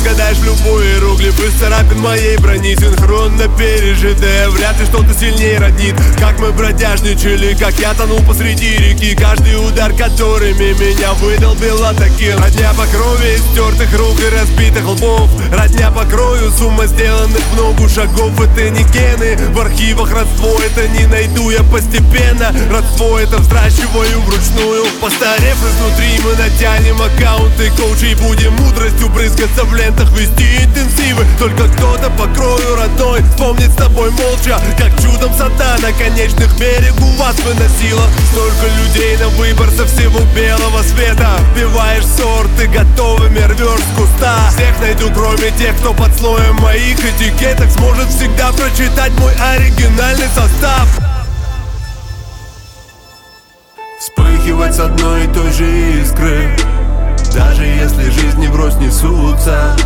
Разгадаешь 0.00 0.38
любой 0.38 0.86
иероглиф 0.86 1.38
из 1.44 1.60
царапин 1.60 2.00
моей 2.00 2.38
брони. 2.38 2.74
Синхронно 2.74 3.48
пережитое, 3.58 4.48
вряд 4.48 4.80
ли 4.80 4.86
что-то 4.86 5.12
сильнее 5.12 5.58
роднит. 5.58 5.94
Как 6.18 6.38
мы 6.38 6.52
бродяжничали, 6.52 7.54
как 7.54 7.74
я 7.78 7.92
тонул 7.92 8.20
посреди 8.22 8.78
реки. 8.78 9.14
Каждый 9.14 9.56
удар 9.56 9.92
которыми 9.92 10.72
меня 10.72 11.12
выдолбил 11.14 11.84
атаки 11.84 12.34
Родня 12.38 12.72
по 12.72 12.86
крови 12.86 13.36
стертых 13.52 13.92
рук 13.98 14.18
и 14.20 14.34
разбитых 14.34 14.88
лбов. 14.88 15.28
Родня 15.52 15.90
по 15.90 16.06
крою, 16.06 16.50
сумма 16.50 16.86
сделанных 16.86 17.42
много 17.52 17.86
шагов. 17.86 18.40
Это 18.40 18.70
не 18.70 18.84
гены, 18.84 19.36
в 19.52 19.60
архивах 19.60 20.12
родство 20.12 20.58
это 20.64 20.88
не 20.88 21.04
найду 21.08 21.50
я 21.50 21.62
постепенно. 21.64 22.54
Родство 22.72 23.18
это 23.18 23.36
взращиваю 23.36 24.22
вручную. 24.22 24.86
Постарев 25.02 25.58
изнутри 25.58 26.20
мы 26.24 26.36
натянем 26.36 27.02
аккаунты. 27.02 27.70
Коучей 27.76 28.14
Будем 28.14 28.54
мудростью 28.54 29.10
брызгаться 29.10 29.64
в 29.64 29.74
лентах 29.90 30.10
вести 30.12 30.64
интенсивы. 30.64 31.24
Только 31.38 31.68
кто-то 31.68 32.10
по 32.10 32.26
крою 32.28 32.76
родной 32.76 33.22
Вспомнит 33.22 33.70
с 33.70 33.76
тобой 33.76 34.10
молча 34.10 34.58
Как 34.78 34.90
чудом 35.00 35.32
сата 35.34 35.76
на 35.80 35.92
конечных 35.92 36.56
берегу 36.58 37.06
вас 37.18 37.36
выносила. 37.40 38.06
Столько 38.32 38.66
людей 38.82 39.16
на 39.18 39.28
выбор 39.30 39.68
со 39.70 39.86
всего 39.86 40.20
белого 40.34 40.82
света. 40.82 41.30
Вбиваешь 41.54 42.06
сорты 42.06 42.66
готовыми 42.68 43.38
рвешь 43.38 43.80
с 43.80 43.98
куста. 43.98 44.50
Всех 44.54 44.80
найду 44.80 45.10
кроме 45.14 45.50
тех, 45.58 45.76
кто 45.78 45.92
под 45.92 46.16
слоем 46.18 46.56
моих 46.56 46.98
этикеток 46.98 47.70
Сможет 47.70 48.08
всегда 48.08 48.52
прочитать 48.52 49.12
мой 49.18 49.32
оригинальный 49.34 50.28
состав. 50.28 50.88
Вспыхивать 53.98 54.74
с 54.74 54.80
одной 54.80 55.24
и 55.24 55.28
той 55.28 55.52
же 55.52 56.00
искры 56.00 56.56
даже 57.34 57.64
если 57.64 58.10
жизни 58.10 58.46
врозь 58.48 58.76
несутся 58.76 59.76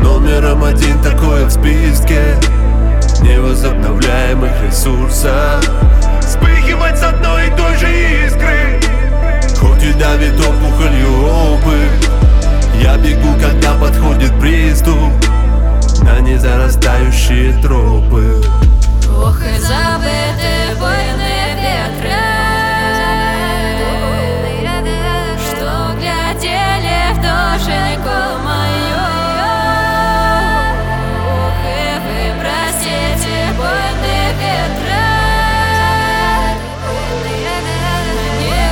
Номером 0.00 0.64
один 0.64 1.00
такое 1.02 1.46
в 1.46 1.50
списке 1.50 2.36
Невозобновляемых 3.22 4.52
ресурсов. 4.66 5.64
Вспыхивать 6.20 6.98
с 6.98 7.02
одной 7.02 7.46
и 7.46 7.56
той 7.56 7.76
же 7.76 8.26
искры 8.26 8.80
Хоть 9.58 9.82
и 9.82 9.92
давит 9.92 10.34
опухолью 10.40 11.26
опыт 11.26 12.10
Я 12.80 12.96
бегу, 12.96 13.34
когда 13.40 13.74
подходит 13.74 14.38
приступ 14.40 15.12
На 16.02 16.20
незарастающие 16.20 17.52
тропы 17.62 18.42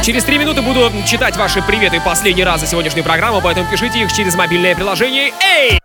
Через 0.03 0.25
три 0.25 0.37
минуты 0.37 0.63
буду 0.63 0.91
читать 1.07 1.37
ваши 1.37 1.63
приветы 1.63 2.01
последний 2.05 2.43
раз 2.43 2.61
за 2.61 2.67
сегодняшнюю 2.67 3.05
программу, 3.05 3.41
поэтому 3.41 3.71
пишите 3.71 4.01
их 4.01 4.13
через 4.13 4.35
мобильное 4.35 4.75
приложение. 4.75 5.33
Эй! 5.41 5.82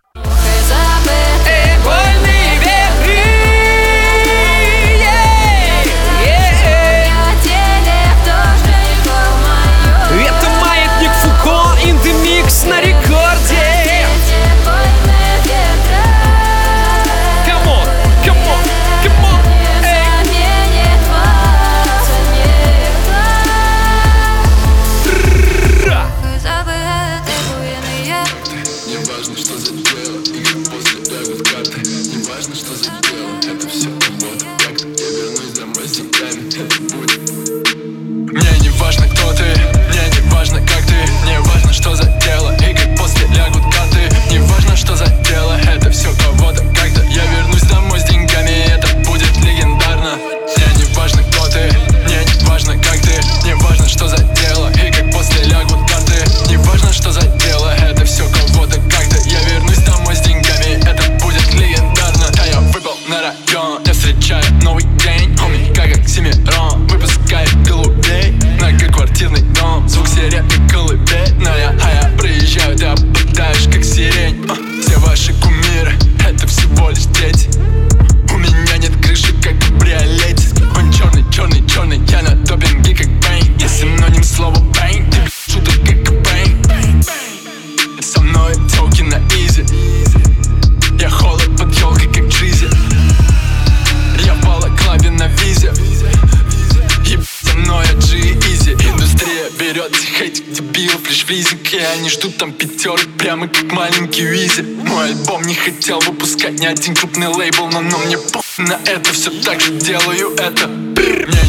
Они 102.08 102.14
ждут 102.14 102.38
там 102.38 102.53
пятерок 102.53 103.05
прямо 103.18 103.49
как 103.49 103.70
маленький 103.72 104.24
Уизи 104.24 104.62
Мой 104.62 105.10
альбом 105.10 105.43
не 105.43 105.55
хотел 105.55 105.99
выпускать 105.99 106.58
ни 106.58 106.66
один 106.66 106.95
крупный 106.95 107.28
лейбл 107.28 107.68
Но, 107.68 107.82
но 107.82 107.97
мне 107.97 108.18
по 108.18 108.41
на 108.58 108.80
это 108.86 109.14
все 109.14 109.30
так 109.30 109.62
же 109.62 109.74
делаю 109.74 110.34
это. 110.36 110.68
Мне 110.68 111.41
не 111.43 111.47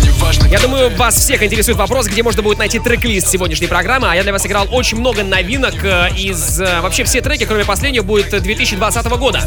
Я 0.50 0.58
думаю, 0.60 0.94
вас 0.96 1.16
всех 1.16 1.42
интересует 1.42 1.78
вопрос, 1.78 2.06
где 2.06 2.22
можно 2.22 2.42
будет 2.42 2.58
найти 2.58 2.78
трек-лист 2.78 3.28
сегодняшней 3.28 3.66
программы. 3.66 4.10
А 4.10 4.14
я 4.14 4.22
для 4.22 4.32
вас 4.32 4.44
играл 4.46 4.66
очень 4.70 4.98
много 4.98 5.22
новинок 5.22 5.74
э, 5.82 6.08
из... 6.16 6.60
э, 6.60 6.80
Вообще 6.80 7.04
все 7.04 7.20
треки, 7.20 7.44
кроме 7.44 7.64
последнего, 7.64 8.02
будет 8.02 8.30
2020 8.30 9.06
года. 9.18 9.42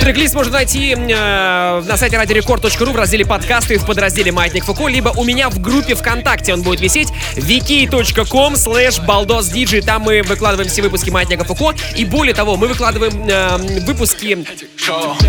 Трек-лист 0.00 0.34
можно 0.34 0.52
найти 0.52 0.94
э, 0.94 1.82
на 1.86 1.96
сайте 1.96 2.16
radiorecord.ru 2.16 2.92
в 2.92 2.96
разделе 2.96 3.24
подкасты 3.24 3.78
в 3.78 3.86
подразделе 3.86 4.30
Маятник 4.32 4.64
Фуко, 4.64 4.88
либо 4.88 5.08
у 5.08 5.24
меня 5.24 5.48
в 5.48 5.58
группе 5.60 5.94
ВКонтакте 5.94 6.52
он 6.52 6.62
будет 6.62 6.80
висеть 6.80 7.08
wiki.com 7.36 8.54
slash 8.54 9.04
baldosdj. 9.06 9.82
Там 9.82 10.02
мы 10.02 10.22
выкладываем 10.22 10.68
все 10.68 10.82
выпуски 10.82 11.10
Маятника 11.10 11.44
Фуко. 11.44 11.74
И 11.96 12.04
более 12.04 12.34
того, 12.34 12.56
мы 12.56 12.66
выкладываем 12.68 13.26
э, 13.28 13.80
выпуски 13.86 14.44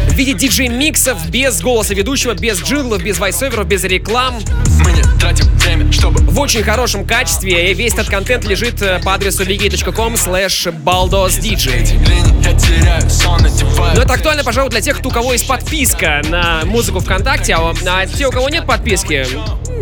в 0.10 0.14
виде 0.14 0.34
диджей-миксов 0.34 1.30
без 1.30 1.62
голоса 1.62 1.94
ведущего, 1.94 2.34
без 2.34 2.62
джинглов, 2.62 3.02
без 3.04 3.20
вайсоверов, 3.20 3.68
без 3.68 3.84
реклам. 3.84 4.36
Мы 4.84 4.92
не 4.94 5.04
тратим 5.20 5.46
время, 5.58 5.92
чтобы 5.92 6.20
В 6.22 6.40
очень 6.40 6.64
хорошем 6.64 7.06
качестве. 7.06 7.72
И 7.72 7.74
весь 7.74 7.94
этот 7.94 8.10
контент 8.10 8.46
лежит 8.46 8.82
э, 8.82 9.00
по 9.04 9.14
адресу 9.14 9.44
wiki.com 9.44 10.14
slash 10.16 10.72
baldosdj. 10.84 11.72
Но 13.96 14.02
это 14.02 14.14
актуально, 14.14 14.44
пожалуй, 14.44 14.70
для 14.70 14.82
тех, 14.82 14.98
кто- 15.00 15.10
у 15.10 15.12
кого 15.12 15.34
есть 15.34 15.48
подписка 15.48 16.22
на 16.30 16.62
музыку 16.66 17.00
ВКонтакте, 17.00 17.56
а, 17.56 17.74
а 17.88 18.06
те, 18.06 18.28
у 18.28 18.32
кого 18.32 18.50
нет 18.50 18.66
подписки, 18.66 19.28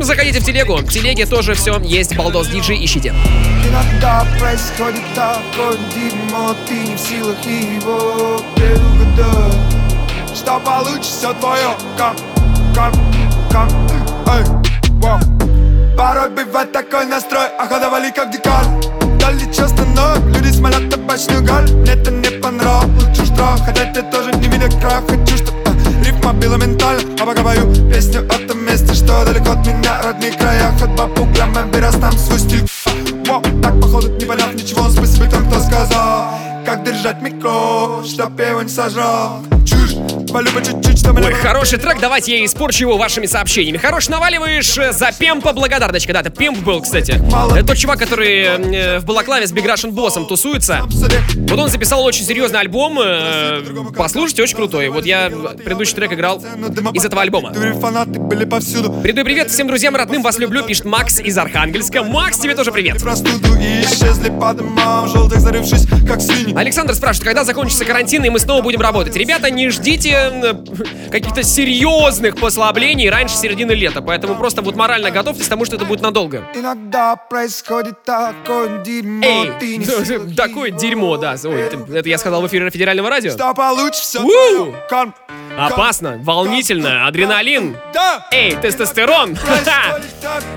заходите 0.01 0.39
в 0.39 0.45
телегу. 0.45 0.77
В 0.77 0.89
телеге 0.91 1.25
тоже 1.25 1.53
все 1.53 1.79
есть. 1.79 2.15
Балдос 2.15 2.47
Диджей, 2.47 2.83
ищите. 2.83 3.13
Иногда 3.67 4.25
происходит 4.39 5.03
такое 5.13 5.77
дерьмо 5.93 6.55
Ты 6.67 6.73
не 6.73 6.95
в 6.95 6.99
силах 6.99 7.37
его 7.45 8.41
предугадать 8.55 9.53
Что 10.35 10.59
получится 10.59 11.33
твое, 11.39 11.75
как, 11.97 12.15
как, 12.73 12.93
как, 13.51 13.69
эй, 14.33 14.43
вау 14.99 15.19
Порой 15.97 16.29
бывает 16.29 16.71
такой 16.71 17.05
настрой, 17.05 17.47
охотовали 17.57 18.09
как 18.11 18.31
дикарь. 18.31 18.65
Дали 19.19 19.51
часто 19.51 19.83
ног, 19.85 20.19
люди 20.33 20.51
смотрят 20.51 20.89
табачную 20.89 21.43
галь 21.43 21.69
Мне 21.71 21.91
это 21.91 22.11
не 22.11 22.29
понравилось, 22.39 23.03
лучше 23.03 23.25
штраф 23.25 23.61
Хотя 23.65 23.85
ты 23.93 24.01
тоже 24.03 24.31
не 24.31 24.47
видя 24.47 24.69
крах, 24.79 25.03
хочу, 25.07 25.37
чтоб 25.37 25.53
э, 25.65 26.05
риф 26.05 26.23
мобила 26.23 26.55
ментально. 26.55 27.01
А 27.19 27.43
пою 27.43 27.73
песню 27.91 28.25
о 28.29 28.47
том 28.47 28.63
месте, 28.65 28.93
что 28.93 29.25
далеко 29.25 29.51
от 29.51 29.67
меня 29.67 30.01
Родные 30.01 30.31
края, 30.31 30.71
ходьба 30.79 31.07
по 31.07 31.21
углям, 31.21 31.53
берез 31.71 31.95
там 31.95 32.13
свой 32.13 32.39
стиль. 32.39 32.65
Воу, 33.27 33.41
так 33.61 33.79
походу 33.81 34.07
не 34.07 34.25
поняв 34.25 34.53
ничего, 34.53 34.89
спасибо 34.89 35.27
тем, 35.27 35.45
кто 35.47 35.59
сказал 35.59 36.48
Как 36.65 36.83
держать 36.83 37.21
микро, 37.21 38.03
чтоб 38.05 38.39
его 38.39 38.61
не 38.61 38.69
сожрал 38.69 39.41
Чушь, 39.65 39.91
полю 40.31 40.51
по 40.51 40.63
чуть-чуть, 40.63 40.99
чтобы 40.99 41.21
Ой, 41.21 41.33
хороший 41.33 41.77
трек, 41.79 41.99
давайте 41.99 42.37
я 42.39 42.45
испорчу 42.45 42.85
его 42.85 42.97
вашими 42.97 43.25
сообщениями. 43.25 43.77
Хорош 43.77 44.07
наваливаешь 44.09 44.77
э, 44.77 44.93
за 44.93 45.11
Пемпа 45.11 45.53
благодарночка. 45.53 46.13
Да, 46.13 46.21
это 46.21 46.29
Пемп 46.29 46.59
был, 46.59 46.81
кстати. 46.81 47.21
Это 47.55 47.67
тот 47.67 47.77
чувак, 47.77 47.99
который 47.99 48.41
э, 48.43 48.99
в 48.99 49.05
Балаклаве 49.05 49.45
с 49.47 49.53
Big 49.53 49.65
Russian 49.65 49.91
боссом 49.91 50.25
тусуется. 50.27 50.81
Вот 50.87 51.59
он 51.59 51.69
записал 51.69 52.03
очень 52.03 52.25
серьезный 52.25 52.59
альбом. 52.61 52.99
э, 53.03 53.61
Послушайте, 53.95 54.43
очень 54.43 54.55
крутой. 54.55 54.89
Вот 54.89 55.05
я 55.05 55.29
предыдущий 55.29 55.95
трек 55.95 56.13
играл 56.13 56.41
из 56.93 57.05
этого 57.05 57.21
альбома. 57.21 57.51
Передаю 57.53 59.25
привет 59.25 59.51
всем 59.51 59.67
друзьям 59.67 59.95
родным, 59.95 60.23
вас 60.23 60.39
люблю, 60.39 60.63
пишет 60.63 60.85
Макс 60.85 61.19
из 61.19 61.37
Архангельска. 61.37 62.03
Макс, 62.03 62.37
тебе 62.39 62.55
тоже 62.55 62.71
привет. 62.71 63.01
Простуду 63.01 63.55
и 63.55 63.81
исчезли 63.81 64.29
по 64.29 64.53
домам 64.53 65.07
Желтых 65.09 65.41
зарывшись, 65.41 65.85
как 66.07 66.21
свиньи 66.21 66.48
Александр 66.55 66.93
спрашивает, 66.95 67.25
когда 67.27 67.43
закончится 67.43 67.85
карантин 67.85 68.23
и 68.25 68.29
мы 68.29 68.39
снова 68.39 68.61
будем 68.61 68.81
работать. 68.81 69.15
Ребята, 69.15 69.49
не 69.51 69.69
ждите 69.69 70.31
каких-то 71.11 71.43
серьезных 71.43 72.35
послаблений 72.37 73.09
раньше 73.09 73.35
середины 73.35 73.71
лета, 73.73 74.01
поэтому 74.01 74.35
просто 74.35 74.61
вот 74.61 74.75
морально 74.75 75.11
готовьтесь 75.11 75.45
к 75.45 75.49
тому, 75.49 75.65
что 75.65 75.75
это 75.75 75.85
будет 75.85 76.01
надолго. 76.01 76.43
Иногда 76.55 77.15
происходит 77.15 78.03
такое 78.03 78.83
дерьмо 78.83 79.45
силах 79.59 80.35
Такое 80.35 80.71
дерьмо, 80.71 81.17
да. 81.17 81.35
Ой, 81.43 81.61
это- 81.61 81.77
это 81.93 82.09
я 82.09 82.17
сказал 82.17 82.41
в 82.41 82.47
эфире 82.47 82.69
федерального 82.69 83.09
радио. 83.09 83.31
Что 83.31 83.53
получится 83.53 84.19
Опасно, 85.57 86.19
волнительно, 86.23 87.07
адреналин. 87.07 87.77
Да! 87.93 88.25
Эй, 88.31 88.55
тестостерон! 88.55 89.37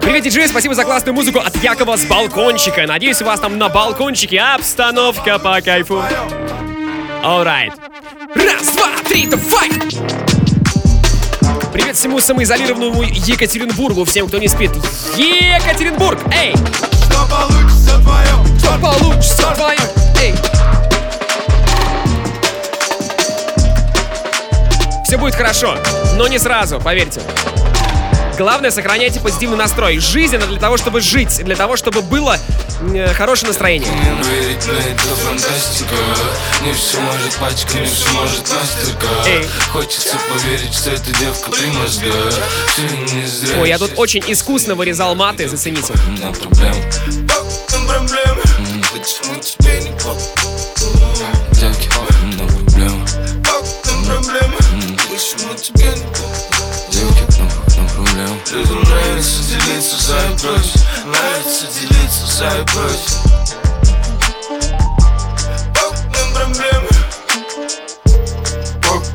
Привет, 0.00 0.24
диджей, 0.24 0.48
спасибо 0.48 0.74
за 0.74 0.84
классную 0.84 1.14
музыку 1.14 1.38
от 1.38 1.56
Якова 1.62 1.96
с 1.96 2.04
балкончика. 2.04 2.86
Надеюсь, 2.86 3.20
у 3.22 3.24
вас 3.24 3.40
там 3.40 3.58
на 3.58 3.68
балкончике 3.68 4.40
обстановка 4.40 5.38
по 5.38 5.60
кайфу. 5.60 6.02
Alright. 7.22 7.72
Раз, 8.34 8.72
два, 8.74 8.88
три, 9.08 9.26
давай! 9.26 9.70
Привет 11.72 11.96
всему 11.96 12.20
самоизолированному 12.20 13.02
Екатеринбургу, 13.02 14.04
всем, 14.04 14.28
кто 14.28 14.38
не 14.38 14.48
спит. 14.48 14.72
Екатеринбург, 15.16 16.18
эй! 16.32 16.54
Что 16.54 17.26
получится 17.30 17.98
твое, 18.00 18.58
Что 18.58 18.78
получится 18.78 19.54
твое, 19.56 19.78
эй! 20.20 20.34
Все 25.12 25.18
будет 25.18 25.34
хорошо, 25.34 25.76
но 26.16 26.26
не 26.26 26.38
сразу, 26.38 26.80
поверьте. 26.80 27.20
Главное, 28.38 28.70
сохраняйте 28.70 29.20
позитивный 29.20 29.58
настрой. 29.58 29.98
Жизнь 29.98 30.34
это 30.34 30.46
для 30.46 30.58
того, 30.58 30.78
чтобы 30.78 31.02
жить, 31.02 31.44
для 31.44 31.54
того, 31.54 31.76
чтобы 31.76 32.00
было 32.00 32.38
э, 32.94 33.12
хорошее 33.12 33.48
настроение. 33.48 33.90
Верить 34.24 34.62
в 34.62 34.70
это 34.70 35.14
фантастика 35.16 35.94
Не 36.64 36.72
все 36.72 36.98
может 36.98 37.34
пачка, 37.34 37.78
не 37.78 37.84
все 37.84 38.10
может 38.12 38.40
мастерка 38.40 39.06
Эй. 39.26 39.46
Хочется 39.70 40.16
поверить, 40.32 40.72
что 40.72 40.92
эта 40.92 41.12
девка 41.18 41.50
при 41.50 41.66
мозгах 41.66 42.32
Все 42.68 43.14
не 43.14 43.26
зря 43.26 43.60
Ой, 43.60 43.68
я 43.68 43.76
тут 43.76 43.92
очень 43.96 44.24
искусно 44.26 44.74
вырезал 44.76 45.14
маты, 45.14 45.46
зацените. 45.46 45.92
Почему 48.92 49.38
тебе 49.40 49.71
Почему 55.32 55.54
тебе 55.54 55.86
не? 55.86 56.04
Девки, 56.90 57.40
на 57.40 57.88
проблем 57.88 58.38
Людям 58.52 58.82
нравится 58.82 59.42
делиться 59.44 59.96
за 60.02 60.18
и 60.18 60.36
против 60.36 60.74
Нравится 61.06 61.66
делиться 61.80 62.26
за 62.26 62.48
и 62.48 62.64
против 62.66 63.16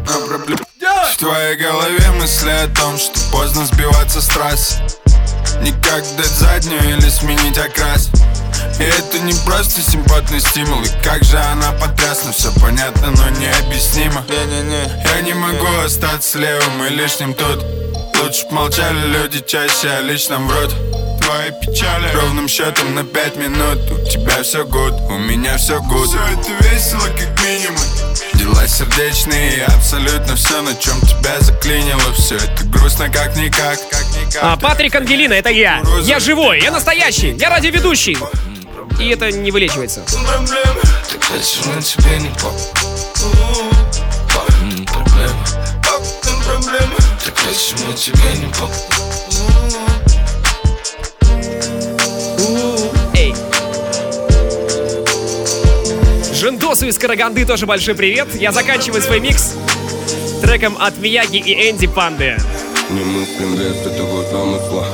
Нам 0.08 0.28
проблем 0.28 0.58
В 0.78 1.18
твоей 1.18 1.56
голове 1.56 2.12
мысли 2.14 2.50
о 2.50 2.68
том, 2.70 2.98
что 2.98 3.20
поздно 3.32 3.66
сбиваться 3.66 4.20
с 4.20 4.28
трассы. 4.28 4.82
Никак 5.62 6.04
дать 6.16 6.26
заднюю 6.26 6.98
или 6.98 7.10
сменить 7.10 7.58
окрас 7.58 8.10
И 8.80 8.84
это 8.84 9.20
не 9.20 9.34
просто 9.46 9.82
симпатный 9.82 10.40
стимул 10.40 10.82
И 10.82 11.04
как 11.04 11.24
же 11.24 11.38
она 11.38 11.72
потрясна, 11.74 12.32
все 12.32 12.52
понятно, 12.60 13.12
но 13.12 13.30
необъяснимо. 13.30 14.26
Не-не-не, 14.30 15.04
я 15.16 15.22
не 15.22 15.34
могу 15.34 15.68
остаться 15.86 16.38
левым 16.38 16.84
и 16.86 16.90
лишним 16.90 17.34
тут. 17.34 17.64
Лучше 18.22 18.46
б 18.48 18.52
молчали 18.54 19.00
люди 19.08 19.44
чаще 19.46 19.90
о 19.90 20.02
личном 20.02 20.48
врут 20.48 20.74
Твои 21.28 21.52
печали 21.62 22.10
ровным 22.16 22.48
счетом 22.48 22.96
на 22.96 23.04
пять 23.04 23.36
минут. 23.36 23.80
У 23.92 24.10
тебя 24.10 24.44
все 24.44 24.66
гуд, 24.66 24.94
у 25.10 25.18
меня 25.18 25.58
все 25.58 25.82
гуд. 25.82 26.08
Все 26.08 26.20
это 26.20 26.64
весело 26.64 27.02
как 27.02 27.44
минимум. 27.44 27.84
Дела 28.36 28.66
сердечные, 28.66 29.66
абсолютно 29.66 30.38
все, 30.38 30.62
на 30.62 30.74
чем 30.76 31.00
тебя 31.02 31.38
заклинило. 31.42 32.14
Все 32.14 32.36
это 32.36 32.64
грустно 32.66 33.10
как-никак, 33.10 33.78
как-никак 33.90 34.42
А, 34.42 34.56
Патрик 34.56 34.96
Ангелина, 34.96 35.34
это 35.34 35.50
я. 35.50 35.82
Я 36.04 36.20
живой, 36.20 36.62
я 36.62 36.72
настоящий, 36.72 37.32
я 37.34 37.50
радиоведущий. 37.50 38.18
И 39.00 39.10
это 39.10 39.32
не 39.32 39.52
вылечивается. 39.52 40.02
Не 40.02 40.20
не? 42.20 42.32
Эй. 53.14 53.34
Жендосу 56.34 56.88
из 56.88 56.98
Караганды 56.98 57.46
тоже 57.46 57.66
большой 57.66 57.96
привет. 57.96 58.28
Я 58.36 58.52
заканчиваю 58.52 59.02
свой 59.02 59.20
микс 59.20 59.54
треком 60.42 60.78
от 60.80 60.98
Мияги 60.98 61.38
и 61.38 61.70
Энди 61.70 61.88
Панды. 61.88 62.38
Немыслим 62.90 63.60
лес 63.60 63.78
этого 63.86 64.24
замысла, 64.30 64.88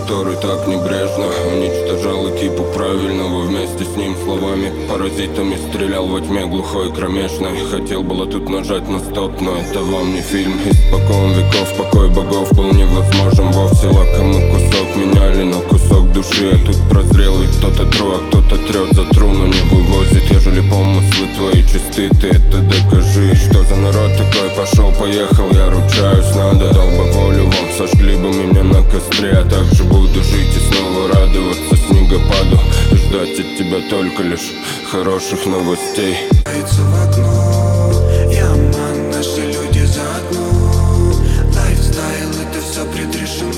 который 0.00 0.36
так 0.36 0.66
небрежно 0.66 1.26
Уничтожал 1.52 2.28
экипу 2.30 2.64
правильного 2.74 3.42
вместе 3.42 3.84
с 3.84 3.96
ним 3.96 4.16
словами. 4.24 4.72
Паразитами 4.88 5.56
стрелял 5.68 6.06
во 6.06 6.20
тьме 6.20 6.46
глухой 6.46 6.92
кромешной. 6.92 7.58
Хотел 7.70 8.02
было 8.02 8.26
тут 8.26 8.48
нажать 8.48 8.88
на 8.88 9.00
стоп, 9.00 9.40
но 9.40 9.56
это 9.56 9.80
вам 9.80 10.14
не 10.14 10.20
фильм. 10.20 10.54
Испокон 10.64 11.32
веков 11.32 11.76
покой 11.76 12.08
богов 12.08 12.52
был 12.52 12.72
невозможен 12.72 13.50
Вовсе. 13.52 13.88
Лакомый 13.88 14.50
кусок 14.50 14.96
меняли 14.96 15.42
на 15.44 15.60
кусок 15.60 16.12
души. 16.12 16.50
А 16.52 16.66
тут 16.66 16.76
прозрел 16.88 17.42
и 17.42 17.46
кто-то 17.46 17.86
тру, 17.86 18.12
а 18.12 18.18
кто-то 18.28 18.56
трет 18.66 18.94
за 18.94 19.04
труну 19.14 19.46
Не 19.46 19.60
вывозит, 19.70 20.30
ежели 20.30 20.60
помыслы 20.60 21.26
твои 21.36 21.62
чисты 21.62 22.08
Ты 22.20 22.28
это 22.28 22.58
докажи, 22.58 23.34
что 23.34 23.62
за 23.64 23.76
народ 23.76 24.10
такой? 24.16 24.50
Пошел, 24.56 24.92
поехал, 24.92 25.50
я 25.52 25.70
ручаюсь, 25.70 26.34
надо. 26.34 26.72
Дал 26.72 26.88
бы 26.88 27.10
волю 27.12 27.44
вам, 27.44 27.70
сожгли 27.76 28.16
бы 28.16 28.28
меня 28.28 28.62
на 28.62 28.82
костре 28.84 29.30
А 29.32 29.44
также 29.44 29.84
буду 29.90 30.22
жить 30.22 30.56
и 30.56 30.72
снова 30.72 31.08
радоваться 31.08 31.76
снегопаду. 31.88 32.58
И 32.92 32.96
ждать 32.96 33.38
от 33.38 33.58
тебя 33.58 33.80
только 33.90 34.22
лишь 34.22 34.52
хороших 34.90 35.44
новостей. 35.46 36.16
В 36.46 37.08
окно 37.08 37.92
Yeah, 38.30 38.48
man, 38.48 39.10
наши 39.10 39.40
люди 39.40 39.84
заодно. 39.84 41.12
Lifestyle, 41.54 42.30
это 42.42 42.60
все 42.60 42.84
предрешено. 42.86 43.50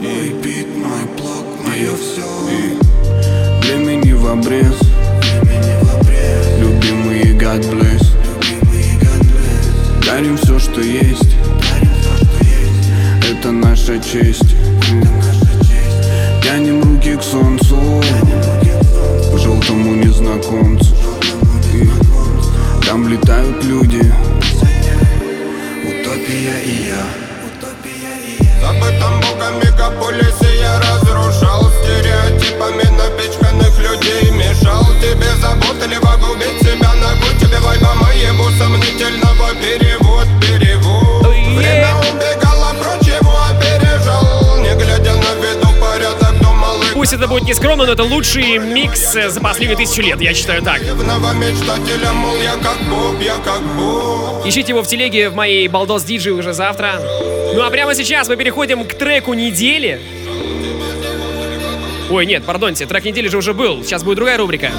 Мой 0.00 0.30
бит, 0.42 0.68
мой 0.76 1.04
блог, 1.16 1.46
мое 1.66 1.90
все 1.96 2.26
Времени 3.62 4.12
в 4.12 4.26
обрез. 4.26 4.78
Любимые 6.58 7.36
God 7.36 7.62
bless. 7.70 8.06
Дарим 10.06 10.36
все, 10.38 10.58
что 10.58 10.80
есть 10.80 11.29
наша 13.90 14.02
честь. 14.02 14.54
Тянем 16.42 16.82
руки 16.82 17.16
к 17.16 17.22
солнцу. 17.22 17.76
Желтому 19.36 19.94
незнакомцу. 19.94 20.94
И 21.72 21.88
Там 22.86 23.08
летают 23.08 23.64
люди. 23.64 24.12
Утопия 25.82 26.60
и 26.64 26.88
я. 26.88 27.04
Забытом 28.60 29.20
богом 29.20 29.58
мегаполисе 29.58 30.60
я 30.60 30.78
разрушал. 30.78 31.70
Стереотипами 31.82 32.84
напичканных 32.96 33.78
людей 33.78 34.30
Мешал. 34.30 34.84
Тебе 35.00 35.30
заботали 35.40 35.98
погубить 36.00 36.60
себя 36.60 36.92
Ногу 36.94 37.26
тебе 37.40 37.58
вайба 37.58 37.94
моему 37.94 38.44
сомнительного 38.58 39.54
перевод, 39.54 40.26
перевод. 40.40 41.26
Время 41.56 41.94
убегало 41.96 42.39
Пусть 47.00 47.14
это 47.14 47.28
будет 47.28 47.44
нескромно, 47.44 47.86
но 47.86 47.92
это 47.94 48.02
лучший 48.04 48.58
микс 48.58 49.16
э, 49.16 49.30
за 49.30 49.40
последние 49.40 49.74
тысячу 49.74 50.02
лет, 50.02 50.20
я 50.20 50.34
считаю 50.34 50.60
так. 50.60 50.82
Ищите 54.44 54.72
его 54.72 54.82
в 54.82 54.86
телеге 54.86 55.30
в 55.30 55.34
моей 55.34 55.66
Балдос 55.68 56.04
Диджи 56.04 56.30
уже 56.30 56.52
завтра. 56.52 57.00
Ну 57.54 57.62
а 57.62 57.70
прямо 57.70 57.94
сейчас 57.94 58.28
мы 58.28 58.36
переходим 58.36 58.84
к 58.84 58.92
треку 58.92 59.32
недели. 59.32 59.98
Ой, 62.10 62.26
нет, 62.26 62.44
пардонте, 62.44 62.84
трек 62.84 63.02
недели 63.02 63.28
же 63.28 63.38
уже 63.38 63.54
был. 63.54 63.82
Сейчас 63.82 64.02
будет 64.02 64.16
другая 64.16 64.36
рубрика. 64.36 64.70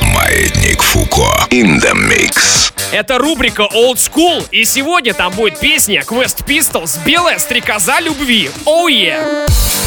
Маятник 0.00 0.80
Фуко. 0.80 1.46
In 1.50 1.82
the 1.82 1.92
mix. 1.92 2.72
Это 2.92 3.18
рубрика 3.18 3.68
Old 3.74 3.96
School, 3.96 4.42
и 4.50 4.64
сегодня 4.64 5.12
там 5.12 5.34
будет 5.34 5.60
песня 5.60 6.00
Quest 6.00 6.46
Pistols 6.46 6.98
«Белая 7.04 7.38
стрекоза 7.38 8.00
любви». 8.00 8.50
Оу 8.64 8.88
oh, 8.88 8.90
yeah. 8.90 9.79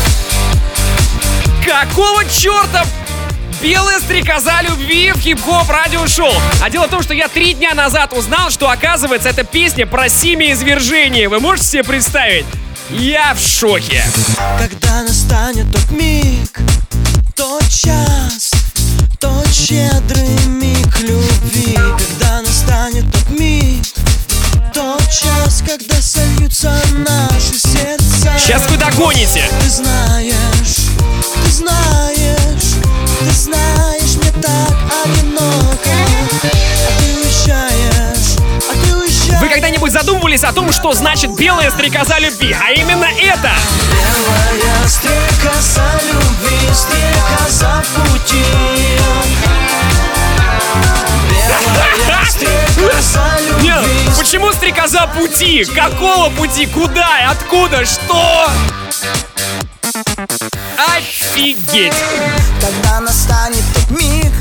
Какого 1.65 2.25
черта 2.25 2.85
Белая 3.61 3.99
стрекоза 3.99 4.61
любви 4.61 5.13
в 5.13 5.19
хип-хоп 5.19 5.69
радиошоу. 5.69 6.33
А 6.61 6.69
дело 6.69 6.87
в 6.87 6.89
том, 6.89 7.01
что 7.01 7.13
я 7.13 7.29
три 7.29 7.53
дня 7.53 7.73
назад 7.73 8.11
узнал, 8.11 8.49
что 8.49 8.69
оказывается 8.69 9.29
эта 9.29 9.45
песня 9.45 9.87
про 9.87 10.09
семяизвержение. 10.09 11.29
Вы 11.29 11.39
можете 11.39 11.67
себе 11.67 11.83
представить? 11.85 12.45
Я 12.89 13.33
в 13.33 13.39
шоке. 13.39 14.03
Когда 14.59 15.03
настанет 15.03 15.71
тот 15.71 15.91
миг, 15.91 16.59
тот 17.35 17.63
час, 17.69 18.51
тот 19.21 19.47
щедрый 19.53 20.45
миг 20.47 20.99
любви, 20.99 21.75
когда 21.75 22.41
настанет 22.41 23.05
тот 23.13 23.29
миг, 23.39 23.85
тот 24.73 25.01
час, 25.09 25.63
когда 25.65 25.95
сольются 26.01 26.75
наши 26.97 27.57
сердца. 27.57 28.33
Сейчас 28.37 28.69
вы 28.69 28.75
догоните. 28.75 29.45
Ты 29.61 29.69
знаешь, 29.69 30.82
знаешь, 31.63 32.75
ты 33.19 33.31
знаешь, 33.31 34.15
мне 34.17 34.31
так 34.41 34.73
одиноко, 35.05 35.89
а 35.89 36.99
ты 36.99 37.05
уезжаешь, 37.19 38.37
а 38.69 38.73
ты 38.85 38.95
уезжаешь. 38.95 39.41
Вы 39.41 39.47
когда-нибудь 39.49 39.91
задумывались 39.91 40.43
о 40.43 40.51
том, 40.51 40.71
что 40.71 40.93
значит 40.93 41.31
белая 41.35 41.71
стрекоза 41.71 42.19
любви? 42.19 42.55
А 42.59 42.71
именно 42.71 43.05
это! 43.05 43.51
Белая 43.91 44.87
стрекоза 44.87 45.83
любви, 46.11 46.59
стрекоза 46.73 47.83
пути. 47.95 48.43
Нет, 53.61 53.85
почему 54.17 54.51
стрекоза 54.51 55.07
пути? 55.07 55.63
Какого 55.65 56.29
пути? 56.31 56.65
Куда? 56.65 57.29
Откуда? 57.31 57.85
Что? 57.85 58.49
Офигеть! 60.77 61.93
Когда 62.59 62.99
настанет 62.99 63.63
тот 63.73 63.91
миг, 63.91 64.31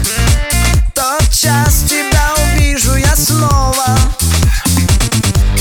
тот 0.95 1.31
час 1.31 1.85
тебя 1.89 2.33
увижу 2.45 2.95
я 2.97 3.15
снова. 3.15 3.99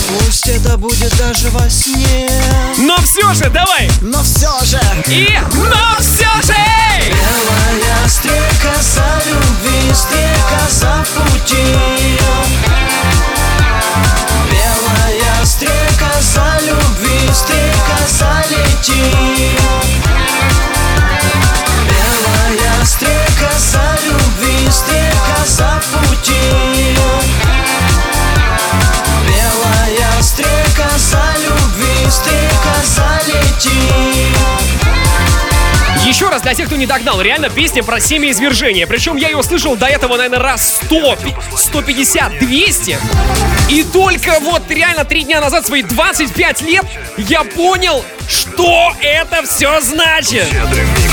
Пусть 0.07 0.47
это 0.47 0.77
будет 0.77 1.15
даже 1.17 1.49
во 1.49 1.69
сне. 1.69 2.29
Но 2.77 2.97
все 2.97 3.33
же, 3.33 3.49
давай! 3.49 3.89
Но 4.01 4.23
все 4.23 4.49
же! 4.63 4.79
И 5.07 5.37
но 5.53 5.97
все 5.99 6.29
же! 6.41 6.55
Белая 7.09 8.07
стрекоза 8.07 9.05
любви, 9.27 9.93
стрекоза 9.93 11.05
пути. 11.15 12.17
Белая 14.49 15.45
стрекоза 15.45 16.59
любви, 16.61 17.33
стрекоза 17.33 18.43
лети. 18.49 19.60
Стрекоза 25.41 25.81
пути. 25.91 26.33
Белая 29.27 30.21
стрекоза 30.21 31.23
любви, 31.43 32.09
стрекоза 32.09 33.19
лети. 33.27 34.10
Еще 36.21 36.29
раз 36.29 36.43
для 36.43 36.53
тех, 36.53 36.67
кто 36.67 36.75
не 36.75 36.85
догнал, 36.85 37.19
реально 37.19 37.49
песня 37.49 37.81
про 37.81 37.99
семяизвержение. 37.99 38.85
Причем 38.85 39.15
я 39.15 39.29
ее 39.29 39.41
слышал 39.41 39.75
до 39.75 39.87
этого, 39.87 40.17
наверное, 40.17 40.37
раз 40.37 40.81
100, 40.85 41.17
150, 41.57 42.37
200. 42.37 42.99
И 43.69 43.83
только 43.85 44.39
вот 44.39 44.69
реально 44.69 45.03
три 45.03 45.23
дня 45.23 45.41
назад, 45.41 45.65
свои 45.65 45.81
25 45.81 46.61
лет, 46.61 46.85
я 47.17 47.43
понял, 47.43 48.05
что 48.29 48.93
это 49.01 49.41
все 49.47 49.81
значит. 49.81 50.45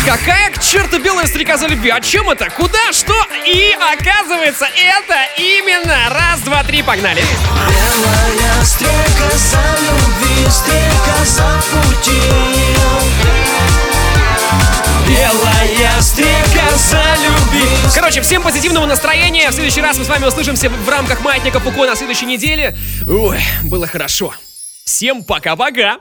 Какая 0.05 0.51
к 0.51 0.63
черту 0.63 0.99
белая 0.99 1.27
стрекоза 1.27 1.69
любви? 1.69 1.89
О 1.89 2.03
чем 2.03 2.29
это? 2.29 2.51
Куда? 2.51 2.93
Что? 2.93 3.15
И 3.47 3.75
оказывается, 3.81 4.67
это 4.67 5.15
именно 5.39 6.11
раз, 6.11 6.41
два, 6.41 6.63
три, 6.65 6.83
погнали. 6.83 7.25
Белая 7.67 8.63
стрекоза 8.63 9.63
любви, 9.81 10.51
стрекоза 10.51 11.63
пути. 11.73 13.18
Стрекоза 16.01 17.03
любви. 17.25 17.65
Короче, 17.93 18.21
всем 18.21 18.43
позитивного 18.43 18.87
настроения. 18.87 19.51
В 19.51 19.55
следующий 19.55 19.81
раз 19.81 19.99
мы 19.99 20.05
с 20.05 20.09
вами 20.09 20.27
услышимся 20.27 20.71
в 20.71 20.89
рамках 20.89 21.23
Маятника 21.23 21.59
Фуко 21.59 21.87
на 21.87 21.97
следующей 21.97 22.27
неделе. 22.27 22.77
Ой, 23.09 23.39
было 23.65 23.87
хорошо. 23.87 24.33
Всем 24.85 25.25
пока-пока. 25.25 25.97